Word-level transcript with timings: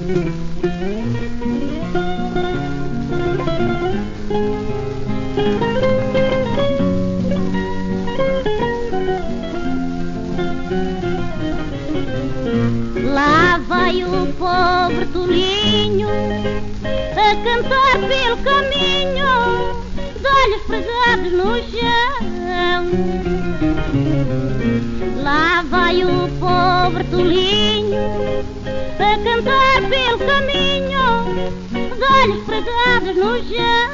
Lá 0.00 0.06
vai 13.68 14.02
o 14.02 14.26
pobre 14.38 15.04
tolinho 15.12 16.08
a 16.08 17.36
cantar 17.44 17.98
pelo 18.08 18.38
caminho, 18.38 19.84
de 20.18 20.26
olhos 20.26 20.62
pregados 20.66 21.32
no 21.32 21.62
chão. 21.68 22.88
Lá 25.22 25.62
vai 25.68 26.02
o 26.04 26.26
pobre 26.40 27.04
tolinho 27.04 28.40
a 29.02 29.16
cantar 29.18 29.88
pelo 29.88 30.18
caminho, 30.18 31.00
olhos 32.22 32.44
pregados 32.44 33.16
no 33.16 33.38
chão. 33.48 33.90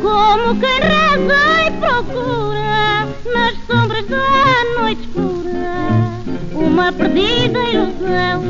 Como 0.00 0.60
quem 0.60 0.80
reza 0.80 1.42
e 1.66 1.70
procura 1.72 3.08
nas 3.32 3.54
sombras 3.66 4.06
da 4.06 4.80
noite 4.80 5.02
escura 5.02 5.76
uma 6.54 6.92
perdida 6.92 7.58
ilusão. 7.64 8.42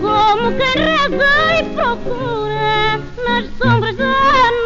Como 0.00 0.52
quem 0.52 0.74
reza 0.82 1.32
e 1.58 1.64
procura 1.74 3.00
nas 3.24 3.44
sombras 3.56 3.96
da 3.96 4.14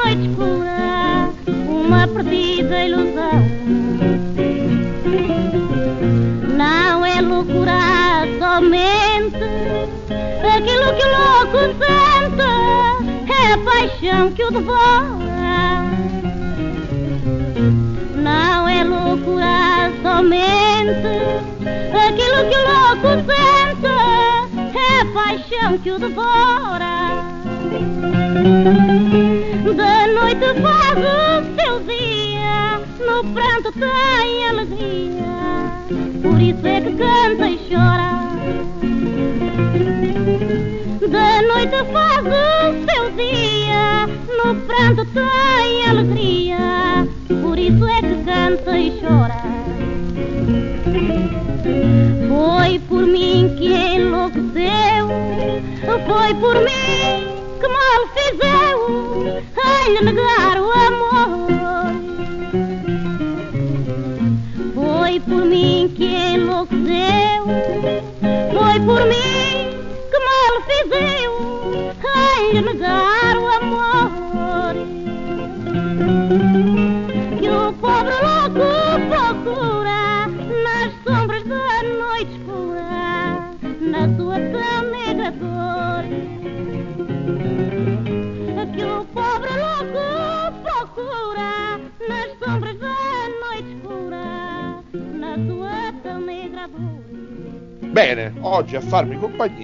noite 0.04 0.28
escura 0.28 1.30
uma 1.68 2.08
perdida 2.08 2.84
ilusão. 2.84 4.33
Sente, 11.72 13.32
é 13.32 13.52
a 13.52 13.58
paixão 13.58 14.32
que 14.32 14.44
o 14.44 14.50
devora. 14.50 15.84
Não 18.16 18.68
é 18.68 18.84
loucura 18.84 19.92
somente 20.02 21.08
aquilo 22.06 22.48
que 22.48 22.56
o 22.56 22.64
louco 22.72 23.08
sente, 23.26 23.94
é 24.76 25.00
a 25.00 25.04
paixão 25.12 25.78
que 25.78 25.90
o 25.90 25.98
devora. 25.98 26.94
Da 29.76 30.06
noite 30.08 30.46
faz 30.60 30.98
o 30.98 31.44
seu 31.56 31.80
dia, 31.80 32.80
no 33.00 33.24
pranto 33.32 33.72
tem 33.72 34.48
alegria, 34.48 35.34
por 36.22 36.40
isso 36.40 36.66
é 36.66 36.80
que 36.80 36.92
canta 36.92 37.48
e 37.48 37.58
chora. 37.68 38.23
Faz 41.92 42.26
o 42.26 42.90
seu 42.90 43.10
dia 43.10 44.06
no 44.06 44.54
pranto 44.66 45.04
tão 45.12 45.43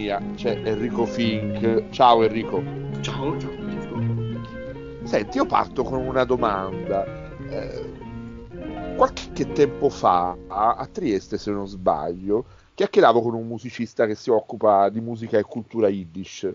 compagnia 0.01 0.23
c'è 0.35 0.61
Enrico 0.65 1.05
Fink. 1.05 1.91
Ciao 1.91 2.23
Enrico. 2.23 2.63
Ciao, 3.01 3.39
ciao. 3.39 3.51
Senti, 5.03 5.37
io 5.37 5.47
parto 5.47 5.83
con 5.83 6.01
una 6.07 6.25
domanda. 6.25 7.05
Eh, 7.49 8.95
qualche 8.97 9.53
tempo 9.53 9.89
fa, 9.89 10.37
a, 10.49 10.89
Trieste 10.91 11.37
se 11.39 11.51
non 11.51 11.67
sbaglio, 11.67 12.45
chiacchieravo 12.75 13.21
con 13.21 13.35
un 13.35 13.47
musicista 13.47 14.07
che 14.07 14.15
si 14.15 14.31
occupa 14.31 14.89
di 14.89 15.01
musica 15.01 15.39
e 15.39 15.43
cultura 15.43 15.89
yiddish. 15.89 16.53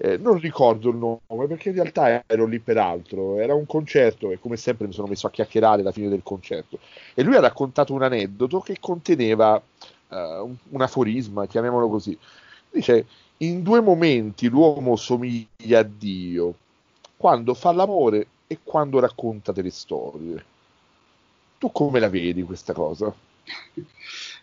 Eh, 0.00 0.16
non 0.16 0.38
ricordo 0.38 0.90
il 0.90 0.96
nome 0.96 1.48
perché 1.48 1.70
in 1.70 1.74
realtà 1.74 2.22
ero 2.26 2.46
lì 2.46 2.60
per 2.60 2.78
altro. 2.78 3.38
Era 3.38 3.54
un 3.54 3.66
concerto 3.66 4.30
e 4.30 4.38
come 4.38 4.56
sempre 4.56 4.86
mi 4.86 4.92
sono 4.92 5.08
messo 5.08 5.26
a 5.26 5.30
chiacchierare 5.30 5.80
alla 5.80 5.92
fine 5.92 6.08
del 6.08 6.22
concerto. 6.22 6.78
E 7.14 7.22
lui 7.22 7.34
ha 7.34 7.40
raccontato 7.40 7.92
un 7.92 8.02
aneddoto 8.04 8.60
che 8.60 8.76
conteneva 8.78 9.60
eh, 10.08 10.56
un, 10.70 10.80
aforisma, 10.80 11.46
chiamiamolo 11.46 11.88
così. 11.88 12.16
Dice: 12.70 13.06
In 13.38 13.62
due 13.62 13.80
momenti 13.80 14.48
l'uomo 14.48 14.96
somiglia 14.96 15.80
a 15.80 15.82
Dio, 15.82 16.54
quando 17.16 17.54
fa 17.54 17.72
l'amore 17.72 18.26
e 18.46 18.58
quando 18.62 18.98
racconta 18.98 19.52
delle 19.52 19.70
storie. 19.70 20.44
Tu 21.58 21.70
come 21.72 21.98
la 22.00 22.08
vedi 22.08 22.42
questa 22.42 22.72
cosa? 22.72 23.12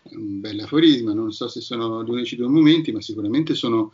È 0.02 0.14
un 0.14 0.40
bel 0.40 0.60
aforisma, 0.60 1.12
non 1.12 1.32
so 1.32 1.48
se 1.48 1.60
sono 1.60 2.04
gli 2.04 2.10
unici 2.10 2.36
due 2.36 2.48
momenti, 2.48 2.92
ma 2.92 3.00
sicuramente 3.00 3.54
sono, 3.54 3.92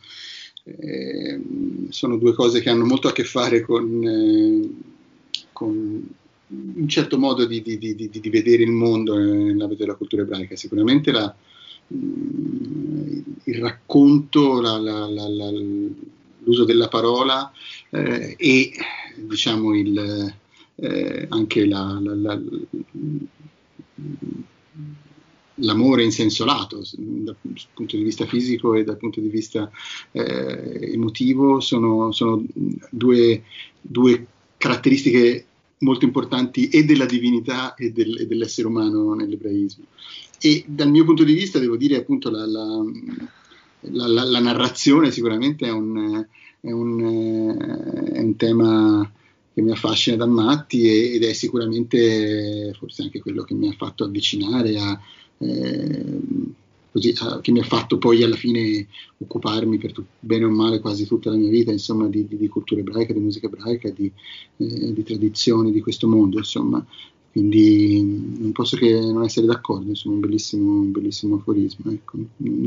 eh, 0.64 1.40
sono 1.88 2.16
due 2.16 2.34
cose 2.34 2.60
che 2.60 2.68
hanno 2.68 2.84
molto 2.84 3.08
a 3.08 3.12
che 3.12 3.24
fare 3.24 3.62
con, 3.62 4.04
eh, 4.04 5.40
con 5.52 6.08
un 6.48 6.88
certo 6.88 7.18
modo 7.18 7.46
di, 7.46 7.62
di, 7.62 7.78
di, 7.78 7.96
di 7.96 8.30
vedere 8.30 8.62
il 8.62 8.72
mondo 8.72 9.16
nell'ambito 9.16 9.84
della 9.84 9.94
cultura 9.94 10.22
ebraica. 10.22 10.56
Sicuramente 10.56 11.12
la, 11.12 11.34
il 13.44 13.60
racconto, 13.60 14.60
la, 14.60 14.78
la, 14.78 15.06
la, 15.06 15.50
l'uso 16.44 16.64
della 16.64 16.88
parola 16.88 17.52
eh, 17.90 18.34
e 18.38 18.72
diciamo 19.16 19.74
il, 19.74 20.34
eh, 20.76 21.26
anche 21.28 21.66
l'amore 25.56 26.02
in 26.02 26.12
senso 26.12 26.44
lato 26.44 26.82
dal 26.96 27.36
punto 27.74 27.96
di 27.96 28.02
vista 28.02 28.26
fisico 28.26 28.74
e 28.74 28.84
dal 28.84 28.96
punto 28.96 29.20
di 29.20 29.28
vista 29.28 29.70
eh, 30.10 30.92
emotivo 30.92 31.60
sono, 31.60 32.10
sono 32.12 32.42
due, 32.90 33.44
due, 33.80 34.26
caratteristiche 34.56 35.46
molto 35.82 36.04
importanti 36.04 36.68
e 36.68 36.84
della 36.84 37.06
divinità 37.06 37.74
e, 37.74 37.92
del, 37.92 38.20
e 38.20 38.26
dell'essere 38.26 38.66
umano 38.66 39.14
nell'ebraismo. 39.14 39.84
E 40.40 40.64
dal 40.66 40.90
mio 40.90 41.04
punto 41.04 41.22
di 41.22 41.34
vista 41.34 41.58
devo 41.58 41.76
dire 41.76 41.96
appunto 41.96 42.30
la, 42.30 42.44
la, 42.46 42.82
la, 43.80 44.24
la 44.24 44.40
narrazione 44.40 45.10
sicuramente 45.10 45.66
è 45.66 45.70
un, 45.70 46.26
è, 46.60 46.70
un, 46.70 48.10
è 48.12 48.20
un, 48.20 48.36
tema 48.36 49.12
che 49.54 49.62
mi 49.62 49.70
affascina 49.70 50.16
da 50.16 50.26
matti 50.26 51.14
ed 51.14 51.22
è 51.22 51.32
sicuramente 51.32 52.74
forse 52.78 53.02
anche 53.02 53.20
quello 53.20 53.44
che 53.44 53.54
mi 53.54 53.68
ha 53.68 53.74
fatto 53.76 54.04
avvicinare 54.04 54.78
a... 54.78 55.00
Eh, 55.38 56.20
così, 56.92 57.14
che 57.40 57.50
mi 57.50 57.60
ha 57.60 57.64
fatto 57.64 57.98
poi 57.98 58.22
alla 58.22 58.36
fine 58.36 58.86
occuparmi 59.18 59.78
per 59.78 59.92
tu, 59.92 60.04
bene 60.20 60.44
o 60.44 60.50
male 60.50 60.78
quasi 60.78 61.06
tutta 61.06 61.30
la 61.30 61.36
mia 61.36 61.50
vita 61.50 61.72
insomma, 61.72 62.06
di, 62.06 62.26
di, 62.28 62.36
di 62.36 62.48
cultura 62.48 62.80
ebraica, 62.80 63.12
di 63.12 63.20
musica 63.20 63.46
ebraica, 63.46 63.88
di, 63.90 64.12
eh, 64.58 64.92
di 64.92 65.02
tradizioni 65.02 65.72
di 65.72 65.80
questo 65.80 66.06
mondo. 66.06 66.36
Insomma. 66.36 66.84
Quindi 67.32 68.02
non 68.02 68.52
posso 68.52 68.76
che 68.76 68.92
non 68.92 69.24
essere 69.24 69.46
d'accordo, 69.46 69.88
insomma, 69.88 70.16
un 70.16 70.20
bellissimo, 70.20 70.80
un 70.80 70.92
bellissimo 70.92 71.36
aforismo. 71.36 71.90
Ecco. 71.90 72.18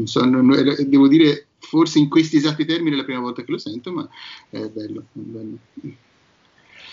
So, 0.05 0.25
non, 0.25 0.47
devo 0.87 1.07
dire, 1.07 1.49
forse 1.59 1.99
in 1.99 2.09
questi 2.09 2.37
esatti 2.37 2.65
termini 2.65 2.95
è 2.95 2.97
la 2.97 3.03
prima 3.03 3.19
volta 3.19 3.43
che 3.43 3.51
lo 3.51 3.59
sento, 3.59 3.91
ma 3.91 4.09
è 4.49 4.67
bello. 4.69 5.01
È 5.13 5.19
bello 5.19 5.57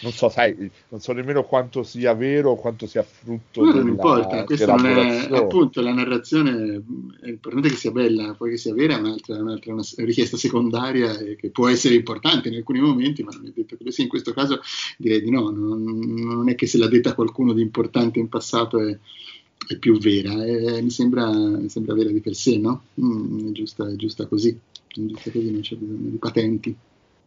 non 0.02 0.12
so, 0.12 0.28
sai, 0.28 0.70
non 0.88 1.00
so 1.00 1.12
nemmeno 1.12 1.44
quanto 1.44 1.84
sia 1.84 2.12
vero, 2.14 2.56
quanto 2.56 2.86
sia 2.86 3.04
frutto 3.04 3.64
no, 3.64 3.72
non 3.72 3.86
importa, 3.86 4.44
questa 4.44 4.74
non 4.74 4.86
è, 4.86 5.28
appunto 5.30 5.80
la 5.80 5.92
narrazione 5.92 6.82
è 7.20 7.28
importante 7.28 7.68
che 7.68 7.76
sia 7.76 7.92
bella, 7.92 8.34
poi 8.34 8.50
che 8.50 8.56
sia 8.56 8.74
vera 8.74 8.96
è 8.96 8.98
un'altra, 8.98 9.38
un'altra 9.38 9.72
una 9.72 9.84
richiesta 9.98 10.36
secondaria 10.36 11.16
che 11.16 11.50
può 11.50 11.68
essere 11.68 11.94
importante 11.94 12.48
in 12.48 12.56
alcuni 12.56 12.80
momenti, 12.80 13.22
ma 13.22 13.30
non 13.32 13.46
è 13.46 13.52
detto 13.54 13.76
che 13.76 13.84
lo 13.84 13.90
sia, 13.92 14.02
in 14.02 14.10
questo 14.10 14.32
caso 14.32 14.60
direi 14.98 15.22
di 15.22 15.30
no, 15.30 15.50
non, 15.50 15.82
non 15.82 16.48
è 16.48 16.56
che 16.56 16.66
se 16.66 16.78
l'ha 16.78 16.88
detta 16.88 17.14
qualcuno 17.14 17.52
di 17.52 17.62
importante 17.62 18.18
in 18.18 18.28
passato 18.28 18.80
è, 18.80 18.98
è 19.68 19.76
più 19.76 19.98
vera, 19.98 20.44
è, 20.44 20.82
mi, 20.82 20.90
sembra, 20.90 21.30
mi, 21.30 21.68
sembra, 21.68 21.94
vera 21.94 22.10
di 22.10 22.20
per 22.20 22.34
sé, 22.34 22.58
no? 22.58 22.86
Mm, 23.00 23.50
è, 23.50 23.52
giusta, 23.52 23.88
è 23.88 23.94
giusta 23.94 24.26
così, 24.26 24.48
è 24.50 25.00
giusta 25.00 25.30
così, 25.30 25.50
non 25.52 25.60
c'è 25.60 25.76
bisogno 25.76 26.10
di 26.10 26.16
patenti. 26.16 26.76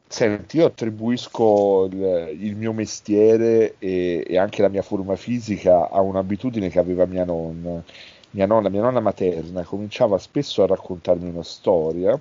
Senti, 0.08 0.58
io 0.58 0.68
attribuisco 0.68 1.88
il, 1.92 2.38
il 2.40 2.56
mio 2.56 2.74
mestiere 2.74 3.76
e, 3.80 4.24
e, 4.28 4.38
anche 4.38 4.62
la 4.62 4.70
mia 4.70 4.84
forma 4.84 5.16
fisica 5.16 5.90
a 5.90 6.00
un'abitudine 6.02 6.70
che 6.70 6.80
aveva 6.80 7.06
mia 7.06 7.26
nonna. 7.26 7.84
Mia 8.32 8.46
nonna, 8.46 8.70
mia 8.70 8.82
nonna 8.82 9.00
materna 9.00 9.64
cominciava 9.64 10.18
spesso 10.18 10.62
a 10.62 10.68
raccontarmi 10.68 11.30
una 11.30 11.44
storia, 11.44 12.20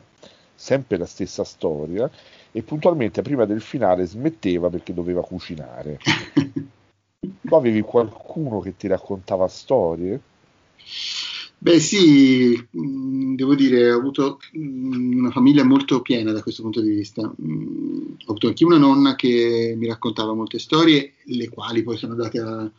sempre 0.54 0.96
la 0.96 1.06
stessa 1.06 1.44
storia, 1.44 2.08
e 2.52 2.62
puntualmente 2.62 3.22
prima 3.22 3.44
del 3.44 3.60
finale 3.60 4.06
smetteva 4.06 4.70
perché 4.70 4.94
doveva 4.94 5.22
cucinare. 5.22 5.98
tu 7.42 7.54
avevi 7.54 7.80
qualcuno 7.82 8.60
che 8.60 8.76
ti 8.76 8.86
raccontava 8.86 9.46
storie? 9.48 10.20
Beh 11.64 11.80
sì, 11.80 12.62
mm, 12.76 13.36
devo 13.36 13.54
dire, 13.54 13.90
ho 13.90 13.98
avuto 13.98 14.38
mm, 14.58 15.16
una 15.18 15.30
famiglia 15.30 15.64
molto 15.64 16.02
piena 16.02 16.30
da 16.30 16.42
questo 16.42 16.60
punto 16.60 16.82
di 16.82 16.90
vista. 16.90 17.22
Mm, 17.22 18.16
ho 18.26 18.30
avuto 18.30 18.48
anche 18.48 18.66
una 18.66 18.76
nonna 18.76 19.14
che 19.16 19.74
mi 19.74 19.86
raccontava 19.86 20.34
molte 20.34 20.58
storie, 20.58 21.14
le 21.24 21.48
quali 21.48 21.82
poi 21.82 21.96
sono 21.96 22.12
andate 22.12 22.38
a, 22.38 22.70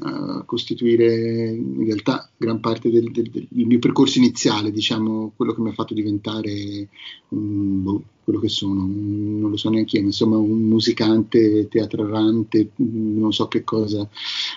a 0.00 0.42
costituire 0.46 1.48
in 1.50 1.84
realtà 1.84 2.30
gran 2.38 2.58
parte 2.58 2.90
del, 2.90 3.10
del, 3.10 3.28
del, 3.28 3.48
mio 3.50 3.78
percorso 3.78 4.16
iniziale, 4.16 4.72
diciamo, 4.72 5.32
quello 5.36 5.52
che 5.52 5.60
mi 5.60 5.68
ha 5.68 5.74
fatto 5.74 5.92
diventare 5.92 6.88
um, 7.28 8.02
quello 8.24 8.40
che 8.40 8.48
sono, 8.48 8.80
non 8.80 9.50
lo 9.50 9.58
so 9.58 9.68
neanche 9.68 9.98
io, 9.98 10.04
insomma 10.04 10.38
un 10.38 10.62
musicante, 10.62 11.68
teatrante, 11.68 12.70
non 12.76 13.34
so 13.34 13.46
che 13.48 13.62
cosa, 13.62 14.08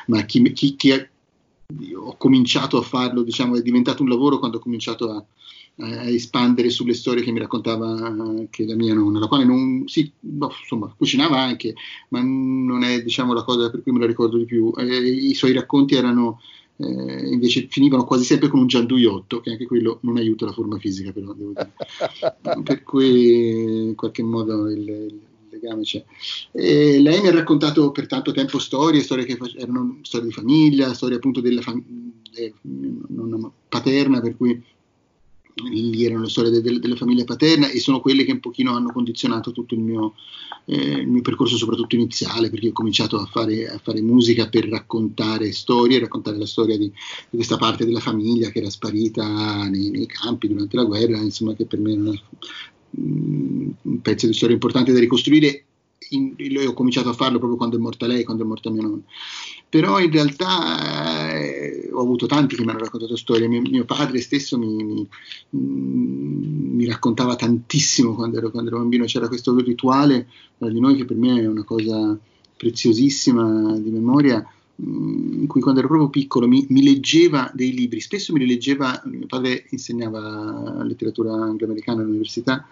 ma 0.08 0.24
chi, 0.24 0.50
chi, 0.54 0.78
chi 0.78 0.92
ho 1.96 2.16
cominciato 2.18 2.78
a 2.78 2.82
farlo, 2.82 3.22
diciamo, 3.22 3.56
è 3.56 3.62
diventato 3.62 4.02
un 4.02 4.10
lavoro 4.10 4.40
quando 4.40 4.58
ho 4.58 4.62
cominciato 4.62 5.12
a, 5.12 5.24
a 5.78 6.10
espandere 6.10 6.70
sulle 6.70 6.94
storie 6.94 7.24
che 7.24 7.32
mi 7.32 7.40
raccontava 7.40 7.88
anche 7.88 8.66
la 8.66 8.76
mia 8.76 8.94
nonna, 8.94 9.20
la 9.20 9.28
quale 9.28 9.46
non, 9.46 9.84
sì, 9.88 10.12
boh, 10.20 10.52
insomma, 10.62 10.94
cucinava 10.96 11.40
anche, 11.40 11.76
ma 12.10 12.22
non 12.22 12.84
è, 12.84 13.02
diciamo, 13.04 13.34
la 13.34 13.44
cosa 13.44 13.70
per 13.70 13.84
cui 13.84 13.92
me 13.92 14.00
la 14.00 14.08
ricordo 14.08 14.38
di 14.38 14.46
più. 14.46 14.74
Eh, 14.78 14.98
I 14.98 15.34
suoi 15.36 15.54
racconti 15.54 15.96
erano, 15.96 16.42
eh, 16.78 17.30
invece, 17.30 17.68
finivano 17.70 18.04
quasi 18.04 18.24
sempre 18.24 18.50
con 18.50 18.62
un 18.62 18.68
gianduiotto, 18.68 19.40
che 19.40 19.52
anche 19.52 19.68
quello 19.68 20.00
non 20.02 20.18
aiuta 20.18 20.46
la 20.46 20.54
forma 20.54 20.80
fisica, 20.80 21.12
però, 21.12 21.34
devo 21.34 21.52
dire. 21.54 22.62
per 22.64 22.84
cui, 22.84 23.88
in 23.90 23.96
qualche 23.96 24.24
modo, 24.24 24.70
il, 24.70 24.90
il 24.90 25.20
legame 25.60 25.84
c'è. 25.84 26.04
E 26.52 27.00
lei 27.00 27.22
mi 27.22 27.28
ha 27.28 27.32
raccontato 27.32 27.92
per 27.92 28.08
tanto 28.08 28.32
tempo 28.32 28.60
storie, 28.60 29.02
storie 29.02 29.26
che 29.26 29.38
erano 29.58 30.00
storie 30.02 30.28
di 30.28 30.34
famiglia, 30.34 30.94
storie 30.94 31.18
appunto 31.18 31.42
della 31.42 31.62
fam- 31.62 31.84
de- 32.32 32.54
nonna 32.62 33.52
paterna, 33.68 34.22
per 34.22 34.36
cui 34.36 34.62
lì 35.68 36.06
erano 36.06 36.22
le 36.22 36.30
storie 36.30 36.52
de- 36.52 36.62
de- 36.62 36.80
della 36.80 36.96
famiglia 36.96 37.24
paterna 37.24 37.70
e 37.70 37.80
sono 37.80 38.00
quelle 38.00 38.24
che 38.24 38.32
un 38.32 38.40
pochino 38.40 38.76
hanno 38.76 38.92
condizionato 38.92 39.52
tutto 39.52 39.74
il 39.74 39.82
mio, 39.82 40.14
eh, 40.66 41.00
il 41.00 41.08
mio 41.08 41.22
percorso, 41.22 41.58
soprattutto 41.58 41.96
iniziale, 41.96 42.50
perché 42.50 42.70
ho 42.70 42.74
cominciato 42.74 43.18
a 43.18 43.26
fare, 43.26 43.68
a 43.68 43.78
fare, 43.80 44.02
musica 44.02 44.48
per 44.48 44.70
raccontare 44.70 45.52
storie, 45.52 46.00
raccontare 46.00 46.38
la 46.38 46.46
storia 46.46 46.78
di, 46.78 46.86
di, 46.86 47.36
questa 47.36 47.58
parte 47.58 47.86
della 47.86 48.00
famiglia 48.00 48.50
che 48.50 48.60
era 48.60 48.70
sparita 48.70 49.68
nei, 49.68 49.90
nei 49.90 50.06
campi 50.06 50.48
durante 50.48 50.76
la 50.76 50.86
guerra, 50.86 51.18
insomma 51.18 51.54
che 51.54 51.66
per 51.66 51.80
me 51.80 51.92
era 51.92 52.02
una, 52.02 52.22
un 52.92 54.02
pezzo 54.02 54.28
di 54.28 54.34
storia 54.34 54.56
importante 54.56 54.92
da 54.92 55.00
ricostruire. 55.00 55.66
In, 56.12 56.34
ho 56.66 56.74
cominciato 56.74 57.10
a 57.10 57.14
farlo 57.14 57.38
proprio 57.38 57.58
quando 57.58 57.78
è 57.78 57.80
morta 57.80 58.08
lei, 58.08 58.24
quando 58.24 58.44
è 58.44 58.48
morta 58.48 58.72
mia 58.72 58.82
nonna. 58.82 59.04
Però 59.70 60.00
in 60.00 60.10
realtà 60.10 61.38
eh, 61.38 61.90
ho 61.92 62.02
avuto 62.02 62.26
tanti 62.26 62.56
che 62.56 62.64
mi 62.64 62.72
hanno 62.72 62.80
raccontato 62.80 63.16
storie. 63.16 63.48
Mio, 63.48 63.62
mio 63.62 63.86
padre 63.86 64.20
stesso 64.20 64.58
mi, 64.58 64.84
mi, 64.84 65.08
mi, 65.50 66.86
raccontava 66.86 67.36
tantissimo 67.36 68.16
quando 68.16 68.38
ero, 68.38 68.50
quando 68.50 68.70
ero 68.70 68.80
bambino. 68.80 69.06
C'era 69.06 69.28
questo 69.28 69.56
rituale 69.58 70.28
tra 70.58 70.70
di 70.70 70.80
noi 70.80 70.96
che 70.96 71.06
per 71.06 71.18
me 71.18 71.42
è 71.42 71.48
una 71.48 71.64
cosa 71.64 72.18
preziosissima 72.58 73.78
di 73.78 73.90
memoria 73.92 74.44
in 74.82 75.46
cui 75.48 75.62
quando 75.62 75.80
ero 75.80 75.90
proprio 75.90 76.10
piccolo 76.10 76.48
mi, 76.48 76.66
mi, 76.70 76.82
leggeva 76.84 77.52
dei 77.54 77.74
libri, 77.74 78.00
spesso 78.00 78.32
me 78.32 78.40
li 78.40 78.48
leggeva, 78.48 79.02
mio 79.06 79.26
padre 79.26 79.66
insegnava 79.70 80.84
letteratura 80.84 81.34
anglo-americana 81.34 82.02
all'università 82.02 82.66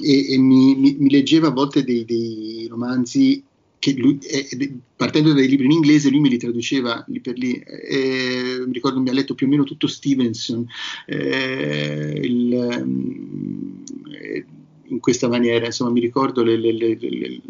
e, 0.00 0.32
e 0.32 0.38
mi, 0.38 0.74
mi, 0.74 0.96
mi, 0.98 1.10
leggeva 1.10 1.48
a 1.48 1.52
volte 1.52 1.84
dei, 1.84 2.04
dei 2.04 2.66
romanzi 2.68 3.44
che 3.78 3.92
lui, 3.92 4.18
eh, 4.22 4.78
partendo 4.96 5.34
dai 5.34 5.46
libri 5.46 5.66
in 5.66 5.72
inglese, 5.72 6.08
lui 6.08 6.20
me 6.20 6.30
li 6.30 6.38
traduceva 6.38 7.04
lì 7.08 7.20
per 7.20 7.36
lì. 7.36 7.52
Eh, 7.52 8.62
mi 8.66 8.72
ricordo 8.72 8.98
mi 8.98 9.10
ha 9.10 9.12
letto 9.12 9.34
più 9.34 9.46
o 9.46 9.50
meno 9.50 9.64
tutto 9.64 9.86
Stevenson, 9.86 10.66
eh, 11.04 12.18
il, 12.22 12.54
eh, 14.10 14.46
in 14.94 15.00
questa 15.00 15.28
maniera. 15.28 15.66
Insomma, 15.66 15.90
mi 15.90 16.00
ricordo 16.00 16.42
le, 16.42 16.56
le, 16.56 16.72
le, 16.72 17.40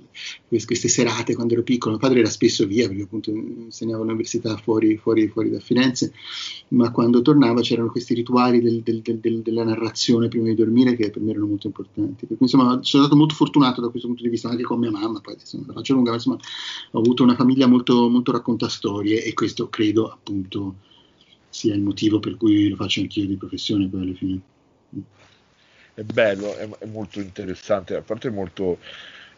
queste 0.48 0.88
serate 0.88 1.34
quando 1.34 1.54
ero 1.54 1.62
piccolo. 1.62 1.92
Mio 1.92 2.00
padre 2.00 2.20
era 2.20 2.28
spesso 2.28 2.66
via 2.66 2.88
perché 2.88 3.02
appunto 3.02 3.30
insegnava 3.30 4.02
all'università 4.02 4.56
fuori, 4.56 4.96
fuori, 4.96 5.28
fuori 5.28 5.50
da 5.50 5.60
Firenze, 5.60 6.12
ma 6.68 6.90
quando 6.90 7.22
tornava 7.22 7.60
c'erano 7.60 7.90
questi 7.90 8.14
rituali 8.14 8.60
del, 8.60 8.82
del, 8.82 9.00
del, 9.02 9.42
della 9.42 9.64
narrazione 9.64 10.28
prima 10.28 10.46
di 10.46 10.54
dormire 10.54 10.96
che 10.96 11.10
per 11.10 11.22
me 11.22 11.30
erano 11.30 11.46
molto 11.46 11.66
importanti. 11.66 12.26
Per 12.26 12.36
insomma, 12.40 12.80
sono 12.82 13.04
stato 13.04 13.16
molto 13.16 13.34
fortunato 13.34 13.80
da 13.80 13.88
questo 13.88 14.08
punto 14.08 14.22
di 14.22 14.28
vista, 14.28 14.48
anche 14.48 14.62
con 14.62 14.78
mia 14.78 14.90
mamma. 14.90 15.20
Poi 15.20 15.36
non 15.52 15.64
la 15.66 15.72
faccio 15.74 15.94
lunga, 15.94 16.10
ma 16.10 16.16
insomma, 16.16 16.38
ho 16.92 16.98
avuto 16.98 17.22
una 17.22 17.36
famiglia 17.36 17.66
molto, 17.66 18.08
molto 18.08 18.32
raccontastorie 18.32 19.22
e 19.22 19.32
questo 19.34 19.68
credo 19.68 20.08
appunto 20.10 20.76
sia 21.54 21.74
il 21.74 21.82
motivo 21.82 22.18
per 22.18 22.36
cui 22.36 22.68
lo 22.68 22.74
faccio 22.74 23.00
anch'io 23.00 23.26
di 23.26 23.36
professione 23.36 23.86
poi 23.86 24.02
alla 24.02 24.14
fine 24.14 24.40
è 25.94 26.02
bello, 26.02 26.56
è, 26.56 26.68
è 26.78 26.86
molto 26.86 27.20
interessante, 27.20 27.94
a 27.94 28.02
parte 28.02 28.30
molto, 28.30 28.78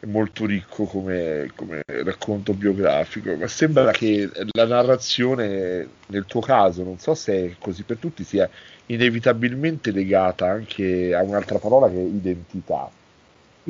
molto 0.07 0.47
ricco 0.47 0.85
come, 0.85 1.51
come, 1.55 1.83
racconto 1.87 2.55
biografico, 2.55 3.35
ma 3.37 3.47
sembra 3.47 3.91
che 3.93 4.31
la 4.53 4.67
narrazione, 4.67 5.89
nel 6.07 6.25
tuo 6.27 6.41
caso, 6.41 6.83
non 6.83 6.99
so 6.99 7.15
se 7.15 7.33
è 7.33 7.55
così 7.59 7.83
per 7.83 7.99
tutti, 7.99 8.25
sia 8.25 8.49
inevitabilmente 8.87 9.91
legata 9.91 10.47
anche 10.47 11.15
a 11.15 11.23
un'altra 11.23 11.59
parola 11.59 11.89
che 11.89 11.97
è 11.97 12.05
identità. 12.05 12.91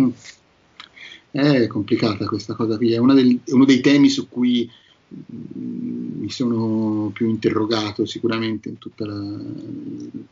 Mm. 0.01 0.11
È 1.31 1.67
complicata 1.67 2.25
questa 2.25 2.55
cosa 2.55 2.77
qui, 2.77 2.93
è, 2.93 2.99
del, 2.99 3.41
è 3.45 3.53
uno 3.53 3.65
dei 3.65 3.81
temi 3.81 4.09
su 4.09 4.29
cui 4.29 4.71
mi 5.09 6.31
sono 6.31 7.11
più 7.13 7.29
interrogato 7.29 8.05
sicuramente 8.07 8.69
in 8.69 8.79
la, 9.07 9.15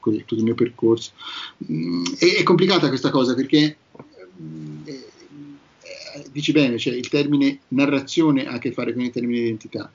tutto 0.00 0.34
il 0.34 0.42
mio 0.42 0.54
percorso. 0.54 1.12
Mm, 1.70 2.04
è, 2.18 2.36
è 2.36 2.42
complicata 2.42 2.88
questa 2.88 3.10
cosa 3.10 3.34
perché 3.34 3.76
eh, 4.84 5.04
dici 6.32 6.52
bene, 6.52 6.78
cioè 6.78 6.94
il 6.94 7.08
termine 7.08 7.60
narrazione 7.68 8.46
ha 8.46 8.54
a 8.54 8.58
che 8.58 8.72
fare 8.72 8.92
con 8.92 9.02
il 9.02 9.10
termine 9.10 9.40
identità, 9.40 9.92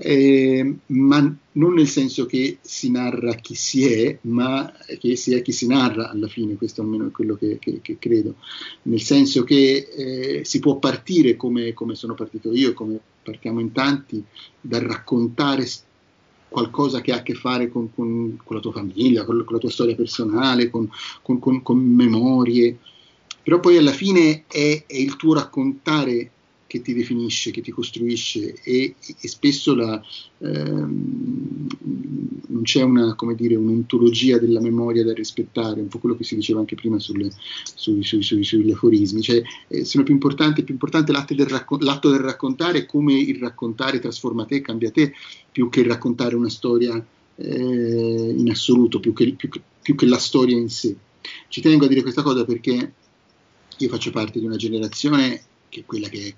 eh, 0.00 0.74
ma 0.86 1.36
non 1.52 1.74
nel 1.74 1.88
senso 1.88 2.24
che 2.26 2.58
si 2.60 2.90
narra 2.90 3.34
chi 3.34 3.54
si 3.54 3.84
è, 3.84 4.18
ma 4.22 4.72
che 4.98 5.16
si 5.16 5.34
è 5.34 5.42
chi 5.42 5.52
si 5.52 5.66
narra 5.66 6.10
alla 6.10 6.28
fine, 6.28 6.56
questo 6.56 6.82
almeno 6.82 7.08
è 7.08 7.10
quello 7.10 7.34
che, 7.34 7.58
che, 7.58 7.80
che 7.82 7.98
credo, 7.98 8.36
nel 8.82 9.00
senso 9.00 9.42
che 9.42 9.88
eh, 9.94 10.44
si 10.44 10.60
può 10.60 10.76
partire 10.76 11.36
come, 11.36 11.72
come 11.72 11.94
sono 11.94 12.14
partito 12.14 12.52
io, 12.52 12.74
come 12.74 12.98
partiamo 13.22 13.60
in 13.60 13.72
tanti, 13.72 14.22
dal 14.60 14.82
raccontare 14.82 15.66
qualcosa 16.48 17.00
che 17.00 17.12
ha 17.12 17.16
a 17.16 17.22
che 17.22 17.34
fare 17.34 17.68
con, 17.68 17.92
con, 17.92 18.38
con 18.42 18.56
la 18.56 18.62
tua 18.62 18.72
famiglia, 18.72 19.24
con, 19.24 19.44
con, 19.44 19.54
la 19.54 19.60
tua 19.60 19.70
storia 19.70 19.94
personale, 19.94 20.70
con, 20.70 20.88
memorie, 21.76 22.78
però 23.42 23.60
poi 23.60 23.76
alla 23.76 23.92
fine 23.92 24.44
è, 24.46 24.84
è 24.86 24.96
il 24.96 25.16
tuo 25.16 25.34
raccontare 25.34 26.30
che 26.68 26.82
ti 26.82 26.92
definisce, 26.92 27.50
che 27.50 27.62
ti 27.62 27.70
costruisce 27.70 28.54
e, 28.62 28.94
e 29.20 29.26
spesso 29.26 29.74
la, 29.74 30.00
ehm, 30.36 31.66
non 32.48 32.62
c'è 32.62 32.82
una, 32.82 33.16
dire, 33.34 33.56
un'ontologia 33.56 34.38
della 34.38 34.60
memoria 34.60 35.02
da 35.02 35.14
rispettare, 35.14 35.80
un 35.80 35.88
po' 35.88 35.98
quello 35.98 36.14
che 36.14 36.24
si 36.24 36.34
diceva 36.34 36.60
anche 36.60 36.74
prima 36.74 36.98
sulle, 36.98 37.30
sui, 37.74 38.04
sui, 38.04 38.22
sui, 38.22 38.44
sugli 38.44 38.70
aforismi, 38.70 39.22
cioè 39.22 39.42
eh, 39.68 39.84
sono 39.86 40.04
più 40.04 40.12
importanti, 40.12 40.62
più 40.62 40.74
importante 40.74 41.10
l'atto 41.10 41.34
del, 41.34 41.46
racco- 41.46 41.78
l'atto 41.80 42.10
del 42.10 42.20
raccontare 42.20 42.84
come 42.84 43.14
il 43.14 43.38
raccontare 43.38 43.98
trasforma 43.98 44.44
te, 44.44 44.60
cambia 44.60 44.90
te, 44.90 45.14
più 45.50 45.70
che 45.70 45.82
raccontare 45.82 46.36
una 46.36 46.50
storia 46.50 47.02
eh, 47.36 48.34
in 48.36 48.50
assoluto, 48.50 49.00
più 49.00 49.14
che, 49.14 49.32
più, 49.32 49.48
più 49.80 49.94
che 49.94 50.04
la 50.04 50.18
storia 50.18 50.56
in 50.56 50.68
sé. 50.68 50.94
Ci 51.48 51.62
tengo 51.62 51.86
a 51.86 51.88
dire 51.88 52.02
questa 52.02 52.22
cosa 52.22 52.44
perché 52.44 52.92
io 53.78 53.88
faccio 53.88 54.10
parte 54.10 54.38
di 54.38 54.44
una 54.44 54.56
generazione 54.56 55.42
che 55.70 55.80
è 55.80 55.84
quella 55.86 56.08
che 56.08 56.34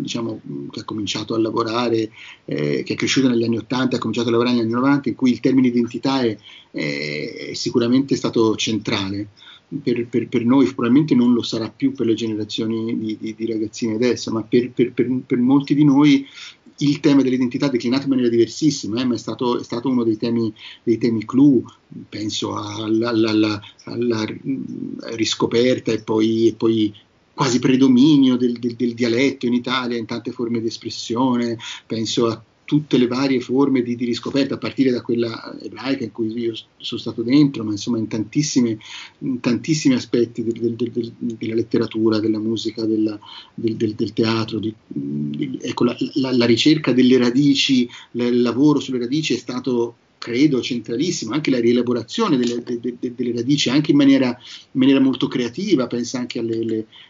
diciamo, 0.00 0.40
che 0.70 0.80
ha 0.80 0.84
cominciato 0.84 1.34
a 1.34 1.38
lavorare, 1.38 2.10
eh, 2.44 2.82
che 2.84 2.92
è 2.92 2.96
cresciuto 2.96 3.28
negli 3.28 3.44
anni 3.44 3.58
80, 3.58 3.96
ha 3.96 3.98
cominciato 3.98 4.28
a 4.28 4.32
lavorare 4.32 4.56
negli 4.56 4.64
anni 4.64 4.74
90, 4.74 5.08
in 5.08 5.14
cui 5.14 5.30
il 5.30 5.40
termine 5.40 5.68
identità 5.68 6.22
è, 6.22 6.36
è 6.70 7.50
sicuramente 7.52 8.16
stato 8.16 8.56
centrale. 8.56 9.28
Per, 9.82 10.06
per, 10.06 10.28
per, 10.28 10.44
noi 10.44 10.66
probabilmente 10.66 11.14
non 11.14 11.32
lo 11.32 11.42
sarà 11.42 11.68
più 11.68 11.92
per 11.92 12.06
le 12.06 12.14
generazioni 12.14 12.96
di, 12.96 13.16
di, 13.18 13.34
di 13.34 13.46
ragazzini 13.46 13.94
adesso, 13.94 14.30
ma 14.30 14.42
per, 14.42 14.70
per, 14.70 15.38
molti 15.38 15.74
di 15.74 15.84
noi 15.84 16.24
il 16.78 17.00
tema 17.00 17.22
dell'identità 17.22 17.68
declinato 17.68 18.04
in 18.04 18.10
maniera 18.10 18.30
diversissima, 18.30 19.00
eh, 19.00 19.04
ma 19.04 19.14
è 19.14 19.18
stato, 19.18 19.58
è 19.58 19.62
stato, 19.62 19.88
uno 19.88 20.02
dei 20.02 20.16
temi, 20.16 20.52
dei 20.82 20.98
temi 20.98 21.24
clou, 21.24 21.64
penso 22.08 22.54
alla, 22.54 23.10
alla, 23.10 23.30
alla, 23.30 23.60
alla 23.84 24.26
riscoperta 25.14 25.92
e 25.92 26.02
poi, 26.02 26.48
e 26.48 26.54
poi 26.54 26.92
quasi 27.34 27.58
predominio 27.58 28.36
del, 28.36 28.58
del, 28.58 28.74
del, 28.74 28.94
dialetto 28.94 29.46
in 29.46 29.54
Italia 29.54 29.98
in 29.98 30.06
tante 30.06 30.30
forme 30.30 30.60
di 30.60 30.68
espressione, 30.68 31.58
penso 31.86 32.28
a 32.28 32.42
tutte 32.64 32.96
le 32.96 33.06
varie 33.06 33.40
forme 33.40 33.82
di, 33.82 33.94
di, 33.94 34.04
riscoperta, 34.04 34.54
a 34.54 34.58
partire 34.58 34.90
da 34.90 35.02
quella 35.02 35.54
ebraica 35.60 36.04
in 36.04 36.12
cui 36.12 36.32
io 36.32 36.54
sono 36.78 37.00
stato 37.00 37.22
dentro, 37.22 37.62
ma 37.62 37.72
insomma 37.72 37.98
in, 37.98 38.06
in 38.08 39.40
tantissimi 39.40 39.94
aspetti 39.94 40.42
del, 40.42 40.74
del, 40.74 41.12
della 41.18 41.54
letteratura, 41.54 42.20
della 42.20 42.38
musica, 42.38 42.84
della, 42.84 43.18
del, 43.54 44.12
teatro. 44.12 44.58
Di, 44.58 44.74
ecco, 45.60 45.84
la, 45.84 45.96
la, 46.14 46.32
la, 46.34 46.46
ricerca 46.46 46.92
delle 46.92 47.18
radici, 47.18 47.88
il 48.12 48.40
lavoro 48.40 48.80
sulle 48.80 48.98
radici 48.98 49.34
è 49.34 49.38
stato 49.38 49.96
credo 50.24 50.62
centralissimo, 50.62 51.34
anche 51.34 51.50
la 51.50 51.60
rielaborazione 51.60 52.38
delle, 52.38 52.62
de, 52.62 52.80
de, 52.80 53.12
delle 53.14 53.32
radici, 53.34 53.68
anche 53.68 53.90
in 53.90 53.98
maniera, 53.98 54.28
in 54.28 54.80
maniera, 54.80 54.98
molto 54.98 55.28
creativa, 55.28 55.86
pensa 55.86 56.18
anche 56.18 56.38
a 56.38 56.44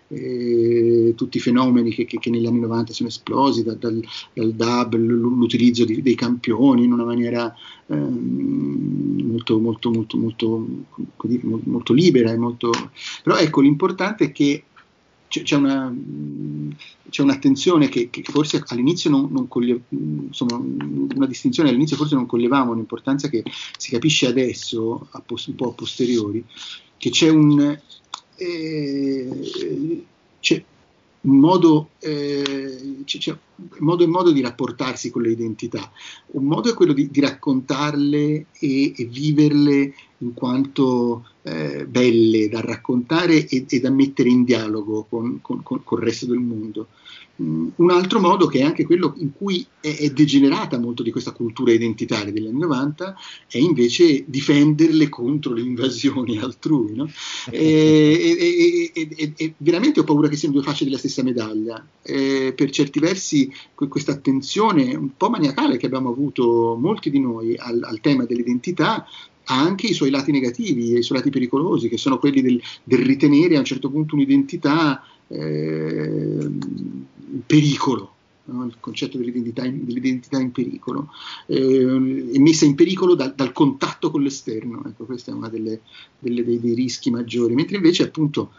eh, 0.09 1.13
tutti 1.15 1.37
i 1.37 1.41
fenomeni 1.41 1.95
che, 1.95 2.07
che, 2.07 2.19
che, 2.19 2.29
negli 2.29 2.47
anni 2.47 2.59
90 2.59 2.93
sono 2.93 3.09
esplosi, 3.09 3.63
da, 3.63 3.75
dal, 3.75 4.03
dal 4.33 4.53
DAB, 4.53 4.95
l'utilizzo 4.97 5.85
di, 5.85 6.03
dei 6.03 6.17
campioni 6.17 6.83
in 6.83 6.93
una 6.93 7.05
maniera 7.05 7.55
eh, 7.87 7.95
molto, 7.95 9.61
molto, 9.61 9.91
molto, 9.93 10.17
molto, 10.17 10.67
molto 11.63 11.93
libera. 11.93 12.37
Molto... 12.37 12.73
Però 13.23 13.37
ecco, 13.37 13.61
l'importante 13.61 14.25
è 14.25 14.33
che 14.33 14.65
c'è, 15.43 15.57
una, 15.57 15.95
c'è 17.09 17.23
un'attenzione 17.23 17.89
che, 17.89 18.11
che, 18.11 18.23
forse 18.23 18.63
all'inizio 18.67 19.11
non, 19.11 19.29
non 19.31 19.49
coglieva, 19.49 19.81
insomma, 19.89 20.57
una 20.57 21.27
distinzione 21.27 21.69
all'inizio 21.69 21.97
forse 21.97 22.15
non 22.15 22.27
coglievamo, 22.27 22.73
un'importanza 22.73 23.29
che 23.29 23.43
si 23.77 23.91
capisce 23.91 24.27
adesso, 24.27 25.09
un 25.11 25.55
po' 25.55 25.71
a 25.71 25.73
posteriori, 25.73 26.45
che 26.97 27.11
c'è 27.11 27.29
un, 27.29 27.79
eh, 28.37 30.05
c'è 30.41 30.65
un 31.21 31.37
modo, 31.39 31.91
eh, 31.99 33.03
c'è 33.05 33.37
modo 33.79 34.05
e 34.05 34.07
modo 34.07 34.33
di 34.33 34.41
rapportarsi 34.41 35.11
con 35.11 35.23
le 35.23 35.31
identità. 35.31 35.91
Un 36.33 36.45
modo 36.45 36.71
è 36.71 36.75
quello 36.75 36.93
di, 36.93 37.11
di 37.11 37.21
raccontarle 37.21 38.47
e, 38.59 38.93
e, 38.97 39.05
viverle 39.05 39.95
in 40.19 40.35
quanto 40.35 41.27
eh, 41.43 41.87
belle 41.87 42.49
da 42.49 42.61
raccontare 42.61 43.47
e, 43.47 43.67
e, 43.69 43.81
da 43.81 43.91
mettere 43.91 44.29
in 44.29 44.45
dialogo 44.45 45.05
con, 45.09 45.41
con, 45.43 45.63
con, 45.63 45.85
con 45.85 45.99
il 45.99 46.05
resto 46.05 46.27
del 46.27 46.39
mondo. 46.39 46.89
Mm, 47.43 47.69
un 47.77 47.91
altro 47.91 48.21
modo, 48.21 48.47
che 48.47 48.61
è 48.61 48.63
anche 48.63 48.85
quello 48.85 49.13
in 49.17 49.33
cui 49.33 49.67
è, 49.81 49.97
è, 49.97 50.11
degenerata 50.11 50.79
molto 50.79 51.03
di 51.03 51.11
questa 51.11 51.33
cultura 51.33 51.73
identitaria 51.73 52.33
degli 52.33 52.47
anni 52.47 52.61
90, 52.61 53.17
è 53.49 53.59
invece 53.59 54.25
difenderle 54.27 55.09
contro 55.09 55.53
le 55.53 55.63
invasioni 55.63 56.39
altrui. 56.41 56.95
No? 56.95 57.11
e, 57.51 58.93
e, 58.95 59.33
e, 59.37 59.55
veramente 59.57 59.99
ho 59.99 60.05
paura 60.05 60.29
che 60.29 60.37
siano 60.37 60.55
due 60.55 60.63
facce 60.63 60.85
della 60.85 60.99
stessa 60.99 61.25
medaglia. 61.25 61.85
per 62.03 62.71
certi 62.71 63.01
versi 63.01 63.44
questa 63.75 64.13
attenzione 64.13 64.95
un 64.95 65.17
po' 65.17 65.31
maniacale 65.31 65.77
che 65.77 65.87
abbiamo 65.87 66.11
avuto 66.11 66.77
molti 66.79 67.11
di 67.11 67.21
noi 67.21 67.57
al, 67.57 67.83
al 67.83 68.01
tema 68.01 68.25
dell'identità 68.25 69.07
ha 69.45 69.61
anche 69.61 69.87
i 69.87 69.93
suoi 69.93 70.11
lati 70.11 70.33
negativi 70.33 70.95
e 70.95 70.99
i 70.99 71.03
suoi 71.03 71.19
lati 71.19 71.31
pericolosi, 71.31 71.89
che 71.89 71.99
sono 71.99 72.19
quelli 72.19 72.41
del, 72.41 72.61
del 72.83 73.05
ritenere 73.05 73.57
a 73.57 73.59
un 73.59 73.65
certo 73.65 73.91
punto 73.91 74.15
un'identità 74.15 75.03
eh, 75.29 76.51
pericolo. 77.47 78.11
No? 78.47 78.67
il 78.67 78.77
concetto 78.79 79.17
dell'identità 79.17 79.65
in, 79.65 79.87
dell'identità 79.87 80.39
in 80.39 80.53
pericolo, 80.53 81.09
eh, 81.47 82.31
è 82.35 82.39
messa 82.39 82.67
in 82.67 82.75
pericolo 82.75 83.15
da, 83.15 83.29
dal 83.29 83.53
contatto 83.53 84.11
con 84.11 84.23
l'esterno, 84.23 84.85
ecco, 84.85 85.05
questo 85.07 85.31
è 85.31 85.33
uno 85.33 85.49
dei, 85.49 85.81
dei, 86.19 86.75
rischi 86.75 87.11
maggiori, 87.11 87.55
mentre 87.55 87.77
invece 87.77 88.03
appunto 88.03 88.51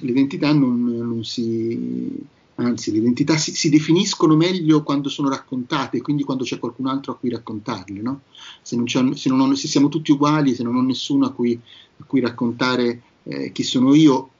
l'identità 0.00 0.52
non, 0.52 0.82
non 0.82 1.22
si, 1.22 2.18
anzi 2.64 2.92
le 2.92 2.98
identità 2.98 3.36
si, 3.36 3.52
si, 3.52 3.68
definiscono 3.68 4.36
meglio 4.36 4.82
quando 4.82 5.08
sono 5.08 5.28
raccontate, 5.28 6.00
quindi 6.00 6.22
quando 6.22 6.44
c'è 6.44 6.58
qualcun 6.58 6.86
altro 6.86 7.12
a 7.12 7.16
cui 7.16 7.30
raccontarle, 7.30 8.00
no? 8.00 8.20
se, 8.62 8.76
se, 8.84 9.28
non, 9.28 9.56
se, 9.56 9.68
siamo 9.68 9.88
tutti 9.88 10.12
uguali, 10.12 10.54
se 10.54 10.62
non 10.62 10.76
ho 10.76 10.82
nessuno 10.82 11.26
a 11.26 11.32
cui, 11.32 11.58
a 11.98 12.04
cui 12.04 12.20
raccontare 12.20 13.02
eh, 13.24 13.52
chi 13.52 13.62
sono 13.62 13.94
io, 13.94 14.30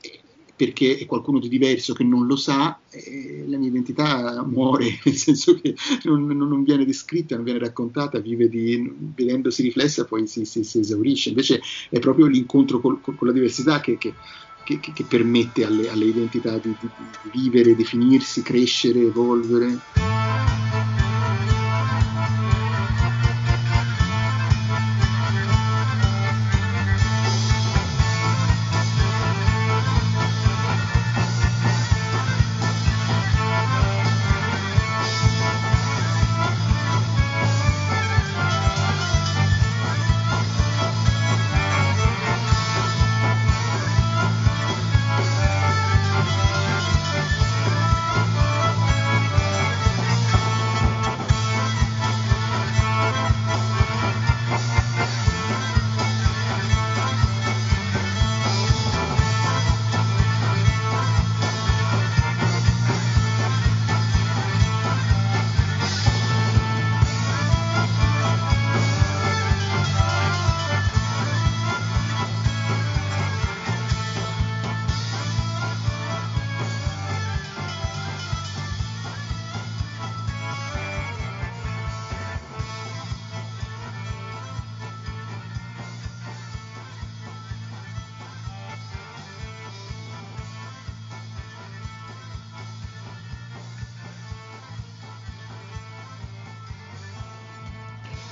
perché 0.61 0.99
è 0.99 1.07
qualcuno 1.07 1.39
di 1.39 1.49
diverso 1.49 1.95
che 1.95 2.05
non 2.05 2.27
lo 2.27 2.37
sa, 2.37 2.79
eh, 2.91 3.47
la 3.49 3.57
mia 3.57 3.69
identità 3.69 4.45
muore, 4.45 4.99
nel 5.05 5.15
senso 5.15 5.59
che 5.59 5.75
non, 6.05 6.27
non, 6.27 6.63
viene 6.65 6.85
descritta, 6.85 7.35
non 7.35 7.45
viene 7.45 7.61
raccontata, 7.61 8.19
vive 8.19 8.47
di, 8.47 8.93
vedendosi 9.17 9.63
riflessa 9.63 10.05
poi 10.05 10.27
si, 10.27 10.45
si, 10.45 10.63
si, 10.63 10.81
esaurisce. 10.81 11.31
Invece 11.31 11.63
è 11.89 11.99
proprio 11.99 12.27
l'incontro 12.27 12.79
col, 12.79 13.01
con 13.01 13.17
la 13.21 13.33
diversità 13.33 13.81
che, 13.81 13.97
che, 13.97 14.13
che, 14.63 14.81
che 14.81 15.05
permette 15.05 15.65
alle, 15.65 15.89
alle 15.89 16.07
identità 16.07 16.59
di, 16.59 16.77
di, 16.79 16.91
di 16.97 17.31
vivere, 17.31 17.75
definirsi, 17.75 18.43
crescere, 18.43 19.01
evolvere. 19.01 19.79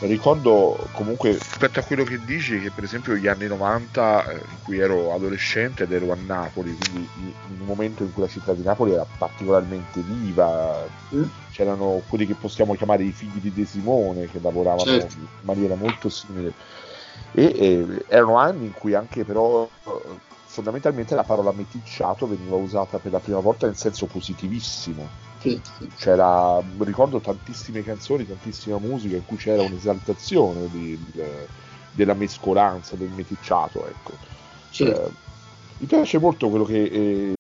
Ricordo 0.09 0.77
comunque 0.93 1.33
rispetto 1.33 1.79
a 1.79 1.83
quello 1.83 2.05
che 2.05 2.19
dici 2.25 2.61
che 2.61 2.71
per 2.71 2.85
esempio 2.85 3.15
gli 3.15 3.27
anni 3.27 3.47
90 3.47 4.25
eh, 4.25 4.35
in 4.35 4.63
cui 4.65 4.79
ero 4.79 5.15
adolescente 5.15 5.85
ed 5.85 5.93
ero 5.93 6.13
a 6.13 6.17
Napoli 6.17 6.77
quindi 6.77 7.09
in, 7.21 7.61
un 7.61 7.67
momento 7.67 8.03
in 8.03 8.13
cui 8.13 8.23
la 8.23 8.29
città 8.29 8.53
di 8.55 8.63
Napoli 8.63 8.93
era 8.93 9.07
particolarmente 9.19 10.01
viva 10.01 10.85
mm. 11.15 11.23
c'erano 11.53 12.03
quelli 12.09 12.27
che 12.27 12.35
possiamo 12.35 12.75
chiamare 12.75 13.05
i 13.05 13.13
figli 13.13 13.39
di 13.41 13.53
De 13.53 13.65
Simone 13.65 14.31
che 14.31 14.41
lavoravano 14.41 14.83
certo. 14.83 15.17
in 15.17 15.27
maniera 15.43 15.75
molto 15.75 16.09
simile 16.09 16.53
e, 17.33 17.55
e 17.57 18.05
erano 18.09 18.37
anni 18.37 18.67
in 18.67 18.73
cui 18.73 18.95
anche 18.95 19.25
però 19.25 19.69
fondamentalmente 20.45 21.15
la 21.15 21.25
parola 21.25 21.53
meticciato 21.53 22.27
veniva 22.27 22.57
usata 22.57 22.99
per 22.99 23.13
la 23.13 23.21
prima 23.21 23.41
volta 23.41 23.67
in 23.67 23.75
senso 23.75 24.07
positivissimo 24.07 25.28
sì, 25.51 25.61
sì. 25.79 25.91
C'era, 25.97 26.63
ricordo 26.79 27.21
tantissime 27.21 27.83
canzoni, 27.83 28.27
tantissima 28.27 28.79
musica 28.79 29.17
in 29.17 29.25
cui 29.25 29.37
c'era 29.37 29.63
un'esaltazione 29.63 30.69
di, 30.71 30.99
di, 31.13 31.23
della 31.93 32.15
mescolanza, 32.15 32.97
del 32.97 33.11
meticciato. 33.11 33.87
Ecco. 33.87 34.13
Sì. 34.71 34.85
Eh, 34.85 35.11
mi 35.79 35.87
piace 35.87 36.19
molto 36.19 36.49
quello 36.49 36.65
che 36.65 36.83
eh, 36.83 37.33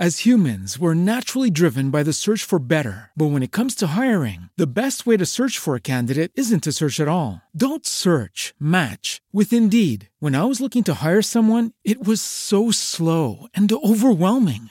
As 0.00 0.20
humans, 0.20 0.78
we're 0.78 0.94
naturally 0.94 1.50
driven 1.50 1.90
by 1.90 2.04
the 2.04 2.12
search 2.12 2.44
for 2.44 2.60
better. 2.60 3.10
But 3.16 3.32
when 3.32 3.42
it 3.42 3.50
comes 3.50 3.74
to 3.76 3.98
hiring, 3.98 4.48
the 4.56 4.72
best 4.72 5.06
way 5.06 5.16
to 5.16 5.26
search 5.26 5.58
for 5.58 5.74
a 5.74 5.80
candidate 5.80 6.30
isn't 6.36 6.62
to 6.62 6.72
search 6.72 7.00
at 7.00 7.08
all. 7.08 7.42
Don't 7.52 7.84
search, 7.84 8.54
match 8.60 9.20
with 9.32 9.52
Indeed. 9.52 10.08
When 10.20 10.36
I 10.36 10.44
was 10.44 10.60
looking 10.60 10.84
to 10.84 11.02
hire 11.02 11.20
someone, 11.20 11.72
it 11.82 12.06
was 12.06 12.22
so 12.22 12.70
slow 12.70 13.48
and 13.54 13.72
overwhelming. 13.72 14.70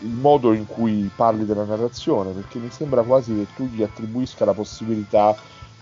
Il 0.00 0.10
modo 0.10 0.52
in 0.52 0.66
cui 0.66 1.10
parli 1.14 1.46
della 1.46 1.64
narrazione, 1.64 2.32
perché 2.32 2.58
mi 2.58 2.70
sembra 2.70 3.02
quasi 3.02 3.34
che 3.34 3.46
tu 3.54 3.68
gli 3.72 3.82
attribuisca 3.82 4.44
la 4.44 4.52
possibilità 4.52 5.34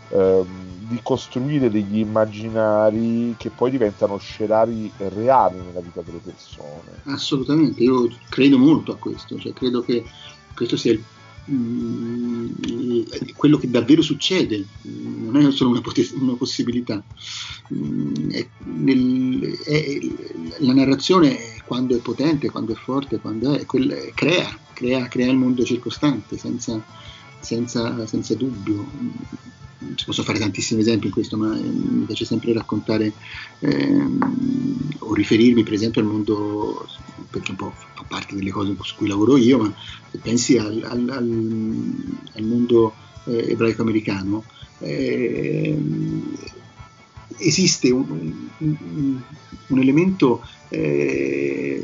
ehm, 0.09 0.47
di 0.87 1.01
costruire 1.03 1.71
degli 1.71 1.99
immaginari 1.99 3.35
che 3.37 3.51
poi 3.51 3.71
diventano 3.71 4.19
scenari 4.19 4.91
reali 4.97 5.59
nella 5.59 5.81
vita 5.81 6.03
delle 6.03 6.21
persone. 6.23 7.03
Assolutamente, 7.05 7.83
io 7.83 8.09
credo 8.29 8.59
molto 8.59 8.93
a 8.93 8.97
questo, 8.97 9.39
cioè 9.39 9.53
credo 9.53 9.83
che 9.83 10.05
questo 10.55 10.77
sia 10.77 10.93
il 10.93 11.03
quello 13.37 13.59
che 13.59 13.71
davvero 13.71 14.03
succede, 14.03 14.65
non 14.83 15.37
è 15.37 15.51
solo 15.53 15.71
una, 15.71 15.81
pot- 15.81 16.15
una 16.21 16.35
possibilità. 16.35 17.03
Mm, 17.75 18.31
è 18.31 18.47
nel, 18.65 19.59
è, 19.65 19.99
la 20.59 20.73
narrazione, 20.73 21.37
quando 21.65 21.97
è 21.97 22.01
potente, 22.01 22.51
quando 22.51 22.73
è 22.73 22.77
forte, 22.77 23.19
quando 23.19 23.55
è, 23.55 23.65
quel, 23.65 24.13
crea, 24.15 24.59
crea, 24.73 25.07
crea, 25.09 25.31
il 25.31 25.37
mondo 25.37 25.65
circostante 25.65 26.37
senza, 26.37 26.81
senza, 27.41 28.07
senza 28.07 28.35
dubbio 28.35 28.87
ci 29.95 30.05
posso 30.05 30.23
fare 30.23 30.39
tantissimi 30.39 30.81
esempi 30.81 31.07
in 31.07 31.13
questo, 31.13 31.37
ma 31.37 31.57
eh, 31.57 31.61
mi 31.61 32.05
piace 32.07 32.25
sempre 32.25 32.53
raccontare 32.53 33.13
ehm, 33.61 34.89
o 35.01 35.15
riferirmi 35.15 35.63
per 35.63 35.75
esempio 35.75 36.01
al 36.01 36.07
mondo, 36.07 36.87
perché 37.31 37.51
un 37.51 37.57
po' 37.57 37.75
fa 37.97 38.05
parte 38.07 38.35
delle 38.35 38.51
cose 38.51 38.77
su 38.83 38.95
cui 38.95 39.09
lavoro 39.09 39.37
io, 39.39 39.59
ma 39.59 39.75
pensi 40.21 40.59
al, 40.59 40.83
al, 40.85 41.09
al, 41.09 41.93
al 42.35 42.43
mondo 42.45 42.95
eh, 43.25 43.53
ebraico-americano, 43.53 44.45
eh, 44.81 45.79
esiste 47.39 47.91
un, 47.91 48.49
un, 48.59 49.21
un 49.69 49.79
elemento 49.81 50.43
eh, 50.69 51.83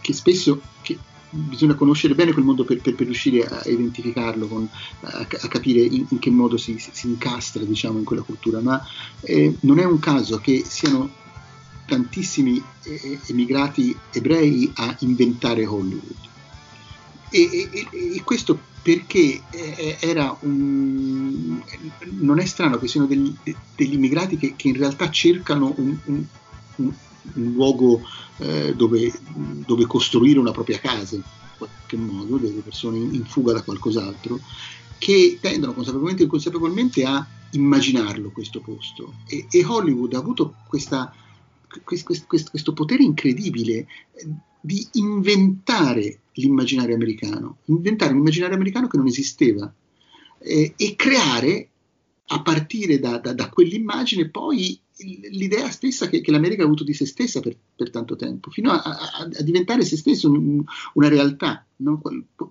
che 0.00 0.12
spesso 0.12 0.60
che 0.80 0.98
bisogna 1.30 1.74
conoscere 1.74 2.14
bene 2.14 2.32
quel 2.32 2.44
mondo 2.44 2.64
per, 2.64 2.80
per, 2.80 2.94
per 2.94 3.06
riuscire 3.06 3.46
a 3.46 3.62
identificarlo, 3.66 4.46
con, 4.46 4.68
a, 5.00 5.18
a, 5.18 5.48
capire 5.48 5.80
in, 5.80 6.06
in, 6.08 6.18
che 6.18 6.30
modo 6.30 6.56
si, 6.56 6.78
si, 6.78 6.90
si, 6.92 7.06
incastra 7.06 7.62
diciamo, 7.64 7.98
in 7.98 8.04
quella 8.04 8.22
cultura, 8.22 8.60
ma 8.60 8.82
eh, 9.20 9.54
non 9.60 9.78
è 9.78 9.84
un 9.84 9.98
caso 9.98 10.38
che 10.38 10.62
siano 10.64 11.26
tantissimi 11.88 12.62
eh, 12.82 13.18
emigrati 13.26 13.96
ebrei 14.12 14.70
a 14.74 14.94
inventare 15.00 15.66
Hollywood. 15.66 16.26
E, 17.30 17.68
e, 17.72 17.88
e 18.16 18.22
questo 18.22 18.58
perché 18.80 19.42
eh, 19.50 19.96
era 20.00 20.36
un, 20.40 21.60
non 22.20 22.38
è 22.38 22.44
strano 22.44 22.78
che 22.78 22.88
siano 22.88 23.06
degli, 23.06 23.34
degli 23.74 23.94
immigrati 23.94 24.36
che, 24.36 24.54
che, 24.56 24.68
in 24.68 24.76
realtà 24.76 25.10
cercano 25.10 25.74
un, 25.76 25.98
un, 26.04 26.24
un 26.76 26.92
un 27.34 27.52
luogo 27.52 28.02
eh, 28.38 28.74
dove, 28.74 29.12
dove, 29.66 29.86
costruire 29.86 30.38
una 30.38 30.52
propria 30.52 30.78
casa, 30.78 31.16
in 31.16 31.22
qualche 31.56 31.96
modo, 31.96 32.36
delle 32.36 32.60
persone 32.60 32.98
in, 32.98 33.14
in 33.14 33.24
fuga 33.24 33.52
da 33.52 33.62
qualcos'altro, 33.62 34.40
che 34.98 35.38
tendono 35.40 35.74
consapevolmente 35.74 36.22
o 36.22 36.24
inconsapevolmente 36.24 37.04
a 37.04 37.26
immaginarlo 37.52 38.30
questo 38.30 38.60
posto. 38.60 39.14
E, 39.26 39.46
e 39.50 39.64
Hollywood 39.64 40.14
ha 40.14 40.18
avuto 40.18 40.54
questa, 40.66 41.12
questo, 41.84 42.14
questo, 42.26 42.50
questo 42.50 42.72
potere 42.72 43.02
incredibile 43.02 43.74
eh, 43.74 43.86
di 44.60 44.86
inventare 44.92 46.20
l'immaginario 46.32 46.94
americano, 46.94 47.58
inventare 47.66 48.12
un 48.12 48.18
immaginario 48.18 48.54
americano 48.54 48.86
che 48.86 48.96
non 48.96 49.06
esisteva 49.06 49.72
eh, 50.38 50.74
e 50.76 50.96
creare 50.96 51.68
a 52.30 52.42
partire 52.42 52.98
da, 52.98 53.18
da, 53.18 53.32
da, 53.32 53.48
quell'immagine 53.48 54.28
poi 54.28 54.78
l'idea 55.30 55.70
stessa 55.70 56.08
che, 56.08 56.20
che, 56.20 56.30
l'America 56.30 56.62
ha 56.62 56.66
avuto 56.66 56.84
di 56.84 56.92
se 56.92 57.06
stessa 57.06 57.40
per, 57.40 57.56
per 57.78 57.90
tanto 57.90 58.16
tempo, 58.16 58.50
fino 58.50 58.72
a, 58.72 58.82
a, 58.82 59.28
a 59.32 59.42
diventare 59.44 59.84
se 59.84 59.96
stesso 59.96 60.28
un, 60.28 60.64
una 60.94 61.08
realtà, 61.08 61.64
no? 61.76 62.02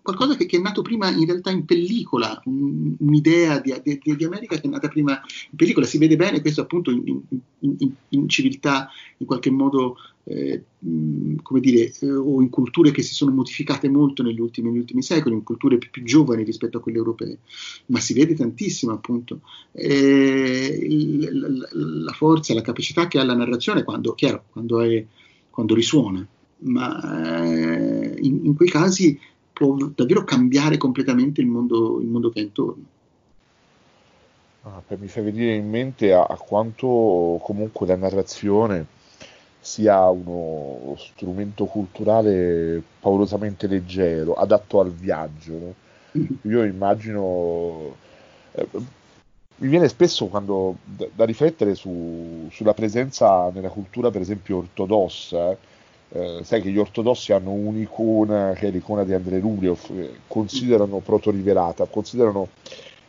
qualcosa 0.01 0.37
che, 0.37 0.45
che, 0.45 0.55
è 0.55 0.61
nato 0.61 0.81
prima 0.81 1.09
in 1.09 1.25
realtà 1.25 1.51
in 1.51 1.65
pellicola, 1.65 2.41
un, 2.45 2.95
un'idea 2.97 3.59
di, 3.59 3.73
di, 3.83 4.15
di, 4.15 4.23
America 4.23 4.55
che 4.55 4.65
è 4.65 4.69
nata 4.69 4.87
prima 4.87 5.19
in 5.49 5.57
pellicola, 5.57 5.85
si 5.85 5.97
vede 5.97 6.15
bene 6.15 6.39
questo 6.39 6.61
appunto 6.61 6.91
in, 6.91 7.19
in, 7.59 7.91
in 8.07 8.29
civiltà 8.29 8.89
in 9.17 9.25
qualche 9.25 9.49
modo 9.49 9.97
eh, 10.29 10.63
come 11.41 11.59
dire, 11.59 11.91
eh, 11.99 12.11
o 12.11 12.41
in 12.41 12.49
culture 12.49 12.91
che 12.91 13.01
si 13.01 13.13
sono 13.13 13.31
modificate 13.31 13.89
molto 13.89 14.23
negli 14.23 14.39
ultimi, 14.39 14.69
negli 14.69 14.79
ultimi 14.79 15.01
secoli, 15.01 15.35
in 15.35 15.43
culture 15.43 15.77
più, 15.77 15.89
più, 15.89 16.03
giovani 16.03 16.43
rispetto 16.43 16.77
a 16.77 16.81
quelle 16.81 16.97
europee, 16.97 17.39
ma 17.87 17.99
si 17.99 18.13
vede 18.13 18.33
tantissimo 18.35 18.91
appunto. 18.91 19.39
Eh, 19.71 20.79
il, 20.89 21.67
la 22.03 22.11
forza, 22.11 22.53
la 22.53 22.61
capacità 22.61 23.07
che 23.07 23.19
ha 23.19 23.23
la 23.23 23.35
narrazione 23.35 23.83
quando, 23.83 24.13
chiaro, 24.13 24.43
quando, 24.51 24.81
è, 24.81 25.05
quando 25.57 25.73
risuona, 25.73 26.23
ma 26.59 27.43
eh, 27.43 28.15
in, 28.21 28.45
in, 28.45 28.55
quei 28.55 28.69
casi 28.69 29.19
può 29.51 29.75
davvero 29.95 30.23
cambiare 30.23 30.77
completamente 30.77 31.41
il 31.41 31.47
mondo, 31.47 31.99
il 31.99 32.05
mondo 32.05 32.29
che 32.29 32.41
è 32.41 32.43
intorno. 32.43 32.83
Ah, 34.61 34.83
mi 34.99 35.07
fa 35.07 35.23
venire 35.23 35.55
in 35.55 35.67
mente 35.67 36.13
a, 36.13 36.25
a 36.25 36.35
quanto 36.35 37.39
comunque 37.41 37.87
la 37.87 37.95
narrazione 37.95 38.85
sia 39.59 40.07
uno 40.09 40.95
strumento 40.99 41.65
culturale 41.65 42.79
paurosamente 42.99 43.65
leggero, 43.65 44.35
adatto 44.35 44.79
al 44.79 44.91
viaggio. 44.91 45.53
No? 45.53 45.73
Mm-hmm. 46.19 46.51
Io 46.51 46.63
immagino, 46.65 47.95
eh, 48.51 48.67
mi 49.57 49.69
viene 49.69 49.87
spesso 49.87 50.27
quando, 50.27 50.77
da, 50.83 51.25
riflettere 51.25 51.75
su, 51.75 52.47
sulla 52.51 52.73
presenza 52.73 53.49
nella 53.53 53.69
cultura, 53.69 54.11
per 54.11 54.21
esempio, 54.21 54.57
ortodossa. 54.57 55.55
Eh, 56.09 56.39
sai 56.43 56.61
che 56.61 56.69
gli 56.69 56.77
ortodossi 56.77 57.33
hanno 57.33 57.51
un'icona 57.51 58.53
che 58.53 58.67
è 58.67 58.71
l'icona 58.71 59.03
di 59.03 59.13
Andrei 59.13 59.41
Rublev, 59.41 59.77
eh, 59.91 60.11
considerano 60.27 60.99
proto-rivelata, 60.99 61.85
considerano 61.85 62.47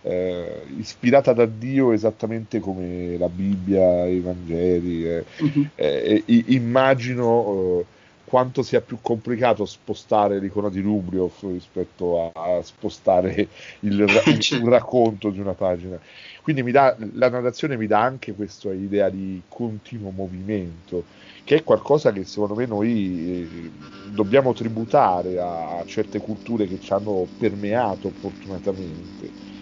eh, 0.02 0.62
ispirata 0.78 1.32
da 1.32 1.46
Dio 1.46 1.92
esattamente 1.92 2.60
come 2.60 3.16
la 3.18 3.28
Bibbia, 3.28 4.06
i 4.06 4.20
Vangeli. 4.20 5.24
Uh-huh. 5.38 6.22
immagino 6.46 7.84
quanto 8.28 8.62
sia 8.62 8.82
più 8.82 8.98
complicato 9.00 9.64
spostare 9.64 10.38
l'icona 10.38 10.68
di 10.68 10.80
Rubliov 10.80 11.32
rispetto 11.40 12.30
a, 12.32 12.58
a 12.58 12.62
spostare 12.62 13.48
il, 13.80 14.00
il, 14.26 14.38
certo. 14.38 14.64
un 14.64 14.70
racconto 14.70 15.30
di 15.30 15.40
una 15.40 15.54
pagina. 15.54 15.98
Quindi 16.42 16.62
dà, 16.70 16.94
la 17.14 17.30
narrazione 17.30 17.78
mi 17.78 17.86
dà 17.86 18.02
anche 18.02 18.34
questa 18.34 18.72
idea 18.72 19.08
di 19.08 19.40
continuo 19.48 20.10
movimento, 20.10 21.04
che 21.44 21.56
è 21.56 21.64
qualcosa 21.64 22.12
che 22.12 22.24
secondo 22.24 22.54
me 22.54 22.66
noi 22.66 23.48
eh, 23.50 23.70
dobbiamo 24.10 24.52
tributare 24.52 25.38
a, 25.38 25.78
a 25.78 25.84
certe 25.86 26.18
culture 26.18 26.66
che 26.66 26.78
ci 26.80 26.92
hanno 26.92 27.26
permeato 27.38 28.10
fortunatamente. 28.10 29.57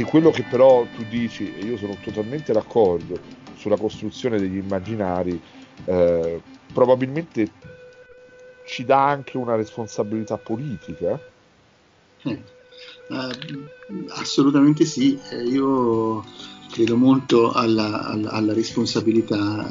Senti, 0.00 0.04
quello 0.04 0.30
che 0.30 0.44
però 0.44 0.86
tu 0.94 1.04
dici, 1.04 1.52
e 1.54 1.64
io 1.64 1.76
sono 1.76 1.96
totalmente 2.02 2.52
d'accordo 2.52 3.20
sulla 3.54 3.76
costruzione 3.76 4.38
degli 4.38 4.56
immaginari, 4.56 5.40
eh, 5.84 6.40
probabilmente 6.72 7.50
ci 8.64 8.84
dà 8.84 9.06
anche 9.06 9.36
una 9.36 9.56
responsabilità 9.56 10.38
politica. 10.38 11.20
Eh, 12.22 12.42
assolutamente 14.14 14.84
sì, 14.86 15.18
io 15.46 16.24
credo 16.70 16.96
molto 16.96 17.52
alla, 17.52 18.06
alla, 18.06 18.30
alla 18.30 18.52
responsabilità. 18.54 19.68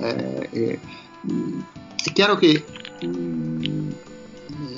Eh, 0.52 0.80
mm, 1.28 1.60
è 2.04 2.12
chiaro 2.14 2.36
che 2.36 2.64
mm, 3.04 3.92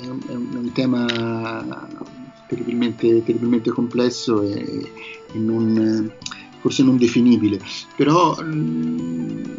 è, 0.00 0.06
un, 0.06 0.20
è 0.28 0.34
un 0.34 0.72
tema 0.72 2.10
terribilmente, 2.52 3.22
terribilmente 3.24 3.70
complesso 3.70 4.42
e, 4.42 4.90
e 5.32 5.38
non, 5.38 6.12
forse 6.60 6.82
non 6.82 6.98
definibile, 6.98 7.58
però 7.96 8.36
mh, 8.40 8.44
mm, 8.44 9.54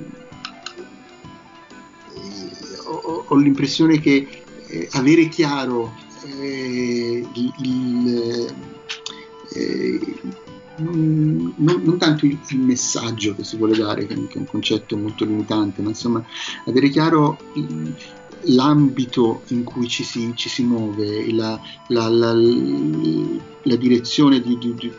ho, 2.86 3.26
ho, 3.28 3.36
l'impressione 3.36 4.00
che 4.00 4.28
eh, 4.68 4.88
avere 4.92 5.28
chiaro 5.28 5.94
eh, 6.40 7.28
il, 7.34 7.54
il 7.58 8.56
eh, 9.56 10.00
non, 10.76 11.54
non, 11.58 11.98
tanto 11.98 12.26
il, 12.26 12.40
il, 12.50 12.60
messaggio 12.60 13.36
che 13.36 13.44
si 13.44 13.58
vuole 13.58 13.76
dare, 13.76 14.06
che, 14.06 14.14
è 14.14 14.38
un 14.38 14.46
concetto 14.46 14.98
molto 14.98 15.26
limitante, 15.26 15.82
ma 15.82 15.90
insomma 15.90 16.24
avere 16.66 16.90
chiaro 16.90 17.38
l'ambito 18.46 19.44
in 19.48 19.64
cui 19.64 19.88
ci 19.88 20.04
si, 20.04 20.32
ci 20.36 20.50
si 20.50 20.64
muove, 20.64 21.32
la, 21.34 21.60
la, 21.88 22.08
la, 22.10 22.34
la 22.34 23.76
direzione 23.76 24.42
di, 24.42 24.58
di, 24.58 24.74
di, 24.76 24.92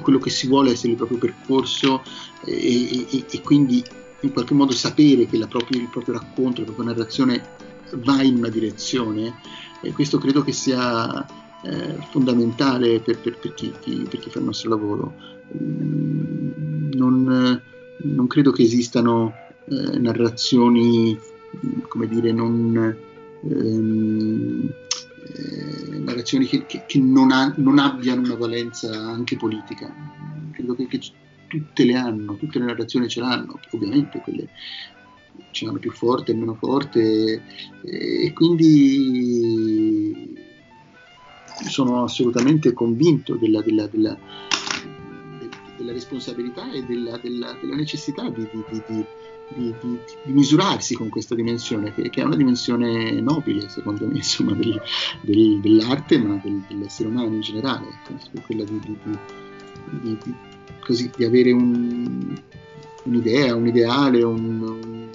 quello 0.00 0.18
che 0.18 0.30
si 0.30 0.46
vuole 0.46 0.72
essere 0.72 0.90
il 0.90 0.96
proprio 0.96 1.18
percorso 1.18 2.02
e, 2.44 3.06
e, 3.10 3.24
e 3.30 3.40
quindi 3.42 3.82
in 4.20 4.32
qualche 4.32 4.54
modo 4.54 4.72
sapere 4.72 5.26
che 5.26 5.38
propria, 5.46 5.80
il 5.80 5.88
proprio 5.88 6.14
racconto, 6.14 6.60
la 6.60 6.66
propria 6.66 6.86
narrazione 6.86 7.42
va 7.96 8.22
in 8.22 8.36
una 8.36 8.48
direzione, 8.48 9.34
e 9.82 9.92
questo 9.92 10.18
credo 10.18 10.42
che 10.42 10.52
sia 10.52 11.26
eh, 11.62 11.98
fondamentale 12.10 13.00
per, 13.00 13.18
per, 13.18 13.38
per, 13.38 13.54
chi, 13.54 13.72
chi, 13.80 14.06
per, 14.08 14.18
chi, 14.20 14.30
fa 14.30 14.38
il 14.38 14.46
nostro 14.46 14.70
lavoro. 14.70 15.14
Mm, 15.56 16.90
non, 16.92 17.62
non 18.02 18.26
credo 18.26 18.50
che 18.50 18.62
esistano 18.62 19.34
eh, 19.68 19.98
narrazioni 19.98 21.18
come 21.88 22.06
dire, 22.06 22.32
non, 22.32 22.96
ehm, 23.42 24.72
eh, 25.26 25.98
narrazioni 25.98 26.46
che, 26.46 26.66
che, 26.66 26.84
che 26.86 26.98
non, 26.98 27.32
ha, 27.32 27.52
non, 27.56 27.78
abbiano 27.78 28.22
una 28.22 28.36
valenza 28.36 28.90
anche 28.90 29.36
politica. 29.36 29.92
Credo 30.52 30.74
che, 30.74 30.86
che, 30.86 31.00
tutte 31.46 31.84
le 31.84 31.94
hanno, 31.94 32.36
tutte 32.36 32.58
le 32.58 32.66
narrazioni 32.66 33.08
ce 33.08 33.20
l'hanno, 33.20 33.58
ovviamente 33.70 34.20
quelle 34.20 34.48
ce 35.50 35.64
l'hanno 35.64 35.78
più 35.78 35.92
forte 35.92 36.32
e 36.32 36.34
meno 36.34 36.54
forte 36.54 37.42
e 37.82 38.32
quindi 38.32 40.36
sono 41.68 42.02
assolutamente 42.02 42.72
convinto 42.72 43.36
della, 43.36 43.62
della, 43.62 43.86
della, 43.86 44.18
della 45.76 45.92
responsabilità 45.92 46.72
e 46.72 46.84
della, 46.84 47.20
necessità 47.74 48.28
di, 48.28 48.48
di, 48.50 48.64
di 48.70 48.82
di, 48.86 49.04
di, 49.48 49.74
di, 49.80 50.32
misurarsi 50.32 50.94
con 50.94 51.08
questa 51.08 51.34
dimensione, 51.34 51.92
che, 51.92 52.08
che, 52.10 52.20
è 52.20 52.24
una 52.24 52.36
dimensione 52.36 53.20
nobile, 53.20 53.68
secondo 53.68 54.06
me, 54.06 54.16
insomma, 54.18 54.52
del, 54.52 54.80
del, 55.20 55.60
dell'arte, 55.60 56.18
ma 56.18 56.40
del, 56.42 56.64
dell'essere 56.68 57.08
umano 57.08 57.34
in 57.34 57.40
generale, 57.40 57.86
ecco, 57.88 58.40
quella 58.46 58.64
di, 58.64 58.98
così, 60.80 61.10
di, 61.14 61.24
avere 61.24 61.52
un, 61.52 62.34
un'idea, 63.04 63.54
un 63.54 63.66
ideale, 63.66 64.22
un, 64.22 64.60
un, 64.60 65.08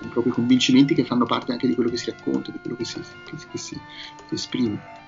un, 0.00 0.08
propri 0.10 0.30
convincimenti 0.30 0.94
che 0.94 1.04
fanno 1.04 1.26
parte 1.26 1.52
anche 1.52 1.66
di 1.66 1.74
quello 1.74 1.90
che 1.90 1.96
si 1.96 2.10
racconta, 2.10 2.50
di 2.52 2.58
quello 2.60 2.76
che 2.76 2.84
si, 2.84 3.00
che, 3.00 3.36
che 3.50 3.58
si, 3.58 3.74
si 4.28 4.34
esprime. 4.34 5.04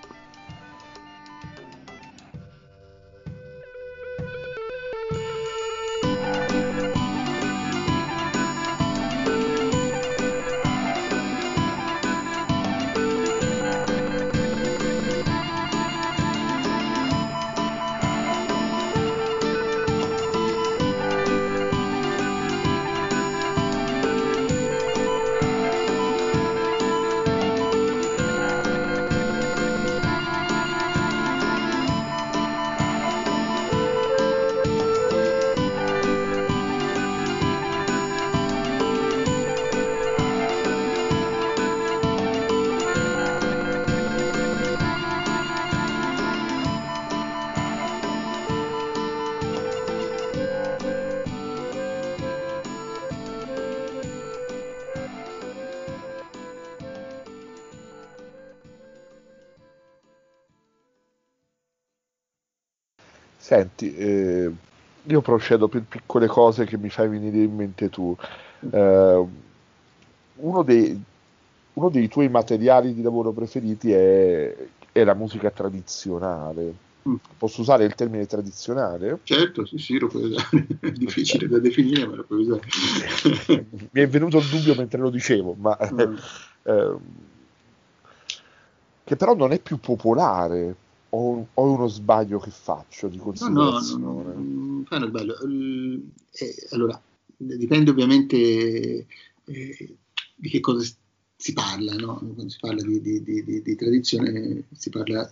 Senti, 63.48 63.96
eh, 63.96 64.52
io 65.04 65.20
procedo 65.22 65.68
per 65.68 65.82
piccole 65.88 66.26
cose 66.26 66.66
che 66.66 66.76
mi 66.76 66.90
fai 66.90 67.08
venire 67.08 67.38
in 67.38 67.56
mente 67.56 67.88
tu. 67.88 68.14
Eh, 68.70 69.26
uno, 70.34 70.62
dei, 70.62 71.02
uno, 71.72 71.88
dei, 71.88 72.08
tuoi 72.08 72.28
materiali 72.28 72.92
di 72.92 73.00
lavoro 73.00 73.32
preferiti 73.32 73.90
è, 73.90 74.54
è 74.92 75.02
la 75.02 75.14
musica 75.14 75.50
tradizionale. 75.50 76.74
Mm. 77.08 77.14
Posso 77.38 77.62
usare 77.62 77.86
il 77.86 77.94
termine 77.94 78.26
tradizionale? 78.26 79.20
Certo, 79.22 79.64
sì, 79.64 79.78
sì, 79.78 79.98
lo 79.98 80.08
puoi 80.08 80.24
usare. 80.24 80.66
È 80.80 80.90
difficile 80.90 81.48
da 81.48 81.58
definire, 81.58 82.06
ma 82.06 82.16
lo 82.16 82.24
puoi 82.24 82.40
usare. 82.40 82.66
Mi 83.92 84.00
è 84.02 84.08
venuto 84.08 84.36
il 84.36 84.46
dubbio 84.46 84.74
mentre 84.74 85.00
lo 85.00 85.08
dicevo, 85.08 85.56
ma 85.58 85.74
mm. 85.90 86.16
eh, 86.64 86.96
che 89.04 89.16
però 89.16 89.34
non 89.34 89.52
è 89.52 89.58
più 89.58 89.78
popolare 89.78 90.76
o, 91.10 91.46
o 91.54 91.62
uno 91.62 91.86
sbaglio 91.88 92.38
che 92.38 92.50
faccio 92.50 93.08
di 93.08 93.18
considerazione? 93.18 94.04
No, 94.04 94.12
no, 94.12 94.22
no, 94.22 94.32
no 94.32 94.84
uno 94.88 95.06
sbaglio. 95.06 95.36
Eh, 96.32 96.66
allora, 96.70 97.00
dipende 97.36 97.90
ovviamente 97.90 98.36
eh, 99.44 99.96
di 100.34 100.48
che 100.48 100.60
cosa 100.60 100.86
si 101.36 101.52
parla, 101.52 101.94
no? 101.94 102.18
Quando 102.18 102.48
si 102.48 102.58
parla 102.60 102.82
di, 102.82 103.00
di, 103.00 103.22
di, 103.22 103.62
di, 103.62 103.76
tradizione 103.76 104.64
si 104.72 104.90
parla 104.90 105.30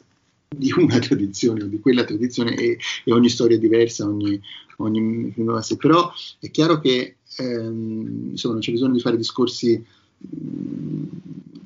di 0.48 0.72
una 0.76 0.98
tradizione 0.98 1.64
o 1.64 1.66
di 1.66 1.80
quella 1.80 2.04
tradizione 2.04 2.54
e, 2.54 2.78
e 3.04 3.12
ogni 3.12 3.28
storia 3.28 3.56
è 3.56 3.60
diversa, 3.60 4.06
ogni, 4.06 4.40
ogni 4.78 5.34
però 5.76 6.10
è 6.38 6.50
chiaro 6.50 6.78
che 6.78 7.16
ehm, 7.38 8.30
insomma 8.30 8.54
non 8.54 8.62
c'è 8.62 8.70
bisogno 8.70 8.94
di 8.94 9.00
fare 9.00 9.16
discorsi 9.16 9.84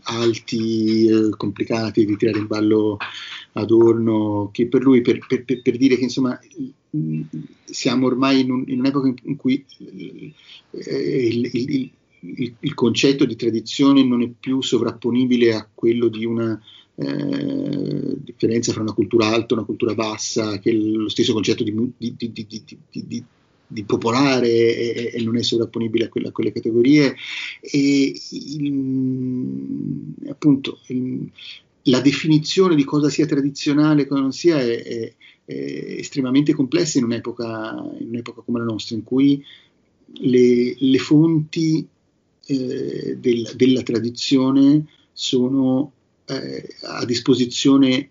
alti, 0.04 1.06
eh, 1.06 1.30
complicati, 1.36 2.04
di 2.04 2.16
tirare 2.16 2.38
in 2.38 2.46
ballo 2.46 2.96
Adorno, 3.52 4.50
che 4.52 4.68
per 4.68 4.82
lui, 4.82 5.00
per, 5.00 5.18
per, 5.26 5.44
per 5.44 5.76
dire 5.76 5.96
che 5.96 6.04
insomma 6.04 6.38
siamo 7.64 8.06
ormai 8.06 8.40
in, 8.40 8.50
un, 8.50 8.64
in 8.66 8.78
un'epoca 8.80 9.12
in 9.24 9.36
cui 9.36 9.64
eh, 9.78 11.26
il, 11.26 11.50
il, 11.52 11.90
il, 12.20 12.54
il, 12.58 12.74
concetto 12.74 13.24
di 13.24 13.36
tradizione 13.36 14.04
non 14.04 14.22
è 14.22 14.30
più 14.38 14.60
sovrapponibile 14.60 15.54
a 15.54 15.68
quello 15.72 16.08
di 16.08 16.24
una 16.24 16.60
eh, 16.96 18.16
differenza 18.18 18.72
fra 18.72 18.82
una 18.82 18.92
cultura 18.92 19.28
alta 19.28 19.54
e 19.54 19.58
una 19.58 19.66
cultura 19.66 19.94
bassa, 19.94 20.58
che 20.58 20.72
lo 20.72 21.08
stesso 21.08 21.32
concetto 21.32 21.64
di, 21.64 21.72
di, 21.96 22.16
di, 22.90 23.24
di 23.72 23.84
popolare 23.84 24.48
e, 24.48 25.12
e, 25.14 25.22
non 25.22 25.36
è 25.36 25.42
sovrapponibile 25.42 26.06
a, 26.06 26.08
quella, 26.08 26.28
a 26.28 26.32
quelle 26.32 26.52
categorie. 26.52 27.14
E 27.60 28.12
appunto 30.28 30.80
il, 30.88 31.30
la 31.84 32.00
definizione 32.00 32.74
di 32.74 32.84
cosa 32.84 33.08
sia 33.08 33.26
tradizionale 33.26 34.02
e 34.02 34.06
cosa 34.06 34.20
non 34.20 34.32
sia 34.32 34.58
è, 34.58 34.82
è, 34.82 35.14
è 35.44 35.54
estremamente 35.98 36.52
complessa 36.52 36.98
in 36.98 37.04
un'epoca, 37.04 37.94
in 37.98 38.08
un'epoca, 38.08 38.42
come 38.42 38.58
la 38.58 38.66
nostra 38.66 38.96
in 38.96 39.04
cui 39.04 39.42
le, 40.12 40.74
le 40.76 40.98
fonti 40.98 41.86
eh, 42.46 43.16
del, 43.18 43.52
della 43.56 43.82
tradizione 43.82 44.86
sono 45.12 45.92
eh, 46.26 46.76
a 46.82 47.04
disposizione 47.04 48.10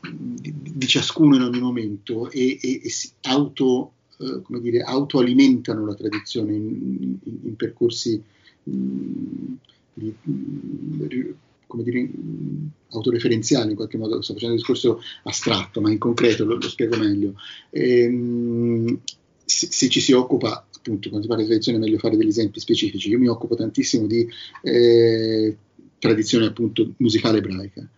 di, 0.00 0.54
di, 0.62 0.86
ciascuno 0.86 1.36
in 1.36 1.42
ogni 1.42 1.60
momento 1.60 2.30
e, 2.30 2.58
e, 2.60 2.80
e 2.82 2.88
si 2.88 3.10
auto 3.22 3.92
eh, 4.18 4.60
dire, 4.60 4.80
autoalimentano 4.82 5.84
la 5.84 5.94
tradizione 5.94 6.54
in, 6.54 7.18
in, 7.22 7.38
in 7.42 7.56
percorsi 7.56 8.20
mh, 8.62 8.72
mm, 8.72 9.54
di, 9.94 10.14
mh, 10.22 11.34
come 11.70 11.84
dire, 11.84 12.02
mh, 12.02 12.70
autoreferenziali 12.90 13.70
in 13.70 13.76
qualche 13.76 13.96
modo, 13.96 14.20
sto 14.20 14.32
facendo 14.32 14.54
un 14.54 14.60
discorso 14.60 15.00
astratto, 15.22 15.80
ma 15.80 15.90
in 15.90 15.98
concreto 15.98 16.44
lo, 16.44 16.56
lo 16.56 16.68
spiego 16.68 16.96
meglio. 16.96 17.34
E, 17.70 18.02
ehm, 18.02 18.98
se, 19.44 19.68
se, 19.70 19.88
ci 19.88 20.00
si 20.00 20.12
occupa, 20.12 20.66
appunto, 20.74 21.08
quando 21.08 21.22
si 21.22 21.28
parla 21.28 21.42
di 21.42 21.48
tradizione 21.48 21.78
è 21.78 21.80
meglio 21.80 21.98
fare 21.98 22.16
degli 22.16 22.28
esempi 22.28 22.60
specifici. 22.60 23.08
Io 23.08 23.18
mi 23.18 23.28
occupo 23.28 23.54
tantissimo 23.54 24.06
di 24.06 24.28
eh, 24.62 25.56
tradizione 25.98 26.46
appunto 26.46 26.92
musicale 26.98 27.38
ebraica 27.38 27.88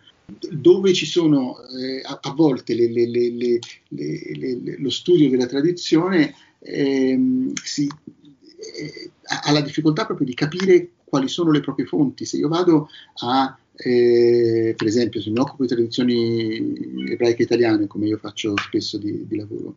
dove 0.51 0.95
ci 0.95 1.05
sono 1.05 1.57
eh, 1.69 2.01
a, 2.03 2.19
a, 2.23 2.33
volte 2.33 2.75
le, 2.75 2.89
le, 2.89 3.11
le, 3.11 4.79
lo 4.79 4.89
studio 4.89 5.29
della 5.29 5.47
tradizione 5.47 6.35
ehm, 6.61 7.53
si, 7.63 7.87
eh, 7.87 9.11
ha 9.45 9.53
la 9.53 9.61
difficoltà 9.61 10.07
proprio 10.07 10.27
di 10.27 10.35
capire 10.35 10.91
quali 11.13 11.29
sono 11.29 11.51
le 11.51 11.61
proprie 11.61 11.85
fonti. 11.85 12.25
Se 12.25 12.39
io 12.39 12.49
vado 12.49 12.89
a, 13.21 13.55
eh, 13.77 14.73
per 14.75 14.87
esempio, 14.87 15.21
se 15.21 15.29
mi 15.29 15.41
occupo 15.41 15.65
di 15.65 15.69
tradizioni 15.69 17.11
ebraiche 17.11 17.43
italiane, 17.43 17.87
come 17.87 18.07
io 18.07 18.17
faccio 18.17 18.55
spesso 18.57 18.97
di, 18.97 19.27
di 19.27 19.37
lavoro, 19.37 19.77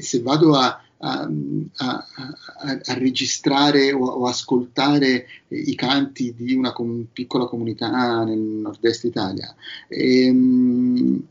se 0.00 0.20
vado 0.22 0.56
a 0.56 0.80
a, 0.98 1.28
a, 1.76 2.06
a, 2.84 2.94
registrare 2.94 3.92
o, 3.92 4.02
o, 4.02 4.26
ascoltare 4.26 5.26
i 5.48 5.74
canti 5.74 6.32
di 6.34 6.54
una 6.54 6.72
com- 6.72 7.04
piccola 7.12 7.44
comunità 7.44 8.24
nel 8.24 8.38
nord-est 8.38 9.04
Italia. 9.04 9.54
E, 9.88 10.30
um, 10.30 11.22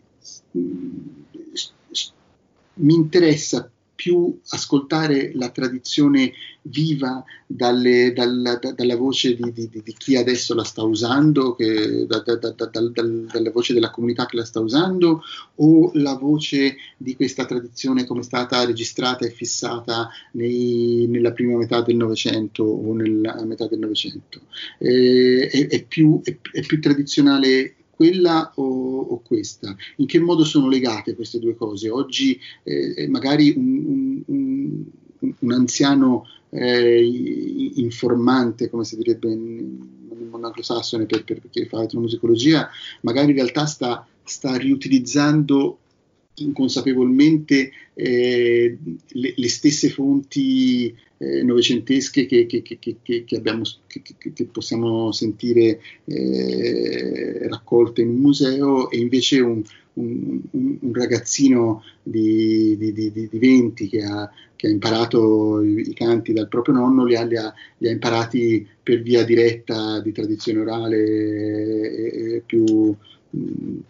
mi 2.73 2.93
interessa 2.93 3.71
più 4.05 4.39
ascoltare 4.49 5.31
la 5.33 5.49
tradizione 5.49 6.31
viva 6.61 7.23
dalle, 7.47 8.13
dalla, 8.13 8.55
da, 8.57 8.71
dalla, 8.71 8.95
voce 8.95 9.33
di, 9.33 9.51
di, 9.51 9.67
di, 9.67 9.95
chi 9.97 10.15
adesso 10.15 10.53
la 10.53 10.63
sta 10.63 10.83
usando, 10.83 11.55
che, 11.55 12.05
da, 12.05 12.19
da, 12.19 12.69
dalla 12.69 13.51
voce 13.51 13.73
della 13.73 13.89
comunità 13.89 14.27
che 14.27 14.37
la 14.37 14.45
sta 14.45 14.59
usando, 14.59 15.23
o 15.55 15.89
la 15.95 16.13
voce 16.13 16.75
di 16.97 17.15
questa 17.15 17.45
tradizione 17.45 18.05
come 18.05 18.19
è 18.19 18.23
stata 18.23 18.63
registrata 18.63 19.25
e 19.25 19.31
fissata 19.31 20.07
nei, 20.33 21.07
nella 21.07 21.31
prima 21.31 21.57
metà 21.57 21.81
del 21.81 21.95
Novecento 21.95 22.63
o 22.63 22.93
nella 22.93 23.43
metà 23.43 23.65
del 23.65 23.79
Novecento. 23.79 24.41
Eh, 24.77 25.49
è, 25.51 25.67
è, 25.67 25.83
più, 25.83 26.21
è, 26.23 26.37
è 26.51 26.61
più 26.61 26.79
tradizionale 26.79 27.73
quella 27.95 28.51
o, 28.55 28.99
o, 28.99 29.21
questa? 29.21 29.75
In 29.97 30.05
che 30.05 30.19
modo 30.19 30.43
sono 30.43 30.67
legate 30.67 31.15
queste 31.15 31.39
due 31.39 31.55
cose? 31.55 31.89
Oggi 31.89 32.39
eh, 32.63 33.07
magari 33.07 33.53
un, 33.55 33.85
un, 33.85 34.23
un, 34.25 34.83
un 35.39 35.51
anziano 35.51 36.25
eh, 36.49 37.03
informante, 37.75 38.69
come 38.69 38.83
si 38.83 38.95
direbbe 38.95 39.33
nel 39.33 40.27
mondo 40.29 40.47
anglosassone 40.47 41.05
per, 41.05 41.23
per, 41.23 41.41
chi 41.49 41.65
fa 41.65 41.83
etnomusicologia, 41.83 42.69
magari 43.01 43.29
in 43.29 43.35
realtà 43.35 43.65
sta, 43.65 44.07
sta 44.23 44.55
riutilizzando 44.55 45.79
inconsapevolmente 46.35 47.71
eh, 47.93 48.77
le, 49.07 49.33
le, 49.35 49.49
stesse 49.49 49.89
fonti 49.89 50.93
eh, 51.17 51.43
novecentesche 51.43 52.25
che, 52.25 52.45
che, 52.45 52.61
che, 52.61 53.23
che 53.23 53.35
abbiamo, 53.35 53.63
possiamo 54.51 55.11
sentire 55.11 55.79
eh, 56.05 57.47
raccolte 57.47 58.01
in 58.01 58.09
un 58.09 58.17
museo 58.17 58.89
e 58.89 58.97
invece 58.97 59.39
un, 59.39 59.63
un, 59.93 60.41
un 60.51 60.93
ragazzino 60.93 61.83
di, 62.03 62.75
di, 62.77 62.91
di, 62.91 63.11
di 63.11 63.29
20 63.31 63.87
che 63.87 64.03
ha, 64.03 64.29
che 64.55 64.67
ha 64.67 64.69
imparato 64.69 65.61
i, 65.61 65.89
i, 65.89 65.93
canti 65.93 66.33
dal 66.33 66.47
proprio 66.47 66.75
nonno 66.75 67.05
li 67.05 67.15
ha, 67.15 67.23
li, 67.23 67.37
ha, 67.37 67.53
li 67.77 67.87
ha, 67.87 67.91
imparati 67.91 68.67
per 68.81 69.01
via 69.01 69.23
diretta 69.23 69.99
di 70.01 70.11
tradizione 70.11 70.59
orale 70.59 70.97
e, 70.97 72.35
e 72.35 72.43
più 72.45 72.95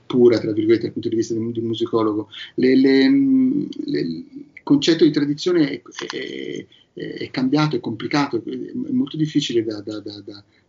pura, 0.05 0.39
tra 0.39 0.51
virgolette, 0.51 0.83
dal 0.83 0.93
punto 0.93 1.09
di 1.09 1.15
vista 1.15 1.33
di 1.33 1.39
un, 1.39 1.53
musicologo. 1.65 2.29
Le, 2.55 2.75
le, 2.75 3.09
le, 3.09 3.99
il 3.99 4.61
concetto 4.63 5.03
di 5.03 5.11
tradizione 5.11 5.69
è, 5.69 5.81
è, 6.11 6.65
è, 6.93 7.29
cambiato, 7.31 7.75
è 7.75 7.79
complicato, 7.79 8.41
è 8.45 8.91
molto 8.91 9.17
difficile 9.17 9.63
da, 9.63 9.81
da, 9.81 9.99
da, 9.99 10.21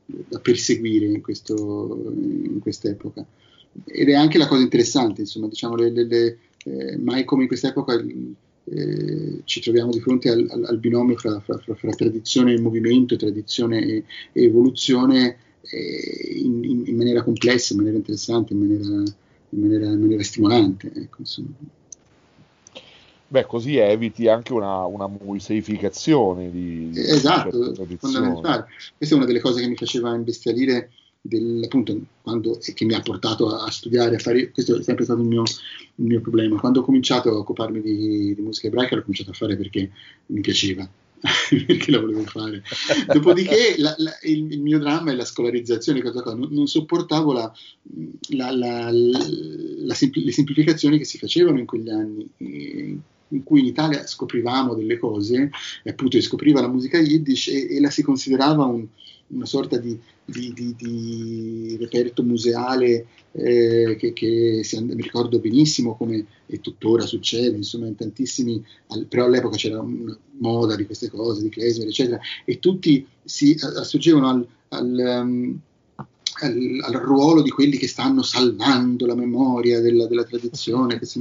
da 0.07 0.39
perseguire 0.41 1.07
in, 1.07 1.21
questo, 1.21 2.05
in 2.15 2.59
quest'epoca. 2.61 3.25
Ed 3.85 4.09
è 4.09 4.15
anche 4.15 4.39
la 4.39 4.47
cosa 4.47 4.63
interessante, 4.63 5.23
insomma, 5.23 5.49
diciamo, 5.49 5.77
eh, 5.77 6.97
mai 6.99 7.25
come 7.25 7.43
in 7.43 7.49
quest'epoca 7.49 8.03
eh, 8.69 9.41
ci 9.45 9.61
troviamo 9.61 9.91
di 9.91 10.01
fronte 10.01 10.29
al, 10.29 10.47
al, 10.51 10.65
al 10.65 10.79
binomio 10.79 11.17
fra, 11.17 11.39
fra, 11.41 11.57
fra, 11.59 11.75
fra, 11.75 11.91
tradizione 11.91 12.53
e 12.53 12.61
movimento, 12.61 13.17
tradizione 13.17 13.85
e, 13.85 14.05
e 14.33 14.45
evoluzione 14.45 15.37
eh, 15.71 16.39
in, 16.39 16.65
in, 16.65 16.83
in, 16.87 16.97
maniera 16.97 17.23
complessa, 17.23 17.73
in 17.73 17.79
maniera 17.79 17.99
interessante, 17.99 18.53
in 18.53 18.59
maniera, 18.59 18.85
in 18.85 19.61
maniera, 19.61 19.87
in 19.87 20.01
maniera 20.01 20.23
stimolante. 20.23 20.93
Ecco, 20.95 21.23
Beh, 23.29 23.45
così 23.45 23.77
eviti 23.77 24.29
anche 24.29 24.53
una, 24.53 24.85
una 24.85 25.09
museificazione 25.09 26.51
di, 26.51 26.91
di 26.91 27.01
esatto, 27.01 27.75
fondamentale. 27.99 28.67
Questa 28.97 29.15
è 29.15 29.19
una 29.19 29.27
delle 29.27 29.41
cose 29.41 29.61
che 29.61 29.69
mi 29.69 29.75
faceva 29.75 30.15
imbestialire 30.15 30.91
del, 31.21 31.63
appunto, 31.65 31.99
quando, 32.23 32.61
e 32.61 32.73
che 32.73 32.85
mi 32.85 32.95
ha 32.95 33.01
portato 33.01 33.49
a, 33.49 33.65
a, 33.65 33.71
studiare, 33.71 34.15
a 34.15 34.19
fare, 34.21 34.51
questo 34.51 34.79
è 34.79 34.83
sempre 34.83 35.05
stato 35.05 35.23
il 35.23 35.27
mio, 35.27 35.43
il 35.43 36.05
mio 36.05 36.21
problema. 36.21 36.61
Quando 36.61 36.81
ho 36.81 36.85
cominciato 36.85 37.31
a 37.31 37.37
occuparmi 37.37 37.81
di, 37.81 38.35
di 38.35 38.43
musica 38.43 38.69
ebraica 38.69 38.95
l'ho 38.95 39.03
cominciato 39.03 39.31
a 39.31 39.35
fare 39.35 39.57
perché 39.57 39.91
mi 40.27 40.41
piaceva 40.41 40.89
perché 41.67 41.91
la 41.91 42.01
volevo 42.01 42.23
fare. 42.25 42.63
Dopodiché 43.07 43.75
la, 43.79 43.95
la, 43.99 44.17
il, 44.23 44.53
il, 44.53 44.61
mio 44.61 44.79
dramma 44.79 45.11
è 45.11 45.15
la 45.15 45.25
scolarizzazione, 45.25 46.01
non, 46.01 46.49
non 46.51 46.67
sopportavo 46.67 47.33
la, 47.33 47.53
le 48.29 49.95
semplificazioni 49.95 50.99
che 50.99 51.05
si 51.05 51.19
facevano 51.19 51.59
in 51.59 51.67
quegli 51.67 51.91
anni. 51.91 52.29
in 53.31 53.43
cui 53.43 53.61
in 53.61 53.67
Italia 53.67 54.07
scoprivamo 54.07 54.75
delle 54.75 54.99
cose, 54.99 55.51
e 55.83 55.91
appunto 55.91 56.17
si 56.17 56.23
scopriva 56.23 56.61
la 56.61 56.69
musica 56.69 56.99
yiddish 56.99 57.49
e, 57.49 57.77
e 57.77 57.81
la 57.81 57.91
si 57.91 58.03
considerava 58.03 58.65
un, 58.65 58.87
una 59.29 59.47
sorta 59.47 59.77
di, 59.79 59.99
di, 60.25 60.53
di, 60.53 60.75
di 60.77 61.77
reperto 61.79 62.23
museale 62.23 63.07
eh, 63.33 63.97
che, 63.99 64.13
che 64.13 64.61
si, 64.63 64.81
mi 64.83 64.95
ricordo 64.95 65.39
benissimo 65.39 65.97
come 65.97 66.27
e 66.47 66.61
tuttora 66.61 67.05
succede, 67.07 67.57
insomma 67.57 67.87
in 67.87 67.97
tantissimi, 67.97 68.65
però 69.09 69.25
all'epoca 69.25 69.57
c'era 69.57 69.81
una 69.81 70.17
moda 70.39 70.77
di 70.77 70.87
queste 70.87 71.11
cose, 71.11 71.43
di 71.43 71.49
klezmer 71.49 71.89
eccetera, 71.89 72.21
e 72.45 72.59
tutti 72.59 73.07
si 73.25 73.57
assurgevano 73.61 74.29
al, 74.29 74.49
al 74.69 75.21
um, 75.23 75.61
al, 76.41 76.81
al, 76.83 76.93
ruolo 76.93 77.41
di 77.41 77.51
quelli 77.51 77.79
che 77.79 77.89
stanno 77.89 78.23
salvando 78.23 79.07
la 79.07 79.15
memoria 79.15 79.81
della, 79.81 80.07
della 80.07 80.25
tradizione, 80.25 80.99
che 80.99 81.07
si 81.07 81.19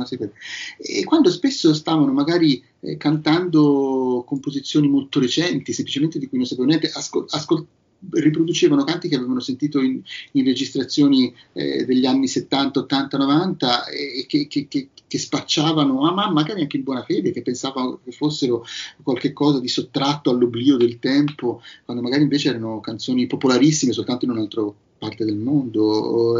e 0.77 1.03
quando 1.05 1.29
spesso 1.29 1.73
stavano 1.73 2.11
magari 2.11 2.61
eh, 2.81 2.97
cantando 2.97 4.23
composizioni 4.27 4.89
molto 4.89 5.19
recenti, 5.19 5.71
semplicemente 5.71 6.19
di 6.19 6.27
cui 6.27 6.37
non 6.37 6.45
sapevano 6.45 6.75
niente, 6.75 6.91
ascol- 6.93 7.27
ascol- 7.29 7.65
riproducevano 8.11 8.83
canti 8.83 9.07
che 9.07 9.15
avevano 9.15 9.39
sentito 9.39 9.81
in, 9.81 10.01
in 10.33 10.43
registrazioni 10.45 11.33
eh, 11.53 11.85
degli 11.85 12.05
anni 12.05 12.27
70, 12.27 12.79
80, 12.79 13.17
90 13.17 13.85
e 13.87 14.25
che, 14.27 14.47
che, 14.47 14.67
che, 14.67 14.89
che 15.07 15.17
spacciavano, 15.17 16.11
ma 16.13 16.29
magari 16.31 16.61
anche 16.61 16.77
in 16.77 16.83
buona 16.83 17.03
fede, 17.03 17.31
che 17.31 17.41
pensavano 17.41 17.99
che 18.03 18.11
fossero 18.11 18.65
qualcosa 19.03 19.59
di 19.59 19.67
sottratto 19.67 20.29
all'oblio 20.29 20.77
del 20.77 20.99
tempo, 20.99 21.61
quando 21.83 22.03
magari 22.03 22.23
invece 22.23 22.49
erano 22.49 22.79
canzoni 22.79 23.27
popolarissime 23.27 23.93
soltanto 23.93 24.25
in 24.25 24.31
un'altra 24.31 24.63
parte 24.97 25.25
del 25.25 25.37
mondo. 25.37 26.39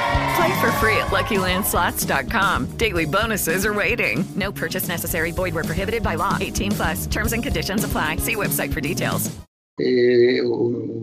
Play 0.35 0.61
for 0.61 0.71
free 0.73 0.97
at 0.97 1.07
LuckyLandSlots.com. 1.07 2.77
Daily 2.77 3.05
bonuses 3.05 3.65
are 3.65 3.73
waiting. 3.73 4.23
No 4.35 4.51
purchase 4.51 4.87
necessary. 4.87 5.31
Void 5.31 5.53
where 5.53 5.63
prohibited 5.63 6.03
by 6.03 6.15
law. 6.15 6.37
18 6.39 6.71
plus. 6.71 7.07
Terms 7.07 7.33
and 7.33 7.43
conditions 7.43 7.83
apply. 7.83 8.17
See 8.17 8.35
website 8.35 8.71
for 8.71 8.81
details. 8.81 9.29
Eh, 9.77 10.39
o, 10.41 10.51
o, 10.53 11.01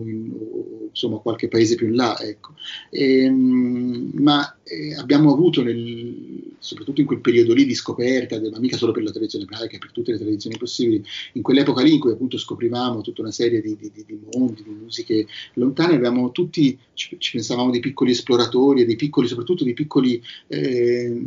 insomma 0.99 1.19
qualche 1.19 1.47
paese 1.47 1.75
più 1.75 1.87
in 1.87 1.95
là, 1.95 2.19
ecco. 2.19 2.53
E, 2.89 3.23
ehm, 3.23 4.11
ma 4.15 4.57
eh, 4.63 4.95
abbiamo 4.95 5.31
avuto, 5.31 5.63
nel, 5.63 6.55
soprattutto 6.59 6.99
in 6.99 7.07
quel 7.07 7.21
periodo 7.21 7.53
lì 7.53 7.65
di 7.65 7.73
scoperta, 7.73 8.39
ma 8.39 8.59
mica 8.59 8.77
solo 8.77 8.91
per 8.91 9.03
la 9.03 9.11
tradizione 9.11 9.45
ebraica, 9.45 9.77
per 9.77 9.91
tutte 9.91 10.11
le 10.11 10.17
tradizioni 10.17 10.57
possibili, 10.57 11.03
in 11.33 11.41
quell'epoca 11.41 11.81
lì 11.81 11.93
in 11.93 11.99
cui 11.99 12.11
appunto 12.11 12.37
scoprivamo 12.37 13.01
tutta 13.01 13.21
una 13.21 13.31
serie 13.31 13.61
di, 13.61 13.77
di, 13.77 13.91
di 13.91 14.19
mondi, 14.33 14.63
di 14.63 14.69
musiche 14.69 15.25
lontane, 15.53 15.95
avevamo 15.95 16.31
tutti, 16.31 16.77
ci, 16.99 17.15
ci, 17.17 17.31
pensavamo 17.31 17.71
dei 17.71 17.79
piccoli 17.79 18.11
esploratori 18.11 18.81
e 18.81 18.85
dei 18.85 18.97
piccoli, 18.97 19.29
soprattutto 19.29 19.63
dei 19.63 19.73
piccoli 19.73 20.21
eh, 20.47 21.25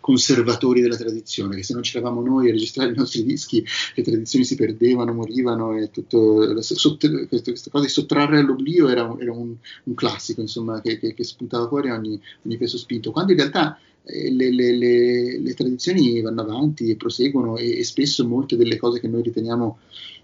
conservatori 0.00 0.82
della 0.82 0.96
tradizione, 0.96 1.56
che 1.56 1.62
se 1.62 1.72
non 1.72 1.80
c'eravamo 1.80 2.20
noi 2.20 2.50
a 2.50 2.52
registrare 2.52 2.92
i 2.92 2.96
nostri 2.96 3.24
dischi, 3.24 3.64
le 3.94 4.02
tradizioni 4.02 4.44
si 4.44 4.54
perdevano, 4.54 5.14
morivano 5.14 5.78
e 5.78 5.90
tutto, 5.90 6.60
sotto, 6.60 7.08
questa 7.26 7.70
cosa 7.70 7.84
di 7.84 7.90
sottrarre 7.90 8.40
all'oblio 8.40 8.88
era, 8.88 9.16
era 9.18 9.32
un, 9.32 9.54
un, 9.84 9.94
classico, 9.94 10.42
insomma, 10.42 10.82
che, 10.82 10.98
che, 10.98 11.14
che 11.14 11.24
spuntava 11.24 11.66
fuori 11.66 11.88
ogni, 11.88 12.20
ogni 12.44 12.56
peso 12.58 12.76
spinto, 12.76 13.12
quando 13.12 13.32
in 13.32 13.38
realtà 13.38 13.78
eh, 14.04 14.30
le, 14.30 14.50
le, 14.50 14.76
le, 14.76 15.40
le, 15.40 15.54
tradizioni 15.54 16.20
vanno 16.20 16.42
avanti 16.42 16.90
e 16.90 16.96
proseguono 16.96 17.56
e, 17.56 17.78
e, 17.78 17.84
spesso 17.84 18.26
molte 18.26 18.56
delle 18.56 18.76
cose 18.76 19.00
che 19.00 19.08
noi 19.08 19.22
riteniamo 19.22 19.78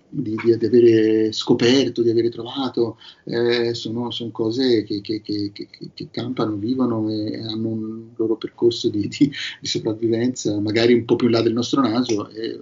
di, 0.09 0.35
di, 0.43 0.57
di 0.57 0.67
avere 0.67 1.33
scoperto, 1.33 2.03
di 2.03 2.11
avere 2.11 2.31
trovato, 2.31 2.99
eh, 3.25 3.75
sono, 3.75 4.11
sono, 4.11 4.31
cose 4.31 4.85
che, 4.85 5.01
che, 5.01 5.21
che, 5.21 5.53
che, 5.53 6.09
campano, 6.11 6.57
vivono 6.57 7.11
e 7.11 7.39
hanno 7.39 7.69
un 7.69 8.03
loro 8.17 8.37
percorso 8.37 8.89
di, 8.89 9.09
di, 9.09 9.31
sopravvivenza, 9.63 10.59
magari 10.61 10.95
un 10.95 11.05
po' 11.05 11.17
più 11.17 11.27
in 11.27 11.33
là 11.35 11.43
del 11.43 11.53
nostro 11.53 11.81
naso. 11.81 12.29
Eh, 12.31 12.59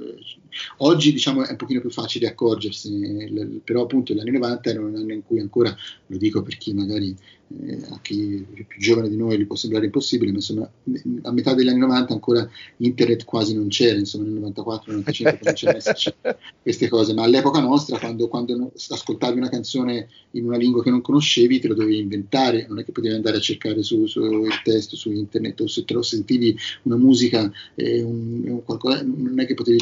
oggi 0.79 1.13
diciamo 1.13 1.45
è 1.45 1.51
un 1.51 1.57
pochino 1.57 1.81
più 1.81 1.91
facile 1.91 2.29
accorgersene, 2.29 3.61
però 3.65 3.83
appunto 3.83 4.15
gli 4.15 4.21
anni 4.21 4.33
90 4.33 4.71
erano 4.71 4.89
un 4.89 4.97
anno 4.97 5.13
in 5.13 5.23
cui 5.25 5.41
ancora, 5.41 5.75
lo 6.07 6.17
dico 6.17 6.43
per 6.43 6.57
chi 6.57 6.73
magari 6.73 7.17
eh, 7.49 7.81
a 7.91 8.01
chi 8.03 8.45
è 8.55 8.63
più 8.65 8.81
giovane 8.81 9.09
di 9.09 9.17
noi 9.17 9.39
gli 9.39 9.47
può 9.47 9.55
sembrare 9.55 9.85
impossibile, 9.85 10.31
ma 10.31 10.39
insomma 10.39 10.69
a 11.23 11.33
metà 11.33 11.55
degli 11.55 11.69
anni 11.69 11.79
90 11.79 12.13
ancora 12.13 12.49
internet 12.79 13.25
quasi 13.25 13.55
non 13.55 13.69
c'era, 13.69 13.99
insomma 13.99 14.25
nel 14.25 14.35
94, 14.35 14.91
95 14.91 15.39
cominciano 15.39 15.77
esserci 15.77 16.13
queste 16.61 16.89
cose, 16.89 17.15
ma 17.15 17.23
all'epoca 17.23 17.61
nostra 17.61 17.99
quando, 17.99 18.29
quando, 18.29 18.73
ascoltavi 18.75 19.39
una 19.39 19.49
canzone 19.49 20.09
in 20.33 20.47
una 20.47 20.57
lingua 20.57 20.83
che 20.83 20.91
non 20.91 21.01
conoscevi 21.01 21.61
te 21.61 21.69
lo 21.69 21.75
dovevi 21.75 21.99
inventare, 21.99 22.67
non 22.69 22.81
è 22.81 22.85
che 22.85 22.93
potevi 22.93 23.15
andare 23.15 23.37
a 23.37 23.41
cercare 23.41 23.83
su, 23.83 24.07
su 24.07 24.21
il 24.21 24.61
testo 24.65 24.97
su 24.97 25.13
internet 25.13 25.61
o 25.61 25.69
se 25.69 25.85
te 25.85 25.95
lo 25.95 26.03
sentivi 26.03 26.57
una 26.83 26.97
musica, 26.97 27.51
eh, 27.77 28.03
un, 28.03 28.61
qualcosa, 28.65 29.03
non 29.05 29.39
è 29.39 29.47
che 29.47 29.55
potevi 29.55 29.79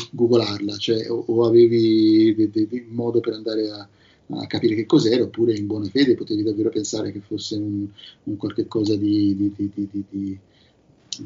googolarla, 0.64 0.76
cioè, 0.78 1.10
o, 1.10 1.24
o 1.26 1.44
avevi 1.44 2.34
de, 2.34 2.50
de, 2.50 2.66
de, 2.66 2.86
modo 2.88 3.20
per 3.20 3.34
andare 3.34 3.70
a 3.70 3.88
a 4.26 4.46
capire 4.46 4.74
che 4.74 4.86
cos'era, 4.86 5.22
oppure 5.22 5.54
in 5.54 5.66
buona 5.66 5.86
fede 5.86 6.14
potevi 6.14 6.42
davvero 6.42 6.70
pensare 6.70 7.12
che 7.12 7.20
fosse 7.20 7.56
un, 7.56 7.86
un 8.22 8.36
qualche 8.38 8.66
cosa 8.66 8.96
di, 8.96 9.36
di, 9.36 9.52
di, 9.54 10.04
di, 10.08 10.38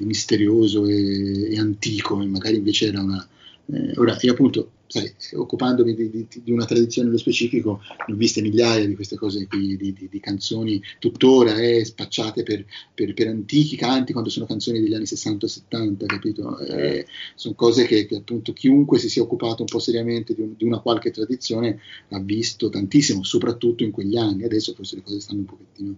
misterioso 0.04 0.84
e, 0.84 1.54
e, 1.54 1.58
antico, 1.60 2.20
e 2.20 2.26
magari 2.26 2.56
invece 2.56 2.88
era 2.88 3.00
una... 3.00 3.28
Eh, 3.70 3.92
ora, 3.96 4.16
io 4.22 4.32
appunto 4.32 4.70
sai, 4.86 5.12
occupandomi 5.34 5.94
di, 5.94 6.08
di, 6.08 6.26
di, 6.42 6.50
una 6.50 6.64
tradizione 6.64 7.08
nello 7.08 7.20
specifico, 7.20 7.82
ho 8.06 8.14
viste 8.14 8.40
migliaia 8.40 8.86
di 8.86 8.94
queste 8.94 9.16
cose 9.16 9.46
qui, 9.46 9.76
di, 9.76 10.08
di 10.10 10.20
canzoni 10.20 10.82
tuttora 10.98 11.54
eh, 11.58 11.84
spacciate 11.84 12.42
per, 12.44 12.64
per, 12.94 13.12
per, 13.12 13.28
antichi 13.28 13.76
canti 13.76 14.12
quando 14.12 14.30
sono 14.30 14.46
canzoni 14.46 14.80
degli 14.80 14.94
anni 14.94 15.04
60 15.04 15.44
o 15.44 15.48
70, 15.48 16.06
capito? 16.06 16.58
Eh, 16.60 17.06
sono 17.34 17.54
cose 17.54 17.84
che, 17.84 18.06
che, 18.06 18.16
appunto 18.16 18.54
chiunque 18.54 18.98
si 18.98 19.10
sia 19.10 19.20
occupato 19.20 19.60
un 19.60 19.68
po' 19.68 19.80
seriamente 19.80 20.34
un, 20.38 20.54
di, 20.56 20.64
una 20.64 20.80
qualche 20.80 21.10
tradizione 21.10 21.78
ha 22.08 22.20
visto 22.20 22.70
tantissimo, 22.70 23.22
soprattutto 23.22 23.82
in 23.82 23.90
quegli 23.90 24.16
anni. 24.16 24.44
Adesso 24.44 24.72
forse 24.72 24.96
le 24.96 25.02
cose 25.02 25.20
stanno 25.20 25.40
un 25.40 25.44
pochettino 25.44 25.96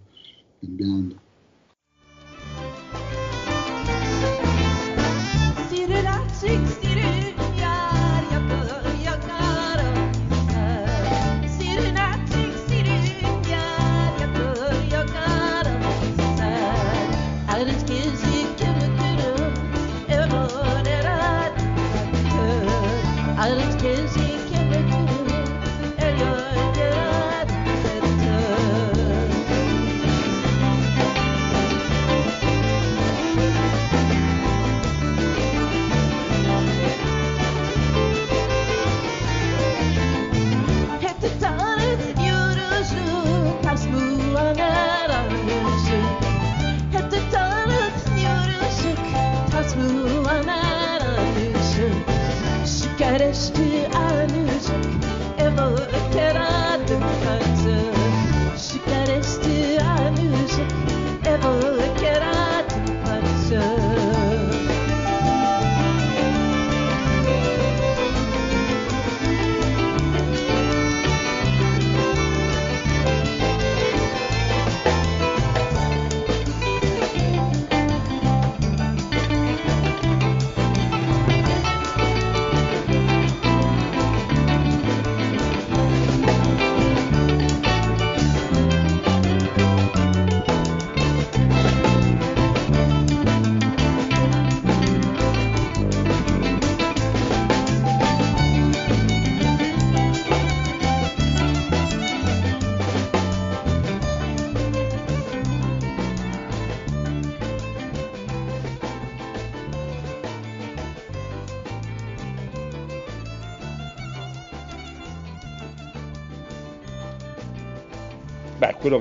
cambiando. 0.59 1.29
Quello 6.41 7.10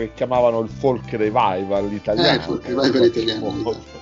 che 0.00 0.12
chiamavano 0.14 0.60
il 0.60 0.68
folk 0.68 1.10
revival 1.12 1.92
italiano. 1.92 2.28
Eh, 2.28 2.34
il 2.34 2.42
folk 2.42 2.66
revival 2.66 3.04
italiano. 3.04 3.98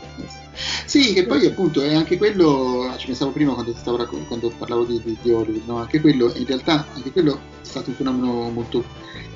Sì, 0.84 1.12
che 1.12 1.24
poi 1.24 1.46
appunto 1.46 1.82
è 1.82 1.94
anche 1.94 2.16
quello, 2.16 2.92
ci 2.96 3.06
pensavo 3.06 3.30
prima 3.30 3.52
quando, 3.52 3.74
stavo, 3.76 4.04
quando 4.26 4.50
parlavo 4.58 4.84
di, 4.84 5.00
di, 5.04 5.16
di 5.22 5.30
Orwell, 5.30 5.62
no? 5.66 5.76
anche 5.76 6.00
quello, 6.00 6.32
in 6.34 6.46
realtà 6.46 6.84
anche 6.94 7.12
quello 7.12 7.34
è 7.34 7.64
stato 7.64 7.90
un 7.90 7.96
fenomeno 7.96 8.50
molto 8.50 8.82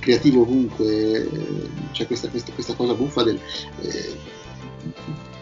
creativo 0.00 0.40
ovunque, 0.40 1.28
c'è 1.92 2.06
questa, 2.06 2.28
questa, 2.28 2.52
questa 2.52 2.74
cosa 2.74 2.94
buffa 2.94 3.22
del... 3.22 3.38
Eh, 3.82 4.40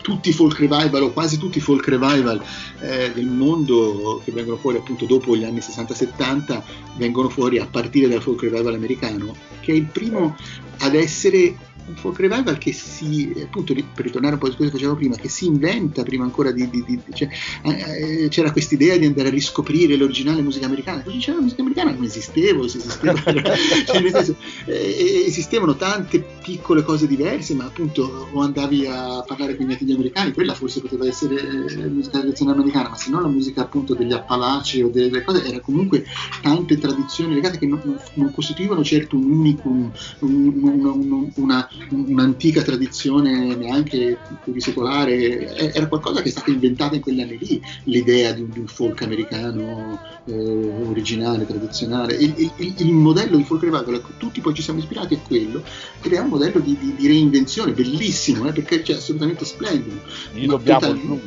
tutti 0.02 0.30
i 0.30 0.32
folk 0.32 0.58
revival 0.58 1.02
o 1.02 1.12
quasi 1.12 1.38
tutti 1.38 1.58
i 1.58 1.60
folk 1.60 1.86
revival 1.88 2.42
eh, 2.80 3.12
del 3.14 3.26
mondo 3.26 4.20
che 4.24 4.32
vengono 4.32 4.56
fuori 4.56 4.76
appunto 4.78 5.04
dopo 5.04 5.36
gli 5.36 5.44
anni 5.44 5.58
60-70 5.58 6.62
vengono 6.96 7.28
fuori 7.28 7.58
a 7.58 7.66
partire 7.66 8.08
dal 8.08 8.22
folk 8.22 8.42
revival 8.42 8.74
americano 8.74 9.34
che 9.60 9.72
è 9.72 9.74
il 9.74 9.86
primo 9.86 10.36
ad 10.78 10.94
essere 10.94 11.56
un 11.90 11.96
folk 11.96 12.18
revival 12.20 12.58
che 12.58 12.72
si, 12.72 13.32
appunto 13.42 13.74
per 13.74 14.04
ritornare 14.04 14.34
un 14.34 14.40
po' 14.40 14.46
a 14.46 14.54
quello 14.54 14.70
che 14.70 14.76
facevo 14.76 14.96
prima, 14.96 15.16
che 15.16 15.28
si 15.28 15.46
inventa 15.46 16.02
prima 16.02 16.24
ancora 16.24 16.52
di, 16.52 16.68
di, 16.70 16.84
di 16.84 17.00
cioè, 17.12 17.28
eh, 17.64 18.28
c'era 18.28 18.52
questa 18.52 18.74
idea 18.74 18.96
di 18.96 19.06
andare 19.06 19.28
a 19.28 19.30
riscoprire 19.30 19.96
l'originale 19.96 20.42
musica 20.42 20.66
americana, 20.66 21.02
così 21.02 21.18
c'era 21.18 21.36
la 21.36 21.42
musica 21.42 21.62
americana, 21.62 21.92
non 21.92 22.04
esisteva, 22.04 22.64
esisteva 22.64 23.14
cioè, 23.22 24.10
senso, 24.10 24.36
eh, 24.66 25.24
esistevano 25.26 25.76
tante 25.76 26.24
piccole 26.42 26.82
cose 26.82 27.06
diverse, 27.06 27.54
ma 27.54 27.64
appunto 27.64 28.28
o 28.30 28.40
andavi 28.40 28.86
a 28.86 29.22
parlare 29.26 29.56
con 29.56 29.66
i 29.66 29.68
nativi 29.68 29.92
americani, 29.92 30.32
quella 30.32 30.54
forse 30.54 30.80
poteva 30.80 31.06
essere 31.06 31.36
eh, 31.36 31.88
musica 31.88 32.18
tradizionale 32.18 32.58
americana, 32.58 32.90
ma 32.90 32.96
se 32.96 33.10
no 33.10 33.20
la 33.20 33.28
musica 33.28 33.62
appunto 33.62 33.94
degli 33.94 34.12
Appalachi 34.12 34.82
o 34.82 34.88
delle 34.88 35.22
cose, 35.22 35.44
era 35.44 35.60
comunque 35.60 36.04
tante 36.42 36.78
tradizioni 36.78 37.34
legate 37.34 37.58
che 37.58 37.66
non, 37.66 37.80
non 38.14 38.32
costituivano 38.32 38.82
certo 38.84 39.16
un 39.16 39.30
unicum, 39.30 39.90
un, 40.20 40.52
un, 40.62 41.30
una, 41.34 41.68
un'antica 41.90 42.62
tradizione 42.62 43.54
neanche 43.54 44.18
plurisecolare, 44.42 45.72
era 45.72 45.86
qualcosa 45.86 46.22
che 46.22 46.28
è 46.28 46.32
stato 46.32 46.50
inventato 46.50 46.94
in 46.94 47.00
quegli 47.00 47.20
anni 47.20 47.38
lì, 47.38 47.60
l'idea 47.84 48.32
di 48.32 48.42
un, 48.42 48.50
di 48.50 48.58
un 48.58 48.66
folk 48.66 49.02
americano 49.02 50.00
eh, 50.26 50.32
originale, 50.32 51.46
tradizionale. 51.46 52.14
Il, 52.14 52.34
il, 52.36 52.74
il, 52.78 52.92
modello 52.92 53.36
di 53.36 53.44
folk 53.44 53.62
revival 53.62 53.94
a 53.94 54.00
cui 54.00 54.14
tutti 54.16 54.40
poi 54.40 54.54
ci 54.54 54.62
siamo 54.62 54.78
ispirati 54.78 55.14
è 55.14 55.20
quello, 55.26 55.62
ed 56.02 56.12
è 56.12 56.18
un 56.18 56.28
modello 56.28 56.60
di, 56.60 56.76
di, 56.78 56.94
di 56.96 57.06
reinvenzione 57.06 57.72
bellissimo, 57.72 58.48
eh, 58.48 58.52
perché 58.52 58.82
è 58.82 58.92
assolutamente 58.92 59.44
splendido. 59.44 60.00
Gli 60.32 60.46
dobbiamo 60.46 60.80
total, 60.80 61.20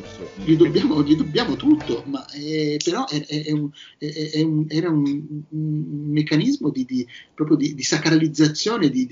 gli 0.44 0.56
dobbiamo, 0.56 1.04
gli 1.04 1.16
dobbiamo 1.16 1.56
tutto, 1.56 2.04
ma 2.08 2.26
eh, 2.32 2.80
però 2.84 3.08
è, 3.08 3.26
è, 3.26 3.52
un, 3.52 3.70
è, 3.98 4.42
un, 4.42 4.66
era 4.68 4.90
un, 4.90 5.26
un 5.50 6.10
meccanismo 6.10 6.70
di, 6.70 7.08
proprio 7.34 7.58
di, 7.58 7.82
sacralizzazione, 7.84 8.90
di 8.90 9.06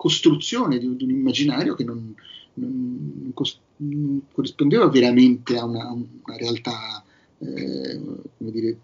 costruzione 0.00 0.78
di, 0.78 0.86
un 0.86 1.10
immaginario 1.10 1.74
che 1.74 1.84
non, 1.84 2.14
non, 2.54 3.32
non, 3.76 4.22
corrispondeva 4.32 4.88
veramente 4.88 5.58
a 5.58 5.66
una, 5.66 5.90
una 5.90 6.36
realtà 6.38 7.04
eh, 7.36 8.00
come 8.38 8.50
dire, 8.50 8.78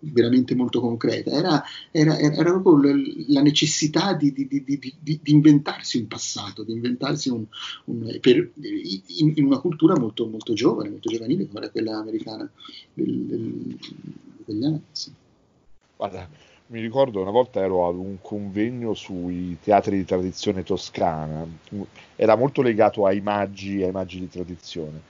veramente 0.00 0.56
molto 0.56 0.80
concreta, 0.80 1.30
era, 1.30 1.62
era, 1.92 2.18
era 2.18 2.58
proprio 2.58 2.92
la 3.28 3.42
necessità 3.42 4.14
di, 4.14 4.32
di, 4.32 4.48
di, 4.48 4.94
di, 4.98 5.20
inventarsi 5.26 5.98
un 5.98 6.08
passato, 6.08 6.64
di 6.64 6.72
inventarsi 6.72 7.28
un, 7.28 7.44
un 7.84 8.18
per, 8.20 8.50
in, 8.56 9.32
in, 9.36 9.44
una 9.44 9.60
cultura 9.60 9.96
molto, 9.96 10.26
molto 10.26 10.52
giovane, 10.52 10.88
molto 10.88 11.10
giovanile 11.10 11.46
come 11.46 11.60
era 11.60 11.70
quella 11.70 11.96
americana 11.98 12.50
del, 12.92 13.24
del, 13.26 13.78
degli 14.46 14.64
anni. 14.64 14.82
Sì. 14.90 15.12
Guarda, 15.96 16.28
mi 16.70 16.80
ricordo 16.80 17.20
una 17.20 17.32
volta 17.32 17.60
ero 17.60 17.88
ad 17.88 17.96
un 17.96 18.18
convegno 18.20 18.94
sui 18.94 19.58
teatri 19.60 19.96
di 19.96 20.04
tradizione 20.04 20.62
toscana, 20.62 21.44
era 22.14 22.36
molto 22.36 22.62
legato 22.62 23.06
ai 23.06 23.20
maggi, 23.20 23.82
ai 23.82 23.90
maggi 23.90 24.20
di 24.20 24.28
tradizione. 24.28 25.00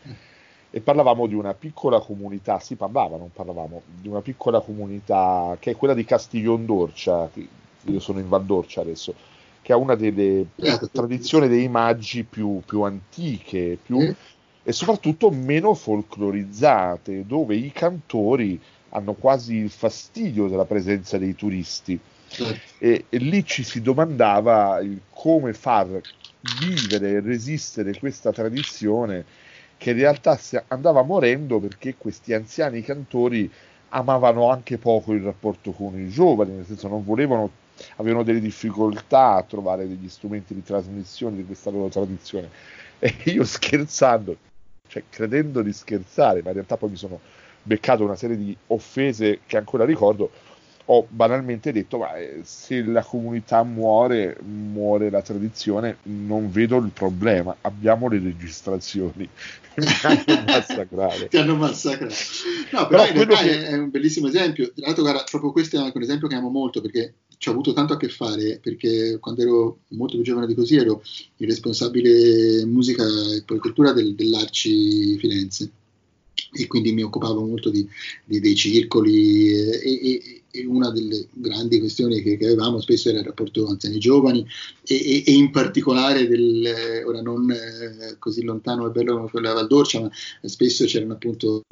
E 0.71 0.81
parlavamo 0.81 1.27
di 1.27 1.35
una 1.35 1.53
piccola 1.53 2.01
comunità, 2.01 2.61
si 2.61 2.77
parlava, 2.77 3.17
non 3.19 3.31
parlavamo, 3.31 3.83
di 4.01 4.09
una 4.09 4.21
piccola 4.21 4.61
comunità 4.61 5.57
che 5.61 5.73
è 5.73 5.77
quella 5.77 5.95
di 5.95 6.05
Castiglion 6.05 6.65
d'Orcia, 6.65 7.29
io 7.85 8.01
sono 8.01 8.21
in 8.21 8.29
Val 8.29 8.45
d'Orcia 8.45 8.81
adesso, 8.81 9.13
che 9.61 9.73
ha 9.75 9.77
una 9.77 9.97
delle 9.97 10.47
tradizioni 10.93 11.49
dei 11.49 11.69
maggi 11.69 12.25
più, 12.25 12.63
più 12.65 12.83
antiche 12.83 13.77
più, 13.83 14.15
e 14.63 14.73
soprattutto 14.73 15.31
meno 15.31 15.75
folclorizzate, 15.75 17.27
dove 17.27 17.57
i 17.57 17.71
cantori 17.73 18.59
hanno 18.91 19.15
quasi 19.15 19.57
il 19.57 19.71
fastidio 19.71 20.49
della 20.49 20.65
presenza 20.65 21.19
dei 21.19 21.35
turisti. 21.35 21.99
E, 22.79 23.05
e, 23.09 23.19
lì 23.19 23.45
ci 23.45 23.65
si 23.65 23.83
domandava 23.83 24.79
il 24.81 25.01
come 25.11 25.53
far 25.53 26.01
vivere 26.61 27.11
e 27.11 27.21
resistere 27.21 27.99
questa 27.99 28.33
tradizione 28.33 29.25
che 29.77 29.91
in 29.91 29.97
realtà 29.97 30.39
andava 30.69 31.03
morendo 31.03 31.59
perché 31.59 31.97
questi 31.97 32.33
anziani 32.33 32.83
cantori 32.83 33.51
amavano 33.91 34.51
anche 34.51 34.79
poco 34.79 35.13
il 35.13 35.23
rapporto 35.23 35.73
con 35.73 35.99
i 35.99 36.09
giovani, 36.09 36.53
nel 36.53 36.67
senso 36.67 36.87
non 36.89 37.05
volevano, 37.05 37.51
avevano 37.97 38.23
delle 38.23 38.41
difficoltà 38.41 39.37
a 39.37 39.43
trovare 39.43 39.89
degli 39.89 40.09
strumenti 40.09 40.55
di 40.55 40.63
trasmissione 40.63 41.37
di 41.37 41.45
questa 41.45 41.71
loro 41.71 41.89
tradizione. 41.89 42.49
E 42.99 43.15
io 43.25 43.45
scherzando, 43.45 44.37
cioè 44.87 45.05
credendo 45.09 45.63
di 45.63 45.73
scherzare, 45.73 46.43
ma 46.43 46.49
in 46.49 46.55
realtà 46.57 46.77
poi 46.77 46.91
mi 46.91 46.97
sono 46.97 47.19
beccato 47.63 48.05
una 48.05 48.17
serie 48.17 48.37
di 48.37 48.57
offese 48.69 49.41
che 49.47 49.57
ancora 49.57 49.85
ricordo, 49.85 50.31
ho 50.93 51.07
banalmente 51.09 51.71
detto, 51.71 51.99
ma 51.99 52.17
eh, 52.17 52.41
se 52.43 52.83
la 52.83 53.05
comunità 53.05 53.63
muore, 53.63 54.37
muore 54.43 55.09
la 55.09 55.23
tradizione, 55.23 55.99
non 56.03 56.51
vedo 56.51 56.79
il 56.79 56.91
problema, 56.93 57.55
abbiamo 57.61 58.09
le 58.09 58.19
registrazioni. 58.19 59.29
Mi 59.77 59.87
hanno 60.03 60.43
massacrato. 60.47 61.29
Ti 61.29 61.37
hanno 61.37 61.55
massacrato. 61.55 62.15
No, 62.73 62.89
però, 62.89 63.05
però 63.05 63.07
in 63.07 63.15
realtà 63.15 63.43
che... 63.45 63.67
è 63.67 63.79
un 63.79 63.91
bellissimo 63.91 64.27
esempio. 64.27 64.73
Tra 64.75 64.87
l'altro, 64.87 65.03
guarda, 65.05 65.25
proprio 65.31 65.53
questo 65.53 65.77
è 65.77 65.79
anche 65.79 65.97
un 65.97 66.03
esempio 66.03 66.27
che 66.27 66.35
amo 66.35 66.51
molto, 66.51 66.81
perché 66.81 67.15
ci 67.39 67.49
ho 67.49 67.53
avuto 67.53 67.73
tanto 67.73 67.93
a 67.93 67.97
che 67.97 68.09
fare, 68.09 68.59
perché 68.61 69.19
quando 69.21 69.43
ero 69.43 69.79
molto 69.91 70.17
più 70.17 70.25
giovane 70.25 70.49
di 70.49 70.55
così 70.55 70.77
ero 70.77 71.03
il 71.37 71.47
responsabile 71.47 72.65
musica 72.67 73.05
e 73.05 73.45
poi 73.45 73.59
cultura 73.59 73.93
del, 73.93 74.17
dell'Arci 74.17 75.17
Firenze 75.19 75.71
e 76.53 76.67
quindi 76.67 76.93
mi 76.93 77.03
occupavo 77.03 77.45
molto 77.45 77.71
di, 77.71 77.87
di, 78.25 78.41
dei 78.41 78.55
circoli 78.55 79.49
e, 79.49 79.81
e, 79.83 80.43
e, 80.51 80.67
una 80.67 80.91
delle 80.91 81.27
grandi 81.33 81.79
questioni 81.79 82.21
che, 82.23 82.37
che, 82.37 82.47
avevamo 82.47 82.81
spesso 82.81 83.09
era 83.09 83.21
il 83.21 83.25
rapporto 83.25 83.67
anziani-giovani 83.67 84.47
e, 84.85 85.23
e, 85.27 85.33
in 85.33 85.51
particolare 85.51 86.27
del, 86.27 87.03
ora 87.05 87.21
non 87.21 87.51
eh, 87.51 88.17
così 88.19 88.43
lontano 88.43 88.87
e 88.87 88.91
bello 88.91 89.17
come 89.17 89.31
quello 89.31 89.49
della 89.49 89.61
Valdorcia 89.61 90.01
ma 90.01 90.11
spesso 90.43 90.85
c'erano 90.85 91.15
appunto 91.15 91.65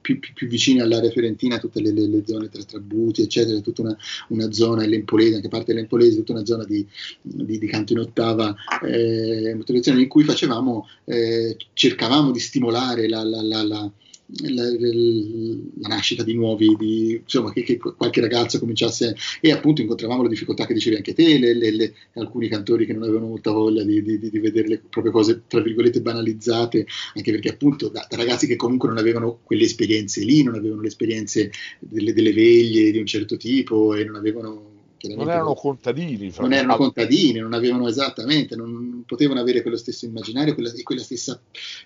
più, 0.00 0.18
più, 0.18 0.32
più 0.34 0.48
vicine 0.48 0.82
all'area 0.82 1.10
fiorentina 1.10 1.58
tutte 1.58 1.80
le, 1.80 1.92
le, 1.92 2.06
le 2.06 2.22
zone 2.26 2.48
tra 2.48 2.62
Trabuti 2.62 3.22
eccetera 3.22 3.60
tutta 3.60 3.82
una, 3.82 3.96
una 4.28 4.52
zona 4.52 4.82
e 4.82 4.88
l'Empolese 4.88 5.36
anche 5.36 5.48
parte 5.48 5.72
dell'Empolese 5.72 6.16
tutta 6.16 6.32
una 6.32 6.44
zona 6.44 6.64
di, 6.64 6.86
di, 7.22 7.58
di 7.58 7.66
canto 7.66 7.92
in 7.92 8.00
ottava 8.00 8.54
eh, 8.82 9.56
in 9.86 10.08
cui 10.08 10.24
facevamo 10.24 10.88
eh, 11.04 11.56
cercavamo 11.72 12.30
di 12.30 12.40
stimolare 12.40 13.08
la, 13.08 13.22
la, 13.22 13.42
la, 13.42 13.62
la 13.62 13.90
la, 14.26 14.64
la, 14.68 15.88
nascita 15.88 16.22
di 16.22 16.34
nuovi, 16.34 16.74
di, 16.76 17.20
insomma, 17.22 17.52
che, 17.52 17.62
che, 17.62 17.78
qualche 17.78 18.20
ragazzo 18.20 18.58
cominciasse 18.58 19.14
e 19.40 19.52
appunto 19.52 19.80
incontravamo 19.80 20.22
le 20.22 20.28
difficoltà 20.28 20.66
che 20.66 20.74
dicevi 20.74 20.96
anche 20.96 21.14
te, 21.14 21.38
le, 21.38 21.54
le, 21.54 21.70
le, 21.70 21.94
alcuni 22.14 22.48
cantori 22.48 22.86
che 22.86 22.92
non 22.92 23.04
avevano 23.04 23.28
molta 23.28 23.52
voglia 23.52 23.84
di, 23.84 24.02
di, 24.02 24.18
di, 24.18 24.38
vedere 24.38 24.68
le 24.68 24.82
proprie 24.88 25.12
cose 25.12 25.42
tra 25.46 25.60
virgolette 25.60 26.00
banalizzate, 26.00 26.86
anche 27.14 27.30
perché 27.30 27.50
appunto 27.50 27.88
da, 27.88 28.06
da, 28.08 28.16
ragazzi 28.16 28.46
che 28.46 28.56
comunque 28.56 28.88
non 28.88 28.98
avevano 28.98 29.40
quelle 29.42 29.64
esperienze 29.64 30.24
lì, 30.24 30.42
non 30.42 30.54
avevano 30.54 30.80
le 30.80 30.88
esperienze 30.88 31.50
delle, 31.78 32.12
delle 32.12 32.32
veglie 32.32 32.90
di 32.90 32.98
un 32.98 33.06
certo 33.06 33.36
tipo 33.36 33.94
e 33.94 34.04
non 34.04 34.16
avevano 34.16 34.75
non 35.14 35.30
erano 35.30 35.54
contadini. 35.54 36.32
Non 36.38 36.52
erano 36.52 36.76
contadini, 36.76 37.38
non 37.38 37.52
avevano 37.52 37.88
esattamente, 37.88 38.56
non 38.56 39.04
potevano 39.06 39.40
avere 39.40 39.62
quello 39.62 39.76
stesso 39.76 40.06
immaginario 40.06 40.54
quella, 40.54 40.72
e 40.72 40.82
quella 40.82 41.02
stessa, 41.02 41.40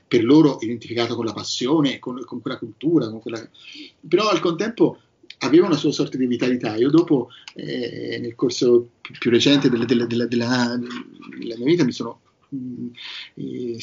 per 0.07 0.25
loro, 0.25 0.59
identificato 0.61 1.17
con 1.17 1.25
la 1.25 1.33
passione, 1.33 1.99
con, 1.99 2.23
con 2.25 2.41
quella 2.41 2.59
cultura, 2.59 3.09
con 3.11 3.21
quella... 3.21 3.47
però 4.09 4.29
al 4.29 4.41
contempo 4.41 4.99
aveva 5.39 5.67
una 5.67 5.77
sua 5.77 5.93
sorta 5.93 6.17
di 6.17 6.27
vitalità. 6.27 6.77
Io 6.77 6.91
dopo, 6.91 7.29
eh, 7.55 8.19
nel 8.21 8.35
corso 8.35 8.89
più, 9.01 9.15
più 9.19 9.31
recente 9.31 9.69
della, 9.69 9.85
della, 9.85 10.07
della, 10.07 10.27
della, 10.27 10.79
mia 10.79 11.65
vita, 11.65 11.85
mi 11.85 11.93
sono 11.93 12.21
eh, 13.35 13.79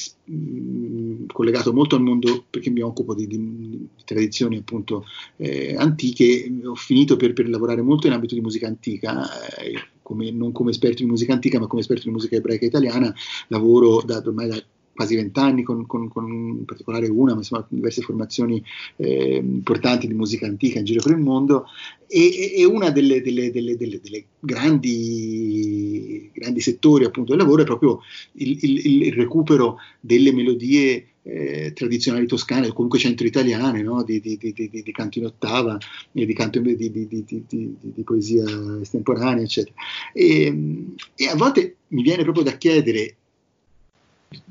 collegato 1.27 1.73
molto 1.73 1.95
al 1.95 2.01
mondo 2.01 2.45
perché 2.49 2.69
mi 2.69 2.81
occupo 2.81 3.13
di, 3.13 3.27
di, 3.27 3.37
di 3.37 3.87
tradizioni 4.03 4.57
appunto 4.57 5.05
eh, 5.37 5.75
antiche, 5.77 6.51
ho 6.65 6.75
finito 6.75 7.15
per, 7.15 7.33
per, 7.33 7.49
lavorare 7.49 7.81
molto 7.81 8.07
in 8.07 8.13
ambito 8.13 8.35
di 8.35 8.41
musica 8.41 8.67
antica, 8.67 9.27
eh, 9.57 9.73
come, 10.01 10.31
non 10.31 10.51
come 10.51 10.71
esperto 10.71 11.03
di 11.03 11.09
musica 11.09 11.33
antica 11.33 11.59
ma 11.59 11.67
come 11.67 11.81
esperto 11.81 12.03
di 12.05 12.11
musica 12.11 12.35
ebraica 12.35 12.65
italiana, 12.65 13.13
lavoro 13.47 14.01
da, 14.03 14.17
ormai 14.17 14.49
da 14.49 14.63
quasi 14.97 15.15
vent'anni, 15.15 15.61
con, 15.61 15.85
con, 15.85 16.09
con, 16.09 16.27
in 16.27 16.65
particolare 16.65 17.07
una, 17.07 17.33
ma 17.33 17.37
insomma 17.37 17.63
diverse 17.69 18.01
formazioni 18.01 18.61
eh, 18.95 19.35
importanti 19.35 20.07
di 20.07 20.15
musica 20.15 20.47
antica 20.47 20.79
in 20.79 20.85
giro 20.85 21.03
per 21.03 21.11
il 21.11 21.19
mondo, 21.19 21.67
e, 22.07 22.55
e 22.57 22.65
una 22.65 22.89
delle, 22.89 23.21
delle, 23.21 23.51
delle, 23.51 23.77
delle 23.77 24.25
grandi, 24.39 26.31
grandi, 26.33 26.59
settori 26.61 27.05
appunto 27.05 27.35
del 27.35 27.41
lavoro 27.41 27.61
è 27.61 27.65
proprio 27.65 27.99
il, 28.33 28.57
il, 28.59 29.03
il 29.03 29.13
recupero 29.13 29.77
delle 29.99 30.33
melodie 30.33 31.09
eh, 31.21 31.73
tradizionali 31.73 32.25
toscane 32.25 32.67
o 32.67 32.73
comunque 32.73 32.97
centro-italiane, 32.97 33.83
no? 33.83 34.03
di, 34.03 34.19
di, 34.19 34.37
di, 34.37 34.53
di, 34.53 34.91
canto 34.91 35.19
in 35.19 35.25
ottava, 35.25 35.77
di, 36.11 36.33
canto 36.33 36.59
di, 36.59 38.03
poesia 38.03 38.45
estemporanea, 38.81 39.43
eccetera. 39.43 39.75
E, 40.13 40.85
e, 41.13 41.27
a 41.27 41.35
volte 41.35 41.75
mi 41.89 42.01
viene 42.01 42.23
proprio 42.23 42.43
da 42.43 42.57
chiedere 42.57 43.17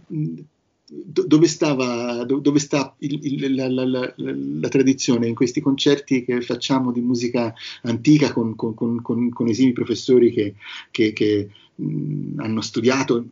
dove, 0.09 1.49
stava, 1.49 2.25
dove 2.25 2.59
sta 2.59 2.95
il, 2.99 3.19
il, 3.23 3.55
la, 3.55 3.69
la, 3.69 3.85
la, 3.85 4.15
la, 4.17 4.69
tradizione 4.69 5.27
in 5.27 5.35
questi 5.35 5.61
concerti 5.61 6.25
che 6.25 6.41
facciamo 6.43 6.93
di 6.93 7.01
musica 7.01 7.53
antica 7.83 8.33
con, 8.33 8.55
con, 8.55 8.75
con, 8.75 9.03
con 9.03 9.49
esimi 9.49 9.73
professori 9.73 10.33
che, 10.33 10.55
che, 10.91 11.13
che 11.13 11.49
mh, 11.75 12.39
hanno 12.41 12.61
studiato 12.61 13.25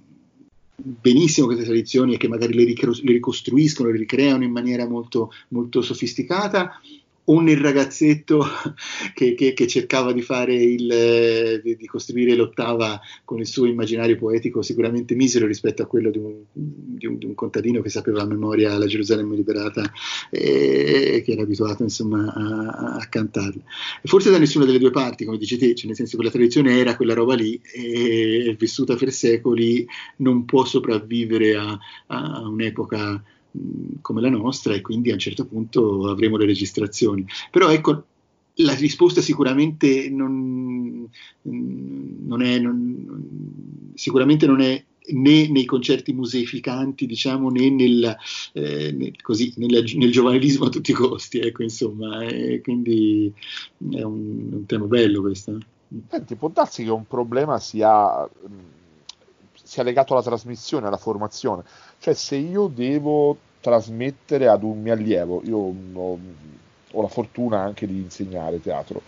benissimo 0.76 1.46
queste 1.46 1.64
tradizioni 1.64 2.14
e 2.14 2.16
che 2.16 2.26
magari 2.26 2.54
le, 2.54 2.64
ricostruiscono, 2.64 3.90
le 3.90 3.98
ricreano 3.98 4.42
in 4.42 4.50
maniera 4.50 4.88
molto, 4.88 5.30
molto 5.48 5.80
sofisticata 5.82 6.80
o 7.26 7.40
nel 7.40 7.58
ragazzetto 7.58 8.44
che, 9.14 9.34
che, 9.34 9.52
che 9.52 9.66
cercava 9.66 10.12
di 10.12 10.24
il, 10.48 11.60
di, 11.62 11.76
di, 11.76 11.86
costruire 11.86 12.34
l'ottava 12.34 13.00
con 13.24 13.38
il 13.38 13.46
suo 13.46 13.66
immaginario 13.66 14.16
poetico 14.16 14.62
sicuramente 14.62 15.14
misero 15.14 15.46
rispetto 15.46 15.82
a 15.82 15.86
quello 15.86 16.10
di 16.10 16.18
un, 16.18 16.34
di 16.52 17.06
un, 17.06 17.18
un 17.22 17.34
contadino 17.34 17.80
che 17.80 17.88
sapeva 17.88 18.22
a 18.22 18.26
memoria 18.26 18.76
la 18.76 18.86
Gerusalemme 18.86 19.36
liberata 19.36 19.82
e, 20.30 21.22
che 21.24 21.32
era 21.32 21.42
abituato 21.42 21.82
insomma 21.82 22.32
a, 22.32 22.96
a 22.96 23.08
cantarla. 23.08 23.62
Forse 24.02 24.30
da 24.30 24.38
nessuna 24.38 24.64
delle 24.64 24.78
due 24.78 24.90
parti, 24.90 25.24
come 25.24 25.38
dici 25.38 25.56
te, 25.56 25.74
cioè 25.74 25.86
nel 25.86 25.96
senso 25.96 26.16
che 26.16 26.24
la 26.24 26.30
tradizione 26.30 26.78
era 26.78 26.96
quella 26.96 27.14
roba 27.14 27.34
lì 27.34 27.60
e 27.72 28.56
vissuta 28.58 28.96
per 28.96 29.12
secoli, 29.12 29.86
non 30.16 30.44
può 30.44 30.64
sopravvivere 30.64 31.54
a, 31.54 31.78
a 32.08 32.48
un'epoca 32.48 33.22
come 34.00 34.20
la 34.20 34.30
nostra 34.30 34.74
e 34.74 34.80
quindi 34.80 35.10
a 35.10 35.14
un 35.14 35.18
certo 35.18 35.46
punto 35.46 36.08
avremo 36.08 36.36
le 36.36 36.46
registrazioni. 36.46 37.24
Però 37.50 37.70
ecco, 37.70 38.04
la 38.58 38.74
risposta 38.74 39.20
sicuramente 39.20 40.08
non, 40.10 41.08
non 41.42 42.42
è, 42.42 42.58
non, 42.58 43.92
sicuramente 43.94 44.46
non 44.46 44.60
è 44.60 44.84
né 45.06 45.48
nei 45.48 45.64
concerti 45.64 46.12
museificanti, 46.12 47.06
diciamo, 47.06 47.50
né 47.50 47.68
nel, 47.70 48.16
eh, 48.52 48.92
nel, 48.92 49.20
così, 49.20 49.52
nel, 49.56 49.84
nel, 49.96 50.10
giovanilismo 50.10 50.66
a 50.66 50.70
tutti 50.70 50.92
i 50.92 50.94
costi, 50.94 51.40
ecco, 51.40 51.62
insomma, 51.62 52.24
e 52.24 52.60
quindi 52.62 53.32
è 53.90 54.02
un, 54.02 54.52
un 54.52 54.66
tema 54.66 54.86
bello 54.86 55.20
questo. 55.20 55.58
Senti, 56.08 56.34
può 56.36 56.48
darsi 56.48 56.84
che 56.84 56.90
un 56.90 57.06
problema 57.06 57.58
sia, 57.58 58.28
sia 59.74 59.82
legato 59.82 60.12
alla 60.12 60.22
trasmissione, 60.22 60.86
alla 60.86 60.96
formazione, 60.96 61.64
cioè 61.98 62.14
se 62.14 62.36
io 62.36 62.68
devo 62.68 63.36
trasmettere 63.60 64.46
ad 64.46 64.62
un 64.62 64.80
mio 64.80 64.92
allievo, 64.92 65.42
io 65.44 65.58
ho, 65.58 66.18
ho 66.92 67.02
la 67.02 67.08
fortuna 67.08 67.58
anche 67.58 67.84
di 67.84 67.96
insegnare 67.96 68.60
teatro, 68.60 69.02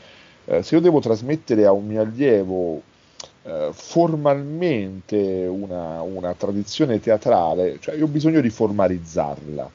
eh, 0.46 0.64
se 0.64 0.74
io 0.74 0.80
devo 0.80 0.98
trasmettere 0.98 1.66
a 1.66 1.70
un 1.70 1.86
mio 1.86 2.00
allievo 2.00 2.82
eh, 3.44 3.68
formalmente 3.70 5.46
una, 5.46 6.02
una, 6.02 6.34
tradizione 6.34 6.98
teatrale, 6.98 7.78
cioè 7.78 7.94
io 7.94 8.06
ho 8.06 8.08
bisogno 8.08 8.40
di 8.40 8.50
formalizzarla, 8.50 9.70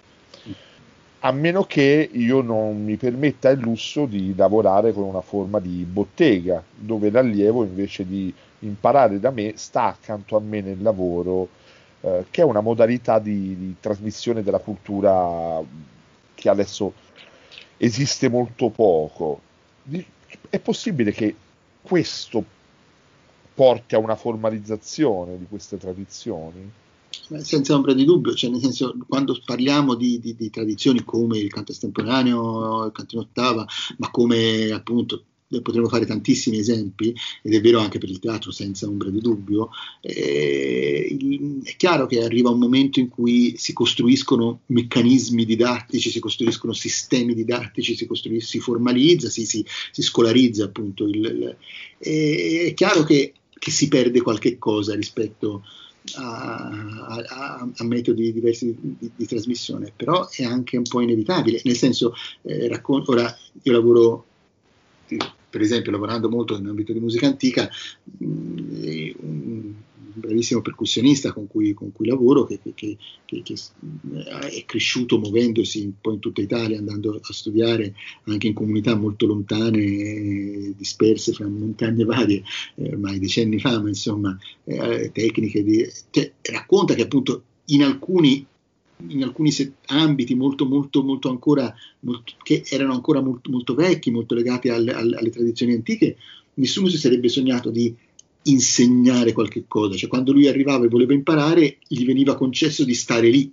a 1.20 1.32
meno 1.32 1.64
che 1.64 2.10
io 2.12 2.42
non 2.42 2.84
mi 2.84 2.98
permetta 2.98 3.48
il 3.50 3.60
lusso 3.60 4.06
di 4.06 4.36
lavorare 4.36 4.92
con 4.92 5.04
una 5.04 5.22
forma 5.22 5.60
di 5.60 5.86
bottega, 5.90 6.62
dove 6.76 7.10
l'allievo 7.10 7.64
invece 7.64 8.06
di 8.06 8.34
imparare 8.62 9.20
da 9.20 9.32
me 9.32 9.54
sta 9.56 9.86
accanto 9.86 10.36
a 10.36 10.40
me 10.40 10.62
nel 10.62 10.82
lavoro 10.82 11.50
eh, 12.02 12.26
che 12.32 12.42
è 12.42 12.44
una 12.44 12.62
modalità 12.62 13.20
di, 13.20 13.56
di, 13.56 13.76
trasmissione 13.80 14.42
della 14.42 14.60
cultura 14.60 15.62
che 16.34 16.50
adesso 16.50 16.94
esiste 17.78 18.28
molto 18.28 18.70
poco. 18.70 19.42
Di, 19.84 20.04
è 20.50 20.60
possibile 20.60 21.12
che 21.12 21.36
questo 21.82 22.44
porti 23.54 23.96
a 23.96 24.00
una 24.00 24.16
formalizzazione 24.16 25.38
di 25.38 25.46
queste 25.48 25.78
tradizioni? 25.78 26.72
Senza 27.42 27.76
ombra 27.76 27.94
di 27.94 28.06
dubbio, 28.06 28.34
cioè 28.34 28.50
nel 28.50 28.62
senso 28.62 28.96
quando 29.08 29.40
parliamo 29.46 29.96
di, 29.96 30.20
di, 30.20 30.36
di 30.36 30.50
tradizioni 30.50 31.04
come 31.04 31.38
il 31.38 31.52
canto 31.52 31.72
estemporaneo, 31.72 32.86
il 32.86 32.92
canto 32.94 33.16
in 33.16 33.22
ottava, 33.22 33.66
ma 33.98 34.10
come 34.10 34.72
appunto 34.72 35.26
potremmo 35.62 35.90
fare 35.90 36.06
tantissimi 36.06 36.58
esempi, 36.58 37.14
ed 37.42 37.54
è 37.54 37.62
vero 37.62 37.80
anche 37.80 37.98
per 37.98 38.10
il 38.10 38.20
teatro 38.20 38.52
senza 38.52 38.88
ombra 38.88 39.10
di 39.10 39.20
dubbio, 39.20 39.70
eh, 40.00 41.18
è 41.64 41.76
chiaro 41.76 42.06
che 42.06 42.24
arriva 42.24 42.50
un 42.50 42.60
momento 42.60 43.00
in 43.00 43.10
cui 43.10 43.56
si 43.58 43.74
costruiscono 43.74 44.62
meccanismi 44.68 45.46
didattici, 45.46 46.10
si 46.10 46.20
costruiscono 46.20 46.74
sistemi 46.74 47.34
didattici, 47.34 47.96
si, 47.96 48.08
si 48.40 48.60
formalizza, 48.60 49.30
si, 49.30 49.46
si, 49.46 49.66
si, 49.92 50.02
scolarizza 50.02 50.66
appunto. 50.66 51.06
Il, 51.08 51.16
il, 51.16 51.58
è 52.00 52.74
chiaro 52.74 53.04
che, 53.04 53.34
che, 53.58 53.72
si 53.72 53.88
perde 53.88 54.22
qualche 54.22 54.58
cosa 54.58 54.96
rispetto 54.96 55.64
a, 56.16 56.70
a, 57.28 57.70
a 57.76 57.84
metodi 57.84 58.32
diversi 58.34 58.66
di, 58.66 58.96
di, 58.98 59.12
di, 59.16 59.26
trasmissione, 59.26 59.94
però 59.96 60.28
è 60.30 60.44
anche 60.44 60.78
un 60.78 60.84
po' 60.84 61.02
inevitabile, 61.02 61.62
nel 61.64 61.78
senso, 61.78 62.16
eh, 62.44 62.68
raccon- 62.68 63.04
ora 63.08 63.36
io 63.64 63.72
lavoro 63.72 64.26
per 65.52 65.62
esempio 65.62 65.92
lavorando 65.92 66.30
molto 66.30 66.58
nell'ambito 66.58 66.94
di 66.94 67.00
musica 67.00 67.28
antica, 67.28 67.70
mh, 68.18 68.26
un 69.20 69.74
bravissimo 70.14 70.62
percussionista 70.62 71.34
con 71.34 71.48
cui, 71.48 71.74
con 71.74 71.92
cui 71.92 72.08
lavoro, 72.08 72.46
che, 72.46 72.60
che, 72.64 72.74
che, 73.26 73.42
che, 73.44 73.56
è 74.50 74.66
cresciuto 74.66 75.20
muovendosi 75.20 75.84
un 75.84 75.94
po' 76.00 76.14
in 76.14 76.20
tutta 76.20 76.42
Italia, 76.42 76.78
andando 76.78 77.20
a 77.22 77.34
studiare 77.34 77.94
anche 78.26 78.48
in 78.48 78.54
comunità 78.54 78.96
molto 78.96 79.26
lontane, 79.26 80.74
disperse 80.76 81.34
fra 81.34 81.48
montagne 81.48 82.04
varie, 82.04 82.44
eh, 82.76 82.90
ormai 82.90 83.20
decenni 83.20 83.60
fa, 83.60 83.82
ma 83.82 83.90
insomma, 83.90 84.38
eh, 84.64 85.12
tecniche 85.14 85.64
di... 85.64 85.86
Cioè, 86.10 86.32
racconta 86.42 86.94
che 86.94 87.04
appunto 87.04 87.44
in 87.66 87.84
alcuni 87.84 88.46
in 89.08 89.24
alcuni 89.24 89.52
set- 89.52 89.74
ambiti 89.88 90.36
molto, 90.36 90.66
molto, 90.66 91.04
molto 91.04 91.30
ancora, 91.30 91.74
molto, 92.02 92.34
che 92.44 92.64
erano 92.70 92.94
ancora 92.94 93.22
molto, 93.22 93.50
molto 93.50 93.74
vecchi, 93.74 94.12
molto 94.12 94.36
legati 94.36 94.70
alle, 94.70 94.94
alle, 94.94 95.18
alle, 95.18 95.30
tradizioni 95.30 95.74
antiche, 95.74 96.18
nessuno 96.56 96.88
si 96.88 96.98
sarebbe 96.98 97.30
sognato 97.30 97.70
di 97.70 97.94
insegnare 98.44 99.34
qualche 99.34 99.66
cosa. 99.68 99.96
Cioè, 99.96 100.10
quando 100.10 100.32
lui 100.32 100.48
arrivava 100.48 100.86
e 100.86 100.90
voleva 100.90 101.14
imparare, 101.14 101.78
gli 101.88 102.06
veniva 102.06 102.36
concesso 102.36 102.84
di 102.84 102.94
stare 102.94 103.30
lì 103.30 103.52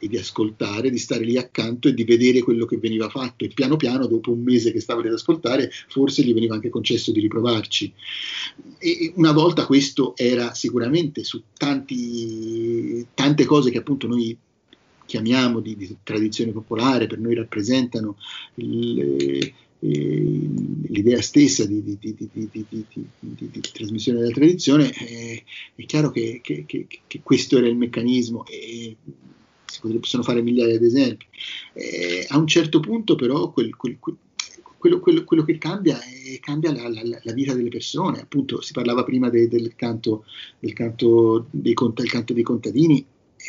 e 0.00 0.06
di 0.06 0.16
ascoltare, 0.16 0.90
di 0.90 0.98
stare 0.98 1.24
lì 1.24 1.36
accanto 1.36 1.88
e 1.88 1.94
di 1.94 2.04
vedere 2.04 2.42
quello 2.42 2.66
che 2.66 2.78
veniva 2.78 3.08
fatto. 3.08 3.44
E 3.44 3.48
piano 3.48 3.76
piano, 3.76 4.06
dopo 4.06 4.30
un 4.30 4.42
mese 4.42 4.70
che 4.70 4.80
stava 4.80 5.00
lì 5.00 5.08
ad 5.08 5.14
ascoltare, 5.14 5.70
forse 5.88 6.22
gli 6.22 6.32
veniva 6.32 6.54
anche 6.54 6.68
concesso 6.68 7.10
di 7.10 7.20
riprovarci. 7.20 7.92
E 8.78 9.12
una 9.16 9.32
volta 9.32 9.66
questo 9.66 10.14
era 10.16 10.54
sicuramente 10.54 11.24
su 11.24 11.42
tanti, 11.56 13.06
tante 13.14 13.44
cose 13.44 13.70
che 13.70 13.78
appunto 13.78 14.06
noi 14.06 14.36
chiamiamo 15.08 15.60
di, 15.60 15.74
di 15.74 15.96
tradizione 16.02 16.52
popolare, 16.52 17.06
per 17.06 17.18
noi 17.18 17.34
rappresentano 17.34 18.16
il, 18.56 19.52
eh, 19.80 20.48
l'idea 20.88 21.22
stessa 21.22 21.64
di, 21.64 21.82
di, 21.82 21.98
di, 21.98 23.60
trasmissione 23.72 24.18
della 24.18 24.32
tradizione, 24.32 24.92
eh, 24.92 25.42
è 25.74 25.84
chiaro 25.86 26.10
che, 26.10 26.40
che, 26.42 26.64
che, 26.66 26.86
che, 27.06 27.20
questo 27.22 27.56
era 27.56 27.68
il 27.68 27.76
meccanismo 27.76 28.44
e 28.46 28.96
si 29.64 29.80
possono 29.98 30.22
fare 30.22 30.42
migliaia 30.42 30.78
di 30.78 30.86
esempi. 30.86 31.24
Eh, 31.72 32.26
a 32.28 32.36
un 32.36 32.46
certo 32.46 32.80
punto 32.80 33.14
però 33.14 33.50
quel, 33.50 33.74
quel, 33.76 33.96
quel, 33.98 34.16
quello, 34.76 35.00
quello, 35.00 35.24
quello, 35.24 35.44
che 35.44 35.56
cambia 35.56 35.98
è 36.02 36.38
cambia 36.40 36.72
la, 36.72 36.88
la, 36.88 37.02
la, 37.22 37.32
vita 37.32 37.54
delle 37.54 37.70
persone. 37.70 38.20
Appunto, 38.20 38.60
si 38.60 38.72
parlava 38.72 39.04
prima 39.04 39.30
de, 39.30 39.48
del, 39.48 39.74
canto, 39.74 40.24
del 40.58 40.74
canto 40.74 41.46
dei, 41.50 41.72
canto 41.72 42.32
dei 42.34 42.42
contadini, 42.42 43.04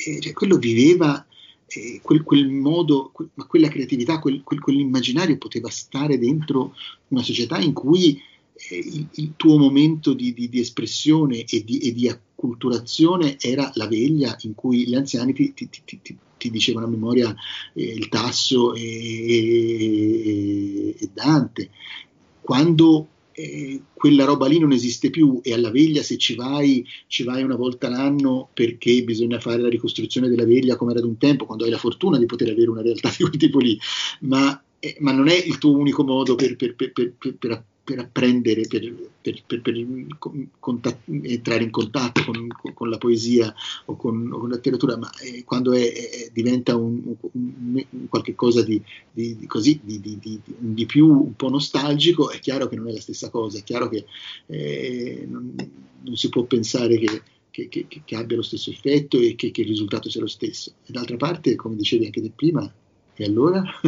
eh, 0.06 0.20
cioè, 0.20 0.34
quello 0.34 0.58
viveva 0.58 1.26
eh, 1.70 2.00
quel, 2.02 2.24
quel, 2.24 2.50
modo, 2.50 3.12
que, 3.14 3.28
ma 3.36 3.46
quella 3.46 3.68
creatività, 3.68 4.20
quel, 4.20 4.42
quel, 4.44 4.60
quell'immaginario 4.60 5.38
poteva 5.38 5.70
stare 5.70 6.18
dentro 6.18 6.76
una 7.10 7.24
società 7.24 7.60
in 7.60 7.74
cui 7.74 8.22
eh, 8.70 8.78
il, 8.78 9.08
il, 9.14 9.34
tuo 9.36 9.58
momento 9.58 10.14
di, 10.14 10.34
di, 10.34 10.50
di 10.50 10.60
espressione 10.60 11.46
e 11.46 11.64
di, 11.64 11.80
e 11.80 11.94
di, 11.94 12.10
acculturazione 12.10 13.38
era 13.40 13.70
la 13.76 13.88
veglia 13.88 14.36
in 14.42 14.56
cui 14.56 14.88
gli 14.88 14.96
anziani 14.96 15.34
ti, 15.34 15.54
ti, 15.54 15.70
ti, 15.70 16.18
ti 16.40 16.50
dicevano 16.50 16.86
a 16.86 16.90
memoria 16.90 17.36
eh, 17.74 17.84
il 17.84 18.08
tasso 18.10 18.74
e, 18.74 18.82
e, 18.82 20.96
e 20.98 21.10
Dante. 21.14 21.70
Quando 22.42 23.08
eh, 23.40 23.82
quella 23.94 24.26
roba 24.26 24.48
lì 24.48 24.60
non 24.60 24.72
esiste 24.72 25.10
più 25.10 25.40
e 25.44 25.54
alla 25.54 25.72
veglia 25.72 26.04
se 26.04 26.18
ci 26.18 26.36
vai, 26.36 26.86
ci 27.08 27.24
vai 27.24 27.44
una 27.44 27.56
volta 27.56 27.90
l'anno 27.90 28.50
perché 28.54 29.04
bisogna 29.04 29.40
fare 29.40 29.62
la 29.62 29.70
ricostruzione 29.70 30.28
della 30.28 30.46
veglia 30.46 30.76
come 30.76 30.92
era 30.92 31.00
ad 31.00 31.06
un 31.06 31.18
tempo, 31.18 31.46
quando 31.46 31.64
hai 31.64 31.70
la 31.70 31.78
fortuna 31.78 32.18
di 32.18 32.26
poter 32.26 32.50
avere 32.50 32.70
una 32.70 32.82
realtà 32.82 33.10
di 33.10 33.24
quel 33.24 33.38
tipo 33.38 33.60
lì, 33.60 33.80
ma, 34.22 34.62
eh, 34.80 34.98
ma 35.00 35.12
non 35.12 35.30
è 35.30 35.36
il 35.36 35.58
tuo 35.58 35.78
unico 35.78 36.04
modo 36.04 36.36
per, 36.36 36.56
per, 36.56 36.76
per, 36.76 37.14
per 37.38 37.64
per 37.90 37.98
apprendere, 37.98 38.68
per, 38.68 38.94
per, 39.20 39.42
per, 39.48 39.62
per 39.62 39.74
contat- 40.60 41.08
entrare 41.08 41.64
in 41.64 41.72
contatto 41.72 42.24
con, 42.24 42.48
con, 42.76 42.88
la 42.88 43.00
poesia 43.00 43.52
o 43.86 43.96
con, 43.96 44.32
o 44.32 44.38
con 44.38 44.50
la 44.50 44.56
letteratura, 44.56 44.96
ma 44.96 45.10
eh, 45.22 45.44
quando 45.44 45.74
è, 45.74 45.92
è, 45.92 46.30
diventa 46.32 46.76
un, 46.76 47.16
un, 47.20 47.86
un 47.90 48.08
qualche 48.08 48.36
cosa 48.36 48.62
di, 48.62 48.80
di, 49.12 49.38
di 49.38 49.48
così, 49.48 49.80
di, 49.84 50.86
più 50.86 51.08
un 51.08 51.36
po' 51.36 51.50
nostalgico, 51.50 52.30
è 52.30 52.38
chiaro 52.38 52.68
che 52.68 52.76
non 52.76 52.90
è 52.90 52.92
la 52.92 53.02
stessa 53.02 53.32
cosa, 53.32 53.58
è 53.58 53.64
chiaro 53.64 53.90
che 53.90 54.06
eh, 54.46 55.26
non, 55.28 55.56
non, 56.04 56.16
si 56.16 56.30
può 56.30 56.44
pensare 56.44 56.96
che, 57.00 57.24
che, 57.50 57.70
che, 57.70 57.88
che, 58.06 58.16
abbia 58.16 58.38
lo 58.38 58.44
stesso 58.44 58.70
effetto 58.70 59.18
e 59.18 59.34
che, 59.34 59.52
il 59.52 59.68
risultato 59.68 60.12
sia 60.12 60.22
lo 60.22 60.28
stesso. 60.28 60.74
E 60.86 60.92
d'altra 60.92 61.18
parte, 61.18 61.56
come 61.56 61.76
dicevi 61.76 62.06
anche 62.06 62.22
prima, 62.36 62.72
e 63.20 63.26
allora? 63.26 63.62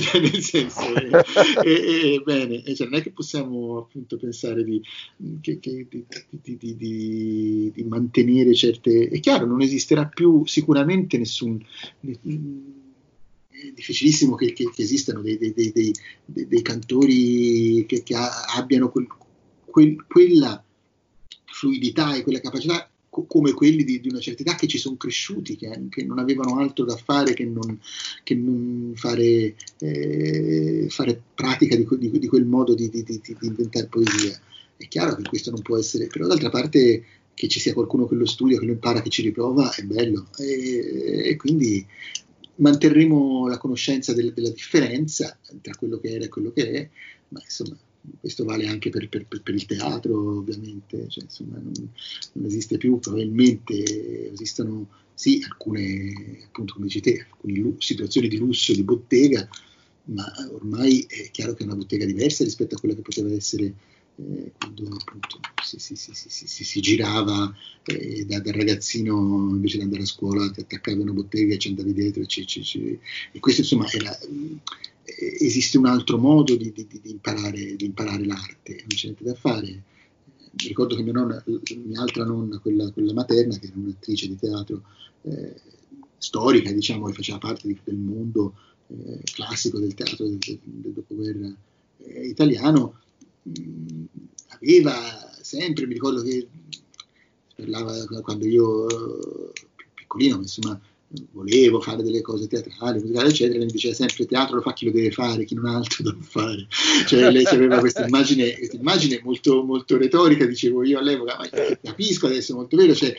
cioè, 0.00 0.20
nel 0.20 0.40
senso, 0.40 0.94
eh, 0.94 1.22
eh, 1.62 2.14
eh, 2.14 2.22
bene, 2.24 2.62
cioè, 2.74 2.88
non 2.88 2.98
è 2.98 3.02
che 3.02 3.10
possiamo 3.12 3.76
appunto 3.76 4.16
pensare 4.16 4.64
di, 4.64 4.82
che, 5.42 5.58
che, 5.58 5.86
di, 6.30 6.56
di, 6.56 7.72
di, 7.74 7.84
mantenere 7.84 8.54
certe... 8.54 9.08
È 9.08 9.20
chiaro, 9.20 9.44
non 9.44 9.60
esisterà 9.60 10.06
più 10.06 10.46
sicuramente 10.46 11.18
nessun... 11.18 11.62
È 12.00 13.70
difficilissimo 13.74 14.36
che, 14.36 14.54
che, 14.54 14.70
che 14.74 14.82
esistano 14.82 15.20
dei, 15.20 15.36
dei, 15.36 15.52
dei, 15.52 15.92
dei, 16.24 16.62
cantori 16.62 17.84
che, 17.86 18.02
abbiano 18.56 18.90
quel, 18.90 19.06
quel, 19.66 20.02
quella 20.06 20.64
fluidità 21.44 22.14
e 22.14 22.22
quella 22.22 22.40
capacità 22.40 22.90
come 23.24 23.52
quelli 23.52 23.84
di, 23.84 24.00
di, 24.00 24.08
una 24.08 24.20
certa 24.20 24.42
età 24.42 24.54
che 24.54 24.66
ci 24.66 24.78
sono 24.78 24.96
cresciuti, 24.96 25.56
che, 25.56 25.86
che, 25.88 26.04
non 26.04 26.18
avevano 26.18 26.58
altro 26.58 26.84
da 26.84 26.96
fare 26.96 27.32
che 27.32 27.44
non, 27.44 27.80
che 28.22 28.34
non 28.34 28.92
fare, 28.94 29.54
eh, 29.78 30.86
fare, 30.90 31.22
pratica 31.34 31.76
di, 31.76 31.86
di, 31.98 32.18
di, 32.18 32.26
quel 32.26 32.44
modo 32.44 32.74
di, 32.74 32.90
inventare 33.40 33.86
poesia. 33.86 34.38
È 34.76 34.86
chiaro 34.88 35.14
che 35.16 35.22
questo 35.22 35.50
non 35.50 35.62
può 35.62 35.78
essere, 35.78 36.06
però 36.06 36.26
d'altra 36.26 36.50
parte 36.50 37.04
che 37.32 37.48
ci 37.48 37.60
sia 37.60 37.72
qualcuno 37.72 38.06
che 38.06 38.14
lo 38.14 38.26
studia, 38.26 38.58
che 38.58 38.66
lo 38.66 38.72
impara, 38.72 39.00
che 39.00 39.10
ci 39.10 39.22
riprova, 39.22 39.74
è 39.74 39.82
bello. 39.82 40.28
E, 40.38 41.22
e 41.24 41.36
quindi 41.36 41.86
manterremo 42.56 43.48
la 43.48 43.58
conoscenza 43.58 44.12
del, 44.12 44.32
della 44.32 44.50
differenza 44.50 45.38
tra 45.60 45.74
quello 45.74 45.98
che 45.98 46.12
era 46.12 46.24
e 46.24 46.28
quello 46.28 46.52
che 46.52 46.70
è, 46.70 46.88
ma 47.28 47.40
insomma 47.42 47.76
questo 48.20 48.44
vale 48.44 48.66
anche 48.66 48.90
per, 48.90 49.08
per, 49.08 49.26
per 49.26 49.54
il 49.54 49.66
teatro 49.66 50.38
ovviamente, 50.38 51.08
cioè, 51.08 51.24
insomma, 51.24 51.58
non, 51.58 51.72
non, 52.32 52.44
esiste 52.44 52.78
più, 52.78 52.98
probabilmente 52.98 54.32
esistono 54.32 54.88
sì 55.14 55.42
alcune, 55.44 56.42
appunto 56.44 56.74
come 56.74 56.86
dici 56.86 57.00
te, 57.00 57.26
alcune 57.30 57.74
situazioni 57.78 58.28
di 58.28 58.36
lusso, 58.36 58.74
di 58.74 58.82
bottega, 58.82 59.48
ma 60.04 60.24
ormai 60.52 61.04
è 61.08 61.30
chiaro 61.30 61.54
che 61.54 61.62
è 61.62 61.66
una 61.66 61.76
bottega 61.76 62.04
diversa 62.04 62.44
rispetto 62.44 62.76
a 62.76 62.78
quella 62.78 62.94
che 62.94 63.02
poteva 63.02 63.32
essere 63.32 63.74
eh, 64.18 64.52
quando 64.56 64.96
appunto 64.98 65.40
si, 65.62 65.78
si, 65.78 65.94
si, 65.96 66.64
si 66.64 66.80
girava 66.80 67.52
eh, 67.84 68.24
da, 68.24 68.40
da, 68.40 68.52
ragazzino 68.52 69.48
invece 69.50 69.76
di 69.76 69.82
andare 69.82 70.02
a 70.02 70.06
scuola 70.06 70.50
ti 70.50 70.60
attaccavi 70.60 71.00
una 71.00 71.12
bottega 71.12 71.54
e 71.54 71.58
ci 71.58 71.68
andavi 71.68 71.92
dietro 71.92 72.22
e, 72.22 72.26
ci, 72.26 72.46
ci, 72.46 72.62
ci, 72.62 72.98
e 73.32 73.40
questo 73.40 73.60
insomma 73.60 73.90
era 73.90 74.16
esiste 75.06 75.78
un 75.78 75.86
altro 75.86 76.18
modo 76.18 76.56
di, 76.56 76.72
di, 76.72 76.86
di, 76.86 77.10
imparare, 77.10 77.76
di, 77.76 77.84
imparare, 77.84 78.24
l'arte, 78.24 78.76
non 78.78 78.88
c'è 78.88 79.04
niente 79.04 79.24
da 79.24 79.34
fare. 79.34 79.82
Mi 80.58 80.68
ricordo 80.68 80.96
che 80.96 81.02
mia, 81.02 81.12
nonna, 81.12 81.42
mia 81.84 82.00
altra 82.00 82.24
nonna, 82.24 82.58
quella, 82.58 82.90
quella, 82.90 83.12
materna, 83.12 83.56
che 83.58 83.66
era 83.66 83.76
un'attrice 83.76 84.26
di 84.26 84.36
teatro 84.36 84.82
eh, 85.22 85.54
storica, 86.18 86.72
diciamo, 86.72 87.06
che 87.06 87.12
faceva 87.12 87.38
parte 87.38 87.78
del 87.84 87.96
mondo 87.96 88.54
eh, 88.88 89.20
classico 89.24 89.78
del 89.78 89.94
teatro 89.94 90.26
del, 90.26 90.38
del 90.38 90.92
dopoguerra 90.92 91.54
eh, 91.98 92.26
italiano, 92.26 92.98
mh, 93.42 94.04
aveva 94.48 94.94
sempre, 95.40 95.86
mi 95.86 95.94
ricordo 95.94 96.22
che 96.22 96.48
parlava 97.54 97.94
quando 98.22 98.46
io 98.46 98.86
più 99.74 99.86
piccolino, 99.94 100.36
insomma, 100.36 100.80
volevo 101.32 101.80
fare 101.80 102.02
delle 102.02 102.20
cose 102.20 102.48
teatrali, 102.48 103.00
musicali, 103.00 103.28
eccetera, 103.28 103.64
mi 103.64 103.70
diceva 103.70 103.94
sempre 103.94 104.26
teatro 104.26 104.56
lo 104.56 104.62
fa 104.62 104.72
chi 104.72 104.86
lo 104.86 104.90
deve 104.90 105.10
fare, 105.10 105.44
chi 105.44 105.54
non 105.54 105.66
ha 105.66 105.76
altro 105.76 106.02
da 106.02 106.16
fare. 106.20 106.66
Cioè 107.06 107.30
lei 107.30 107.44
aveva 107.44 107.78
questa 107.78 108.06
immagine, 108.06 109.20
molto, 109.22 109.62
molto, 109.62 109.96
retorica, 109.96 110.44
dicevo 110.44 110.84
io 110.84 110.98
all'epoca, 110.98 111.36
ma 111.38 111.48
capisco 111.80 112.26
adesso 112.26 112.54
molto 112.54 112.76
vero, 112.76 112.94
cioè, 112.94 113.14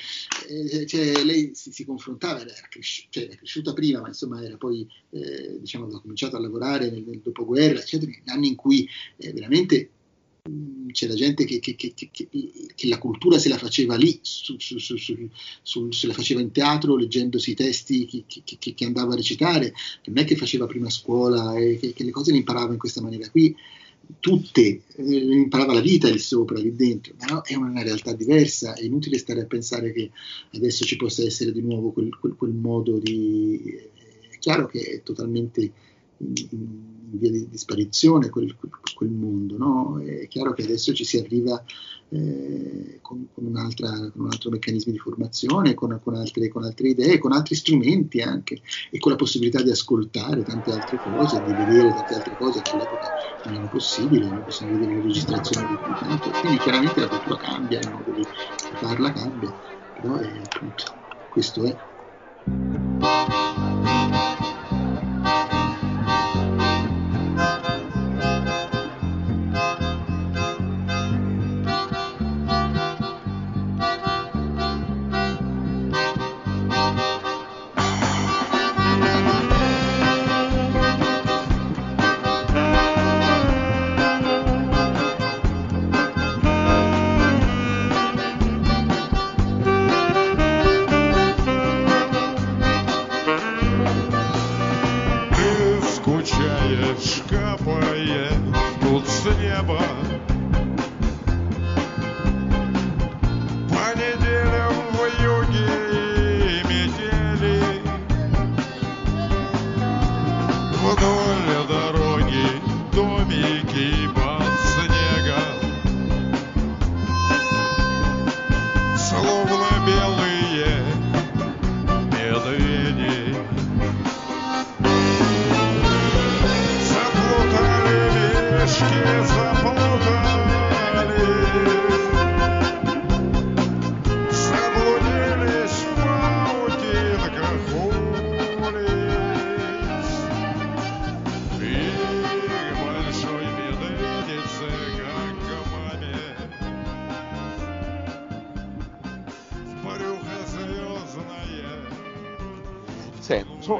eh, 0.49 0.85
cioè 0.85 1.23
lei 1.23 1.51
si, 1.53 1.71
si, 1.71 1.85
confrontava, 1.85 2.41
era, 2.41 2.53
cresci- 2.69 3.07
cioè, 3.09 3.23
era, 3.23 3.35
cresciuta 3.35 3.73
prima, 3.73 4.01
ma 4.01 4.07
insomma 4.07 4.43
era 4.43 4.57
poi, 4.57 4.87
eh, 5.11 5.57
diciamo, 5.59 5.87
ha 5.87 6.01
cominciato 6.01 6.35
a 6.35 6.39
lavorare 6.39 6.89
nel, 6.89 7.03
nel 7.05 7.21
dopoguerra, 7.23 7.79
eccetera, 7.79 8.11
negli 8.11 8.29
anni 8.29 8.47
in 8.49 8.55
cui 8.55 8.87
eh, 9.17 9.31
veramente 9.31 9.91
c'era 10.91 11.13
gente 11.13 11.45
che, 11.45 11.59
che, 11.59 11.75
che, 11.75 11.93
che, 11.93 12.87
la 12.87 12.97
cultura 12.97 13.37
se 13.37 13.49
la 13.49 13.57
faceva 13.57 13.95
lì, 13.95 14.19
su, 14.21 14.55
su, 14.57 14.77
su, 14.79 15.91
se 15.91 16.07
la 16.07 16.13
faceva 16.13 16.41
in 16.41 16.51
teatro, 16.51 16.95
leggendosi 16.95 17.51
i 17.51 17.55
testi 17.55 18.05
che, 18.05 18.85
andava 18.85 19.13
a 19.13 19.15
recitare, 19.15 19.73
non 20.05 20.17
è 20.17 20.25
che 20.25 20.35
faceva 20.35 20.65
prima 20.65 20.89
scuola 20.89 21.57
e 21.57 21.93
che, 21.93 22.03
le 22.03 22.11
cose 22.11 22.31
le 22.31 22.37
imparava 22.37 22.71
in 22.71 22.79
questa 22.79 23.01
maniera 23.01 23.29
qui, 23.29 23.55
tutte, 24.19 24.81
eh, 24.95 25.03
imparava 25.03 25.73
la 25.73 25.81
vita 25.81 26.09
lì 26.09 26.19
sopra, 26.19 26.59
lì 26.59 26.73
dentro, 26.75 27.13
ma 27.19 27.25
no, 27.25 27.41
è 27.43 27.55
una 27.55 27.83
realtà 27.83 28.13
diversa, 28.13 28.73
è 28.73 28.83
inutile 28.83 29.17
stare 29.17 29.41
a 29.41 29.45
pensare 29.45 29.91
che 29.91 30.11
adesso 30.53 30.85
ci 30.85 30.95
possa 30.95 31.23
essere 31.23 31.51
di 31.51 31.61
nuovo 31.61 31.91
quel, 31.91 32.15
quel, 32.17 32.35
quel 32.35 32.53
modo 32.53 32.97
di... 32.99 33.95
È 34.29 34.37
chiaro 34.39 34.67
che 34.67 34.81
è 34.81 35.03
totalmente 35.03 35.71
in, 36.19 36.95
via 37.09 37.31
di, 37.31 37.47
di 37.49 37.57
sparizione 37.57 38.29
quel, 38.29 38.55
quel 38.95 39.09
mondo. 39.09 39.57
No? 39.57 39.99
È 39.99 40.27
chiaro 40.27 40.53
che 40.53 40.63
adesso 40.63 40.93
ci 40.93 41.03
si 41.03 41.17
arriva 41.17 41.63
eh, 42.09 42.99
con, 43.01 43.27
con, 43.33 43.43
con, 43.43 44.11
un 44.15 44.29
altro 44.31 44.49
meccanismo 44.49 44.91
di 44.91 44.97
formazione, 44.97 45.73
con, 45.73 45.99
con, 46.03 46.15
altre, 46.15 46.47
con 46.47 46.63
altre 46.63 46.89
idee, 46.89 47.17
con 47.17 47.31
altri 47.31 47.55
strumenti 47.55 48.21
anche 48.21 48.61
e 48.89 48.99
con 48.99 49.11
la 49.11 49.17
possibilità 49.17 49.61
di 49.61 49.69
ascoltare 49.69 50.43
tante 50.43 50.71
altre 50.71 50.97
cose, 50.97 51.43
di 51.43 51.53
vedere 51.53 51.89
tante 51.89 52.13
altre 52.15 52.37
cose 52.37 52.61
che 52.61 52.71
all'epoca 52.71 53.09
non 53.45 53.53
erano 53.53 53.69
possibili, 53.69 54.27
non 54.27 54.43
possiamo 54.43 54.73
vedere 54.73 54.95
le 54.95 55.01
registrazioni 55.01 55.67
di 55.67 55.77
tanto. 55.99 56.29
Quindi 56.29 56.57
chiaramente 56.59 56.99
la 56.99 57.07
cultura 57.07 57.37
cambia, 57.37 57.79
il 57.79 57.91
modo 57.91 58.11
di 58.11 58.25
farla 58.75 59.11
cambia, 59.11 59.53
però 60.01 60.15
è, 60.15 60.27
appunto, 60.27 60.83
questo 61.29 61.63
è. 61.63 63.45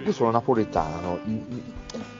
Io 0.07 0.13
sono 0.13 0.31
napoletano, 0.31 1.19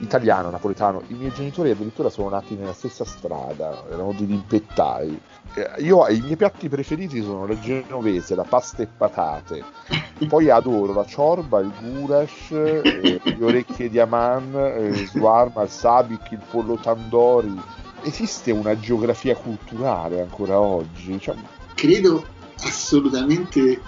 italiano 0.00 0.50
napoletano, 0.50 1.02
i 1.08 1.14
miei 1.14 1.32
genitori 1.32 1.70
addirittura 1.70 2.10
sono 2.10 2.28
nati 2.28 2.54
nella 2.54 2.74
stessa 2.74 3.06
strada, 3.06 3.84
erano 3.90 4.12
dei 4.16 4.26
rimpettai. 4.26 5.18
Eh, 5.54 5.82
Io 5.82 6.06
i 6.08 6.20
miei 6.20 6.36
piatti 6.36 6.68
preferiti 6.68 7.22
sono 7.22 7.46
la 7.46 7.58
genovese, 7.58 8.34
la 8.34 8.44
pasta 8.44 8.82
e 8.82 8.86
patate, 8.94 9.64
poi 10.28 10.50
adoro 10.50 10.92
la 10.92 11.06
ciorba, 11.06 11.60
il 11.60 11.72
goulash, 11.80 12.50
eh, 12.50 13.20
le 13.24 13.44
orecchie 13.44 13.88
di 13.88 13.98
aman, 13.98 14.54
eh, 14.54 14.86
il 14.88 15.08
shawarma, 15.08 15.62
il 15.62 15.70
sabik, 15.70 16.30
il 16.32 16.40
pollo 16.50 16.76
tandoori. 16.76 17.58
Esiste 18.02 18.50
una 18.52 18.78
geografia 18.78 19.34
culturale 19.34 20.20
ancora 20.20 20.60
oggi? 20.60 21.18
Cioè, 21.18 21.34
credo 21.74 22.22
assolutamente 22.60 23.80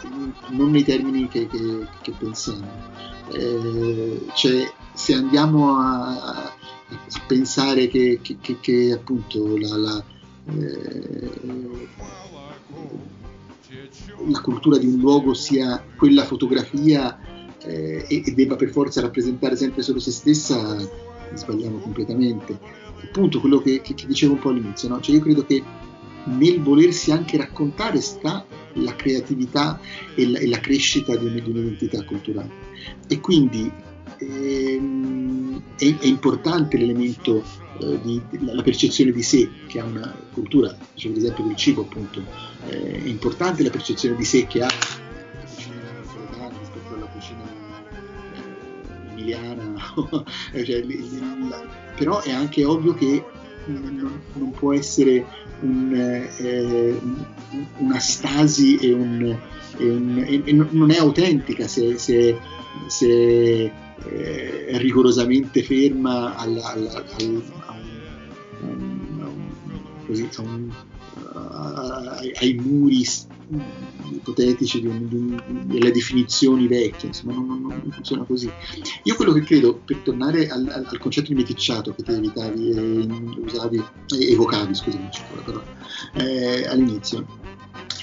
non 0.48 0.70
nei 0.70 0.84
termini 0.84 1.28
che, 1.28 1.46
che- 1.48 1.86
che 2.01 2.12
pensiamo. 2.18 3.18
Eh, 3.32 4.26
cioè, 4.34 4.72
se 4.94 5.14
andiamo 5.14 5.76
a, 5.76 6.22
a 6.22 6.52
pensare 7.26 7.88
che, 7.88 8.18
che- 8.22 8.38
che- 8.40 8.58
che, 8.60 8.92
appunto 8.92 9.56
la, 9.56 9.76
la, 9.76 10.04
eh, 10.58 11.30
la 14.28 14.40
cultura 14.40 14.78
di 14.78 14.86
un 14.86 14.98
luogo 14.98 15.34
sia 15.34 15.82
quella 15.96 16.24
fotografia 16.24 17.18
eh, 17.62 18.04
e, 18.08 18.22
e 18.24 18.32
debba 18.32 18.56
per 18.56 18.70
forza 18.70 19.00
rappresentare 19.00 19.56
sempre 19.56 19.82
solo 19.82 19.98
se 19.98 20.10
stessa, 20.10 20.76
sbagliamo 21.34 21.78
completamente. 21.78 22.58
Appunto, 23.02 23.40
quello 23.40 23.60
che, 23.60 23.80
dicevo 24.06 24.34
un 24.34 24.38
po' 24.40 24.50
all'inizio, 24.50 24.88
no? 24.88 25.00
Cioè, 25.00 25.14
io 25.14 25.22
credo 25.22 25.44
che 25.44 25.62
nel 26.24 26.60
volersi 26.60 27.10
anche 27.12 27.36
raccontare 27.36 28.00
sta 28.00 28.44
la 28.74 28.94
creatività 28.94 29.80
e 30.14 30.28
la, 30.28 30.38
e 30.38 30.48
la 30.48 30.58
crescita 30.60 31.16
di, 31.16 31.24
un- 31.24 31.34
di 31.34 31.50
un'identità 31.50 32.04
culturale. 32.04 32.50
E 33.08 33.20
quindi 33.20 33.70
ehm, 34.18 35.62
è, 35.76 35.96
è 35.98 36.06
importante 36.06 36.76
l'elemento 36.76 37.42
eh, 37.80 38.00
di, 38.02 38.22
la, 38.40 38.62
percezione 38.62 39.12
di 39.12 39.22
sé 39.22 39.48
che 39.66 39.80
ha 39.80 39.84
una 39.84 40.14
cultura, 40.32 40.76
dicevo 40.94 41.14
ad 41.14 41.20
esempio 41.22 41.44
del 41.44 41.56
cibo 41.56 41.82
appunto, 41.82 42.22
eh, 42.68 43.02
è 43.02 43.06
importante 43.06 43.62
la 43.62 43.70
percezione 43.70 44.16
di 44.16 44.24
sé 44.24 44.46
che 44.46 44.62
ha 44.62 44.68
la 44.68 45.44
cucina 45.44 45.76
napoletana 45.94 46.58
rispetto 46.58 46.94
alla 46.94 47.06
cucina 47.06 47.42
eh, 47.94 49.10
emiliana, 49.10 49.74
cioè, 50.64 50.84
però 51.96 52.20
è 52.20 52.32
anche 52.32 52.64
ovvio 52.64 52.94
che 52.94 53.24
non, 53.78 54.20
non 54.34 54.50
può 54.52 54.72
essere 54.72 55.24
un, 55.60 55.92
eh, 55.94 56.98
un- 57.02 57.24
una 57.78 57.98
stasi 57.98 58.76
e, 58.76 58.92
un, 58.92 59.36
e 59.78 59.88
un- 59.90 60.24
e- 60.26 60.42
e 60.44 60.52
non- 60.52 60.68
è 60.90 60.96
autentica 60.98 61.66
se, 61.68 61.98
se- 61.98 62.36
se 62.86 63.72
eh, 64.02 64.66
è 64.66 64.78
rigorosamente 64.78 65.62
ferma 65.62 66.34
alla- 66.36 66.70
alla- 66.72 67.04
al- 67.18 67.42
a 67.66 67.74
a 68.62 69.28
così, 70.06 70.28
a 70.32 72.18
ai, 72.40 72.54
muri 72.54 73.04
ipotetici 74.12 74.80
di 74.80 74.86
un- 74.86 75.09
di 75.09 75.14
un- 75.16 75.62
delle 75.66 75.90
definizioni 75.90 76.66
vecchie, 76.66 77.09
insomma 77.09 77.34
non, 77.34 77.46
non- 77.46 77.62
non 77.62 77.90
funziona 77.90 78.24
così. 78.24 78.51
Io 79.05 79.14
quello 79.16 79.32
che 79.32 79.42
credo, 79.42 79.80
per 79.84 79.98
tornare 79.98 80.48
al, 80.48 80.68
al- 80.68 80.86
al 80.88 80.98
concetto 80.98 81.28
di 81.28 81.34
meticciato 81.34 81.92
che 81.94 82.03
te 82.03 82.12
evitavi, 82.16 82.70
eh, 82.70 83.09
usavi, 83.44 83.76
eh, 83.78 84.32
evocavi, 84.32 84.74
scusami, 84.74 85.09
parola, 85.44 85.64
eh, 86.14 86.66
all'inizio, 86.66 87.26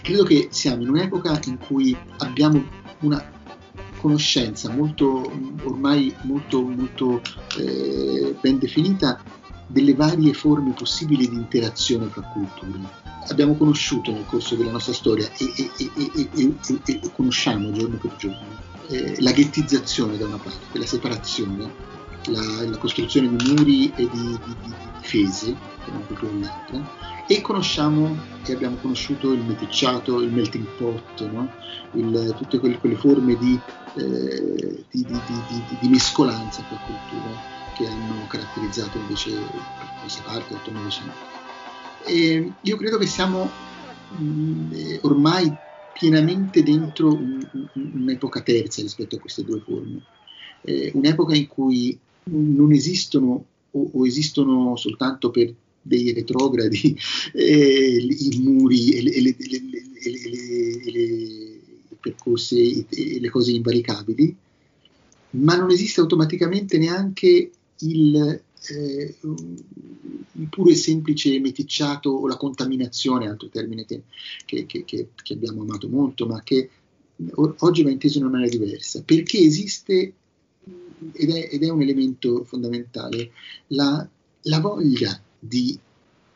credo 0.02 0.24
che 0.24 0.48
siamo 0.52 0.84
in 0.84 0.90
un'epoca 0.90 1.40
in 1.46 1.58
cui 1.58 1.96
abbiamo 2.18 2.64
una 3.00 3.36
conoscenza 4.00 4.70
molto, 4.72 5.32
ormai 5.64 6.14
molto, 6.24 6.62
molto 6.62 7.22
eh, 7.58 8.36
ben 8.40 8.60
definita 8.60 9.22
delle 9.68 9.94
varie 9.96 10.34
forme 10.34 10.72
possibili 10.72 11.28
di 11.28 11.36
interazione 11.36 12.06
fra 12.08 12.22
culture. 12.22 13.06
Abbiamo 13.30 13.58
conosciuto 13.58 14.12
nel 14.14 14.26
corso 14.26 14.56
della 14.56 14.72
nostra 14.72 14.94
storia 14.94 15.30
e, 15.38 15.54
e- 15.56 15.92
e- 15.96 16.58
e- 16.86 17.12
conosciamo 17.12 17.72
giorno 17.72 17.98
per 17.98 18.16
giorno 18.16 18.58
eh, 18.90 19.16
la 19.22 19.32
ghettizzazione 19.32 20.18
da 20.18 20.26
una 20.26 20.38
parte, 20.38 20.78
la 20.78 20.86
separazione, 20.86 21.74
la, 22.30 22.66
la 22.70 22.78
costruzione 22.78 23.28
di 23.28 23.36
muri 23.54 23.94
e 23.96 24.08
di, 24.08 24.40
di- 24.44 24.58
di 24.64 24.92
difese 24.98 25.58
da 25.84 25.92
una 25.94 26.06
cultura 26.06 26.32
all'altra 26.32 26.82
e 27.28 27.42
conosciamo 27.42 28.18
e 28.46 28.54
abbiamo 28.54 28.78
conosciuto 28.78 29.34
il 29.34 29.44
meticciato, 29.44 30.22
il 30.22 30.32
melting 30.32 30.66
pot, 30.78 31.30
no? 31.30 31.52
Il- 31.92 32.34
tutte 32.38 32.60
quelle, 32.60 32.78
quelle 32.80 32.96
forme 32.96 33.36
di, 33.36 33.60
eh, 33.96 34.86
di- 34.90 35.22
di- 35.80 35.90
mescolanza 35.90 36.62
tra 36.64 36.78
culture 36.86 37.36
che 37.74 37.88
hanno 37.88 38.26
caratterizzato 38.26 38.98
invece 38.98 39.50
questa 40.00 40.22
parte 40.24 40.60
del 40.64 40.74
Novecento. 40.74 41.26
E 42.08 42.56
io 42.60 42.78
credo 42.78 42.98
che 42.98 43.08
siamo 43.08 43.58
mh, 44.08 44.74
eh, 44.74 45.00
ormai 45.04 45.56
pienamente 45.92 46.64
dentro 46.64 47.08
un- 47.22 47.48
un- 47.52 47.70
un'epoca 47.94 48.42
terza 48.42 48.82
rispetto 48.82 49.16
a 49.18 49.20
queste 49.20 49.44
due 49.44 49.60
forme, 49.62 50.02
Eh, 50.62 50.92
un'epoca 50.96 51.36
in 51.36 51.48
cui 51.48 51.98
non 52.32 52.72
esistono 52.74 53.46
o, 53.72 53.90
o 53.94 54.06
esistono 54.08 54.76
soltanto 54.76 55.30
per 55.32 55.54
dei 55.82 56.12
retrogradi 56.14 56.98
eh, 57.34 57.98
i 58.10 58.40
muri 58.42 58.92
e 58.94 59.02
le, 59.04 59.12
e 59.12 59.22
le- 59.22 59.36
le- 59.38 60.92
le- 60.92 61.62
percorsi 62.00 62.86
e 62.90 63.20
le 63.20 63.30
cose 63.30 63.52
invalicabili, 63.52 64.36
ma 65.32 65.56
non 65.56 65.72
esiste 65.72 66.00
automaticamente 66.02 66.78
neanche 66.78 67.52
il, 67.80 68.44
eh, 68.70 69.16
il 69.22 70.48
puro 70.50 70.70
e 70.70 70.76
semplice 70.76 71.40
meticciato 71.40 72.10
o 72.10 72.28
la 72.28 72.38
contaminazione, 72.38 73.28
altro 73.28 73.50
termine 73.50 73.86
che, 73.86 74.04
che- 74.46 74.66
che- 74.66 74.86
che- 74.86 75.08
che 75.16 75.34
abbiamo 75.34 75.62
amato 75.62 75.88
molto, 75.90 76.26
ma 76.28 76.42
che 76.44 76.70
o- 77.36 77.56
oggi 77.60 77.84
va 77.84 77.90
inteso 77.90 78.18
in 78.18 78.26
una 78.26 78.38
maniera 78.38 78.56
diversa, 78.58 79.02
perché 79.04 79.40
esiste, 79.40 80.14
ed 81.14 81.30
è, 81.30 81.50
ed 81.52 81.64
è 81.64 81.70
un 81.70 81.82
elemento 81.82 82.44
fondamentale, 82.44 83.32
la, 83.68 84.08
la 84.44 84.60
voglia 84.60 85.20
di 85.40 85.78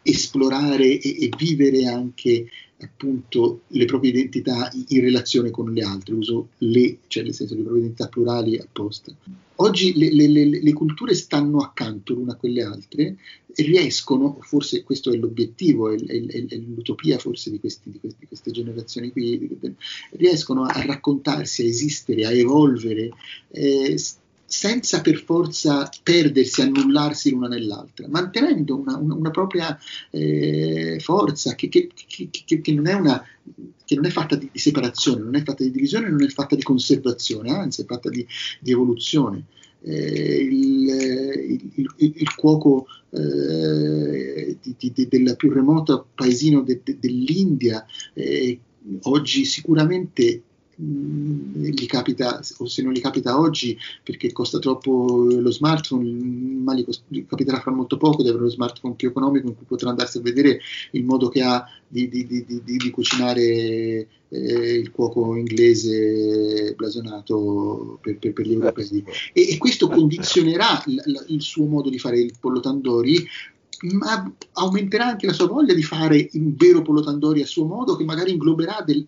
esplorare 0.03 0.99
e, 0.99 1.25
e 1.25 1.29
vivere 1.37 1.85
anche 1.85 2.47
appunto 2.83 3.61
le 3.67 3.85
proprie 3.85 4.11
identità 4.11 4.71
in, 4.87 5.01
relazione 5.01 5.49
con 5.51 5.71
le 5.73 5.81
altre, 5.83 6.13
uso 6.13 6.49
le, 6.59 6.97
cioè 7.07 7.23
nel 7.23 7.33
senso 7.33 7.55
le 7.55 7.61
proprie 7.61 7.83
identità 7.83 8.07
plurali 8.09 8.57
apposta. 8.57 9.13
Oggi 9.55 9.93
le, 9.95 10.11
le- 10.11 10.27
le- 10.27 10.61
le 10.61 10.73
culture 10.73 11.13
stanno 11.13 11.59
accanto 11.59 12.13
l'una 12.13 12.31
a 12.33 12.35
quelle 12.35 12.63
altre 12.63 13.15
e 13.53 13.63
riescono, 13.63 14.39
forse 14.41 14.81
questo 14.83 15.11
è 15.11 15.17
l'obiettivo, 15.17 15.91
è, 15.91 15.97
è- 15.99 16.45
è- 16.47 16.55
l'utopia 16.57 17.17
forse 17.19 17.51
di, 17.51 17.59
questi- 17.59 17.91
di 17.91 17.99
questi- 17.99 18.19
di 18.21 18.27
queste 18.27 18.51
generazioni 18.51 19.11
qui, 19.11 19.49
riescono 20.11 20.63
a 20.63 20.81
raccontarsi, 20.85 21.61
a 21.63 21.65
esistere, 21.67 22.25
a 22.25 22.31
evolvere 22.31 23.11
eh, 23.49 23.95
senza 24.51 24.99
per 24.99 25.23
forza 25.23 25.89
perdersi, 26.03 26.61
annullarsi 26.61 27.29
l'una 27.31 27.47
nell'altra, 27.47 28.07
mantenendo 28.09 28.77
una, 28.77 28.97
una- 28.97 29.15
una 29.15 29.31
propria 29.31 29.77
eh, 30.09 30.97
forza 30.99 31.55
che, 31.55 31.69
che- 31.69 31.89
che- 32.61 32.73
non 32.73 32.87
è 32.87 32.93
una 32.93 33.23
che 33.85 33.95
non 33.95 34.05
è 34.05 34.09
fatta 34.09 34.35
di, 34.35 34.49
separazione, 34.53 35.21
non 35.21 35.35
è 35.35 35.43
fatta 35.43 35.63
di 35.63 35.71
divisione, 35.71 36.09
non 36.09 36.21
è 36.23 36.27
fatta 36.27 36.55
di 36.55 36.63
conservazione, 36.63 37.51
anzi 37.51 37.81
è 37.81 37.85
fatta 37.85 38.09
di, 38.09 38.25
di 38.59 38.71
evoluzione. 38.71 39.45
Eh, 39.83 40.37
il, 40.43 40.89
il- 41.75 41.93
il- 41.97 42.13
il 42.17 42.35
cuoco 42.35 42.85
eh, 43.09 44.57
di- 44.61 44.91
di- 44.93 45.07
del 45.07 45.35
più 45.37 45.51
remoto 45.51 46.07
paesino 46.13 46.61
de- 46.61 46.81
de- 46.83 46.97
dell'India 46.99 47.85
eh, 48.13 48.59
oggi 49.03 49.43
sicuramente 49.45 50.43
gli 50.75 51.85
capita, 51.85 52.39
o 52.57 52.65
se 52.67 52.81
non 52.81 52.93
gli 52.93 53.01
capita 53.01 53.39
oggi 53.39 53.77
perché 54.03 54.31
costa 54.31 54.57
troppo 54.59 55.27
lo 55.29 55.51
smartphone, 55.51 56.09
ma 56.63 56.73
gli, 56.73 56.83
cos- 56.83 57.03
gli 57.07 57.25
capiterà 57.25 57.59
fra 57.59 57.71
molto 57.71 57.97
poco 57.97 58.21
di 58.23 58.29
avere 58.29 58.43
uno 58.43 58.51
smartphone 58.51 58.95
più 58.95 59.09
economico 59.09 59.47
in 59.47 59.55
cui 59.55 59.65
potrà 59.65 59.89
andarsi 59.89 60.17
a 60.17 60.21
vedere 60.21 60.59
il 60.91 61.03
modo 61.03 61.29
che 61.29 61.41
ha 61.41 61.63
di, 61.87 62.07
di- 62.07 62.25
di- 62.25 62.45
di- 62.63 62.89
cucinare 62.89 64.07
eh, 64.29 64.73
il 64.77 64.91
cuoco 64.91 65.35
inglese 65.35 66.73
blasonato 66.75 67.99
per, 68.01 68.17
per- 68.17 68.33
per 68.33 68.47
gli 68.47 68.53
europei. 68.53 69.03
E, 69.33 69.49
e 69.49 69.57
questo 69.57 69.87
condizionerà 69.87 70.81
il, 70.87 71.01
il- 71.05 71.25
il 71.27 71.41
suo 71.41 71.65
modo 71.65 71.89
di 71.89 71.99
fare 71.99 72.19
il 72.19 72.33
pollo 72.39 72.59
tandoori 72.59 73.25
ma 73.83 74.31
aumenterà 74.53 75.07
anche 75.07 75.25
la 75.25 75.33
sua 75.33 75.47
voglia 75.47 75.73
di 75.73 75.81
fare 75.81 76.29
un 76.33 76.53
vero 76.55 76.83
pollo 76.83 77.01
tandoori 77.01 77.41
a 77.41 77.47
suo 77.47 77.65
modo 77.65 77.95
che 77.95 78.03
magari 78.03 78.31
ingloberà 78.31 78.83
del, 78.85 79.07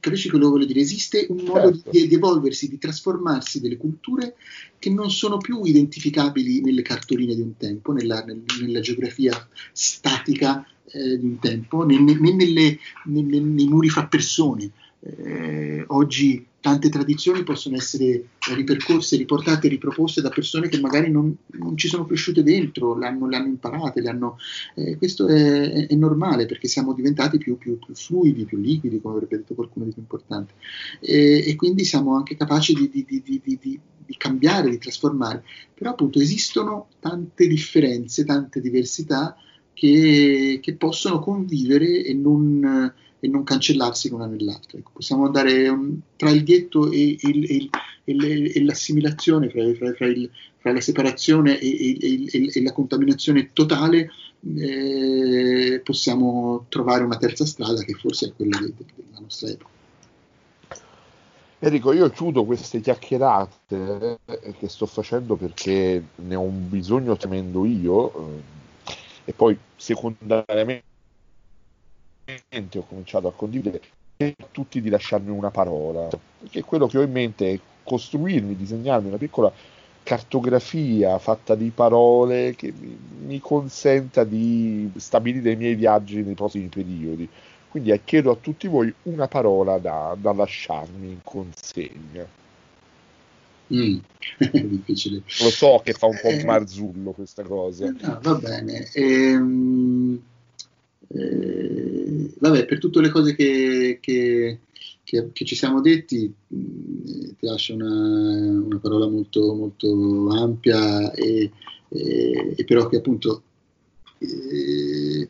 capisci 0.00 0.28
quello 0.28 0.46
che 0.46 0.50
voglio 0.50 0.64
dire? 0.66 0.80
Esiste 0.80 1.26
un 1.28 1.44
modo 1.44 1.72
Certo. 1.74 1.90
di, 1.90 2.08
di 2.08 2.14
evolversi, 2.14 2.68
di 2.68 2.78
trasformarsi 2.78 3.60
delle 3.60 3.76
culture 3.76 4.34
che 4.78 4.90
non 4.90 5.10
sono 5.10 5.36
più 5.36 5.62
identificabili 5.64 6.60
nelle 6.62 6.82
cartoline 6.82 7.34
di 7.34 7.42
un 7.42 7.56
tempo, 7.56 7.92
nella, 7.92 8.24
nel- 8.24 8.42
nella 8.60 8.80
geografia 8.80 9.48
statica 9.72 10.66
eh, 10.92 11.18
di 11.18 11.24
un 11.26 11.38
tempo, 11.38 11.84
né, 11.84 11.98
né- 12.00 12.18
nelle- 12.18 12.78
né- 13.04 13.22
nei 13.40 13.66
muri 13.68 13.88
fra 13.88 14.06
persone, 14.06 14.70
eh, 15.00 15.84
oggi 15.88 16.46
tante 16.60 16.90
tradizioni 16.90 17.42
possono 17.42 17.76
essere 17.76 18.28
ripercorse, 18.54 19.16
riportate, 19.16 19.68
riproposte 19.68 20.20
da 20.20 20.28
persone 20.28 20.68
che 20.68 20.78
magari 20.78 21.10
non, 21.10 21.34
non 21.52 21.76
ci 21.76 21.88
sono 21.88 22.04
cresciute 22.04 22.42
dentro, 22.42 22.96
le 22.98 23.06
hanno, 23.06 23.28
imparate, 23.46 24.02
le 24.02 24.10
hanno, 24.10 24.36
eh, 24.74 24.96
questo 24.98 25.26
è, 25.26 25.72
è, 25.72 25.86
è, 25.86 25.94
normale 25.94 26.44
perché 26.44 26.68
siamo 26.68 26.92
diventati 26.92 27.38
più, 27.38 27.56
più, 27.56 27.78
più, 27.78 27.94
fluidi, 27.94 28.44
più 28.44 28.58
liquidi, 28.58 29.00
come 29.00 29.14
avrebbe 29.14 29.38
detto 29.38 29.54
qualcuno 29.54 29.86
di 29.86 29.92
più 29.92 30.02
importante, 30.02 30.52
e, 31.00 31.44
e 31.46 31.56
quindi 31.56 31.84
siamo 31.84 32.14
anche 32.14 32.36
capaci 32.36 32.74
di, 32.74 32.90
di, 32.90 33.04
di, 33.06 33.40
di, 33.42 33.80
cambiare, 34.18 34.68
di 34.68 34.78
trasformare, 34.78 35.44
però 35.72 35.90
appunto 35.90 36.20
esistono 36.20 36.88
tante 37.00 37.46
differenze, 37.46 38.24
tante 38.24 38.60
diversità 38.60 39.34
che, 39.72 40.58
che 40.60 40.74
possono 40.74 41.20
convivere 41.20 42.04
e 42.04 42.12
non 42.12 42.92
e 43.20 43.28
non 43.28 43.44
cancellarsi 43.44 44.08
l'una 44.08 44.26
nell'altra. 44.26 44.78
Ecco, 44.78 44.90
possiamo 44.94 45.26
andare 45.26 45.68
un, 45.68 45.98
tra 46.16 46.30
il 46.30 46.42
ghetto 46.42 46.90
e, 46.90 47.16
il, 47.20 47.44
e, 47.50 47.68
il, 48.04 48.52
e 48.56 48.64
l'assimilazione, 48.64 49.50
fra, 49.50 49.62
fra, 49.74 49.92
fra, 49.92 50.06
fra, 50.58 50.72
la 50.72 50.80
separazione 50.80 51.58
e, 51.58 52.62
la 52.62 52.72
contaminazione 52.72 53.50
totale, 53.52 54.10
eh, 54.56 55.80
possiamo 55.84 56.64
trovare 56.68 57.04
una 57.04 57.18
terza 57.18 57.44
strada 57.44 57.82
che 57.82 57.92
forse 57.92 58.28
è 58.28 58.32
quella 58.34 58.58
de, 58.58 58.72
de, 58.76 58.84
della 58.94 59.20
nostra 59.20 59.48
epoca. 59.48 59.78
Enrico, 61.62 61.92
io 61.92 62.08
chiudo 62.08 62.46
queste 62.46 62.80
chiacchierate 62.80 64.18
eh, 64.24 64.54
che 64.58 64.68
sto 64.68 64.86
facendo 64.86 65.36
perché 65.36 66.02
ne 66.14 66.34
ho 66.34 66.40
un 66.40 66.70
bisogno 66.70 67.18
tremendo 67.18 67.66
io 67.66 68.14
eh, 68.14 68.42
e 69.26 69.32
poi 69.34 69.58
secondariamente 69.76 70.84
ho 72.52 72.82
cominciato 72.82 73.28
a 73.28 73.32
condividere 73.32 73.80
tutti 74.50 74.80
di 74.80 74.90
lasciarmi 74.90 75.30
una 75.30 75.50
parola, 75.50 76.08
perché 76.38 76.62
quello 76.62 76.88
che 76.88 76.98
ho 76.98 77.02
in 77.02 77.12
mente 77.12 77.52
è 77.52 77.60
costruirmi, 77.84 78.56
disegnarmi 78.56 79.08
una 79.08 79.16
piccola 79.16 79.52
cartografia 80.02 81.18
fatta 81.18 81.54
di 81.54 81.70
parole 81.70 82.54
che 82.56 82.72
mi, 82.76 82.98
mi 83.26 83.40
consenta 83.40 84.24
di 84.24 84.90
stabilire 84.96 85.52
i 85.52 85.56
miei 85.56 85.74
viaggi 85.76 86.22
nei 86.22 86.34
prossimi 86.34 86.66
periodi. 86.66 87.28
Quindi 87.68 87.92
eh, 87.92 88.02
chiedo 88.02 88.32
a 88.32 88.36
tutti 88.36 88.66
voi 88.66 88.92
una 89.04 89.28
parola 89.28 89.78
da, 89.78 90.16
da 90.18 90.32
lasciarmi 90.32 91.06
in 91.08 91.20
consegna. 91.22 92.26
Mm. 93.72 93.98
difficile. 94.50 95.22
Lo 95.40 95.50
so 95.50 95.80
che 95.84 95.92
fa 95.92 96.06
un 96.06 96.18
po' 96.20 96.28
eh, 96.28 96.44
marzullo 96.44 97.12
questa 97.12 97.44
cosa. 97.44 97.86
No, 98.00 98.18
va 98.20 98.34
bene. 98.34 98.88
Ehm, 98.94 100.20
eh, 101.12 102.30
vabbè, 102.38 102.66
per 102.66 102.78
tutte 102.78 103.00
le 103.00 103.10
cose 103.10 103.34
che, 103.34 103.98
che, 104.00 104.58
che, 105.02 105.30
che 105.32 105.44
ci 105.44 105.56
siamo 105.56 105.80
detti, 105.80 106.32
mm, 106.54 107.02
ti 107.38 107.46
lascio 107.46 107.74
una, 107.74 107.88
una, 107.88 108.78
parola 108.78 109.08
molto, 109.08 109.54
molto 109.54 110.28
ampia 110.30 111.12
e, 111.12 111.50
e, 111.88 112.54
e 112.56 112.64
però 112.64 112.86
che 112.86 112.98
appunto 112.98 113.42
eh, 114.18 115.28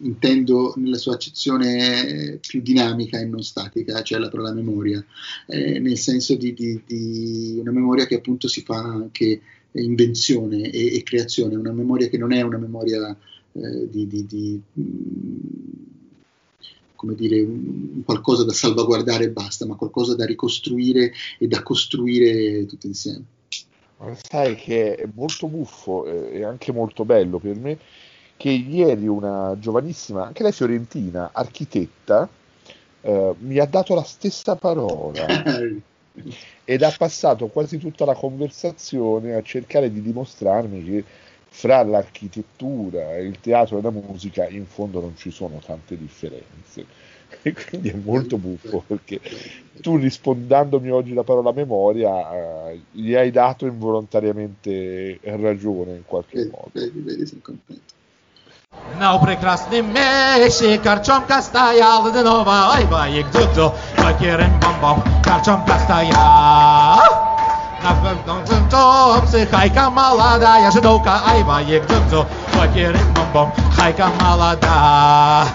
intendo 0.00 0.74
nella 0.76 0.96
sua 0.96 1.14
accezione 1.14 2.38
più 2.46 2.60
dinamica 2.60 3.20
e 3.20 3.26
non 3.26 3.42
statica, 3.42 4.02
cioè 4.02 4.18
la 4.18 4.28
parola 4.28 4.52
memoria, 4.52 5.04
eh, 5.46 5.78
nel 5.78 5.98
senso 5.98 6.34
di, 6.34 6.52
di, 6.52 6.80
di, 6.84 7.58
una 7.60 7.72
memoria 7.72 8.06
che 8.06 8.16
appunto 8.16 8.48
si 8.48 8.62
fa 8.62 8.78
anche 8.78 9.40
invenzione 9.72 10.70
e, 10.70 10.96
e 10.96 11.02
creazione, 11.04 11.54
una 11.54 11.72
memoria 11.72 12.08
che 12.08 12.18
non 12.18 12.32
è 12.32 12.40
una 12.40 12.58
memoria 12.58 13.16
eh, 13.52 13.88
di, 13.90 14.06
di, 14.06 14.26
di 14.26 14.62
mm, 14.78 15.68
come 16.94 17.14
dire, 17.14 17.40
un, 17.40 18.02
qualcosa 18.04 18.44
da 18.44 18.52
salvaguardare 18.52 19.24
e 19.24 19.30
basta, 19.30 19.66
ma 19.66 19.76
qualcosa 19.76 20.14
da 20.14 20.24
ricostruire 20.24 21.12
e 21.38 21.46
da 21.46 21.62
costruire 21.62 22.66
tutti 22.66 22.86
insieme. 22.86 23.24
Ma 23.98 24.16
sai 24.20 24.54
che 24.54 24.94
è 24.94 25.08
molto 25.14 25.48
buffo 25.48 26.06
e 26.06 26.44
anche 26.44 26.72
molto 26.72 27.04
bello 27.04 27.38
per 27.38 27.56
me 27.56 27.78
che 28.38 28.50
ieri 28.50 29.08
una 29.08 29.56
giovanissima, 29.58 30.24
anche 30.24 30.44
lei 30.44 30.52
fiorentina, 30.52 31.30
architetta, 31.32 32.28
eh, 33.00 33.34
mi 33.38 33.58
ha 33.58 33.66
dato 33.66 33.94
la 33.94 34.04
stessa 34.04 34.54
parola 34.54 35.26
ed 36.64 36.82
ha 36.82 36.94
passato 36.96 37.48
quasi 37.48 37.78
tutta 37.78 38.04
la 38.04 38.14
conversazione 38.14 39.34
a 39.34 39.42
cercare 39.42 39.90
di 39.92 40.00
dimostrarmi 40.00 40.84
che 40.84 41.04
fra 41.48 41.82
l'architettura, 41.82 43.16
il 43.18 43.40
teatro 43.40 43.78
e 43.78 43.82
la 43.82 43.90
musica 43.90 44.46
in 44.48 44.66
fondo 44.66 45.00
non 45.00 45.14
ci 45.16 45.30
sono 45.30 45.60
tante 45.64 45.96
differenze. 45.96 47.06
E 47.42 47.52
quindi 47.52 47.90
è 47.90 47.94
molto 47.94 48.38
buffo 48.38 48.82
perché 48.86 49.20
tu 49.82 49.96
rispondendomi 49.96 50.90
oggi 50.90 51.12
la 51.12 51.24
parola 51.24 51.52
memoria 51.52 52.70
eh, 52.70 52.80
gli 52.90 53.14
hai 53.14 53.30
dato 53.30 53.66
involontariamente 53.66 55.20
ragione 55.22 55.96
in 55.96 56.04
qualche 56.06 56.44
beh, 56.44 56.50
modo. 56.50 56.70
Vedi, 56.72 57.00
vedi, 57.00 57.26
sono 57.26 57.40
contento. 57.42 57.96
Nav 58.98 59.20
prekrasnim 59.22 59.86
meši, 59.92 60.78
karčomka 60.84 61.40
stajala 61.40 62.10
denova, 62.12 62.58
aj 62.76 62.84
bajek 62.92 63.30
dudu, 63.32 63.70
bakirin 63.96 64.58
bombom, 64.60 65.00
karčomka 65.24 65.78
stajala. 65.84 67.07
Хайка 69.51 69.89
молодая, 69.89 70.71
жидовка, 70.71 71.21
айва, 71.27 71.59
егдзу, 71.59 72.25
покерим 72.53 73.13
бомбом, 73.13 73.53
хайка 73.75 74.07
молодая. 74.21 75.45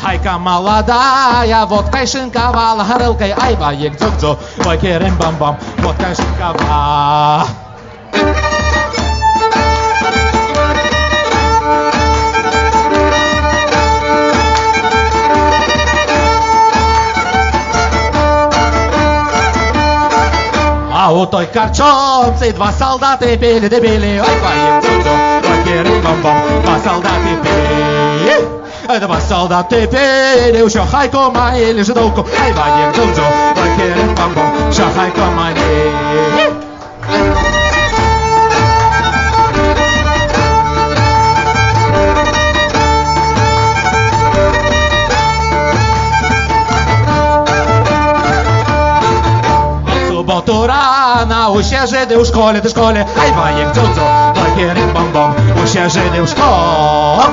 Хайка 0.00 0.38
молодая, 0.38 1.66
водкой 1.66 2.06
шинковала, 2.06 2.84
горылкой, 2.84 3.32
айва, 3.32 3.72
егдзу, 3.72 4.38
покерим 4.64 5.16
бомбом, 5.16 5.58
водкой 5.78 6.14
шинковала. 6.14 7.46
А 21.04 21.12
у 21.12 21.26
той 21.26 21.46
карчонці 21.54 22.52
два 22.52 22.72
солдати 22.72 23.36
пили, 23.40 23.68
де 23.68 23.80
пили, 23.80 24.22
ой, 24.28 24.36
поїм 24.42 24.82
цуцу, 24.82 25.10
ой, 25.50 25.64
кирим 25.64 26.02
бом-бом, 26.02 26.62
два 26.62 26.78
солдати 26.84 27.38
пили. 27.42 29.00
Два 29.00 29.20
солдати 29.20 29.86
пили, 29.86 30.70
що 30.70 30.84
хайко 30.90 31.32
має, 31.34 31.84
жидовку, 31.84 32.26
ай, 32.44 32.52
поїм 32.52 32.92
цуцу, 32.94 33.22
ой, 33.62 33.70
кирим 33.76 34.14
бом-бом, 34.14 34.72
що 34.72 34.82
хайко 34.96 35.22
має. 35.36 35.90
суботу 51.14 51.30
рано, 51.30 51.52
усі 51.52 51.78
жиди 51.86 52.16
у 52.16 52.24
школі, 52.24 52.60
до 52.60 52.68
школі, 52.68 53.06
ай 53.22 53.32
баєк 53.32 53.72
дзудзу, 53.72 54.02
лакерик 54.42 54.92
бомбом, 54.94 55.34
усі 55.64 55.80
жиди 55.88 56.20
у 56.20 56.26
школі. 56.26 57.26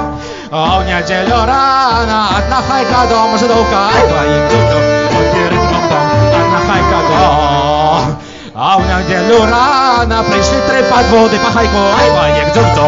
А 0.51 0.77
в 0.77 0.85
неділю 0.85 1.35
рано, 1.47 2.27
одна 2.37 2.61
хайка 2.69 3.05
дома, 3.09 3.37
жидовка, 3.37 3.77
ай 3.95 4.07
баєк 4.11 4.49
дзудзу, 4.49 4.77
лакерик 5.15 5.59
бомбом, 5.59 6.07
одна 6.41 6.59
хайка 6.67 6.99
дома. 7.09 8.01
А 8.55 8.77
в 8.77 8.81
неділю 8.81 9.39
рано 9.51 10.23
прийшли 10.29 10.57
три 10.67 10.83
подводи 10.83 11.37
по 11.37 11.51
хайку, 11.51 11.77
ай 12.01 12.11
баєк 12.11 12.53
дзудзу, 12.53 12.81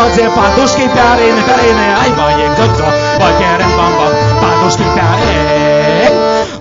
मजे 0.00 0.26
पादुष्की 0.36 0.86
प्यारे 0.96 1.32
ने 1.36 1.42
करे 1.48 1.72
ने 1.78 1.86
आई 1.94 2.12
बाये 2.18 2.48
गब्जा 2.58 2.90
बाये 3.20 3.50
रन 3.60 3.72
बम्बा 3.78 4.06
पादुष्की 4.42 4.88
प्यारे 4.94 5.40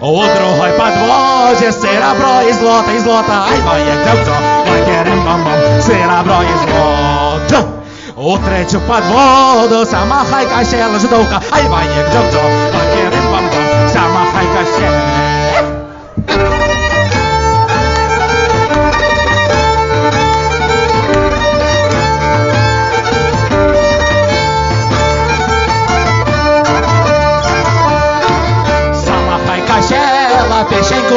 Odrohoj 0.01 0.71
pa 0.77 0.87
dvođe, 0.95 1.71
srebro 1.71 2.33
i 2.49 2.53
zlota, 2.53 2.91
i 2.97 2.99
zlota, 2.99 3.37
aj 3.51 3.59
ba 3.65 3.73
je 3.77 3.95
gdobco, 4.01 4.35
bajke 4.67 5.03
rem 5.03 5.19
bam 5.25 5.43
bam, 5.43 5.59
srebro 5.85 6.39
i 6.51 6.55
zlota. 6.63 7.59
Utreću 8.15 8.79
pa 8.87 8.99
vodu, 9.09 9.85
sama 9.91 10.23
hajka 10.31 10.63
šela 10.71 10.99
židovka, 10.99 11.41
aj 11.51 11.63
ba 11.71 11.81
je 11.91 11.99
gdobco, 12.09 12.41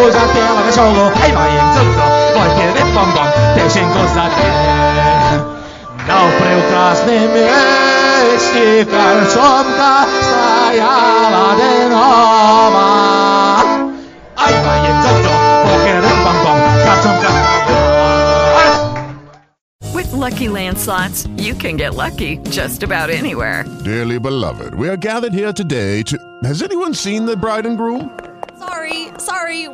cosa 0.02 0.26
te 0.34 0.40
la 0.40 0.70
gioco 0.70 1.12
Ai 1.20 1.32
mai 1.32 1.52
in 1.54 1.72
zozzo, 1.74 2.04
voi 2.34 2.50
che 2.56 2.66
ne 2.72 2.82
bom 2.92 3.12
bom 3.12 3.28
Te 3.54 3.66
c'è 3.66 3.84
cosa 3.92 4.22
Ai 14.34 14.54
in 14.86 15.00
che 15.84 15.92
ne 16.00 16.12
bom 16.22 16.42
bom 16.42 16.60
With 19.94 20.12
Lucky 20.12 20.48
Land 20.48 20.78
slots, 20.78 21.28
you 21.36 21.54
can 21.54 21.76
get 21.76 21.94
lucky 21.94 22.38
just 22.50 22.82
about 22.82 23.10
anywhere. 23.10 23.64
Dearly 23.84 24.18
beloved, 24.18 24.74
we 24.74 24.88
are 24.88 24.96
gathered 24.96 25.32
here 25.32 25.52
today 25.52 26.02
to... 26.04 26.16
Has 26.44 26.62
anyone 26.62 26.94
seen 26.94 27.26
the 27.26 27.36
bride 27.36 27.66
and 27.66 27.76
groom? 27.76 28.10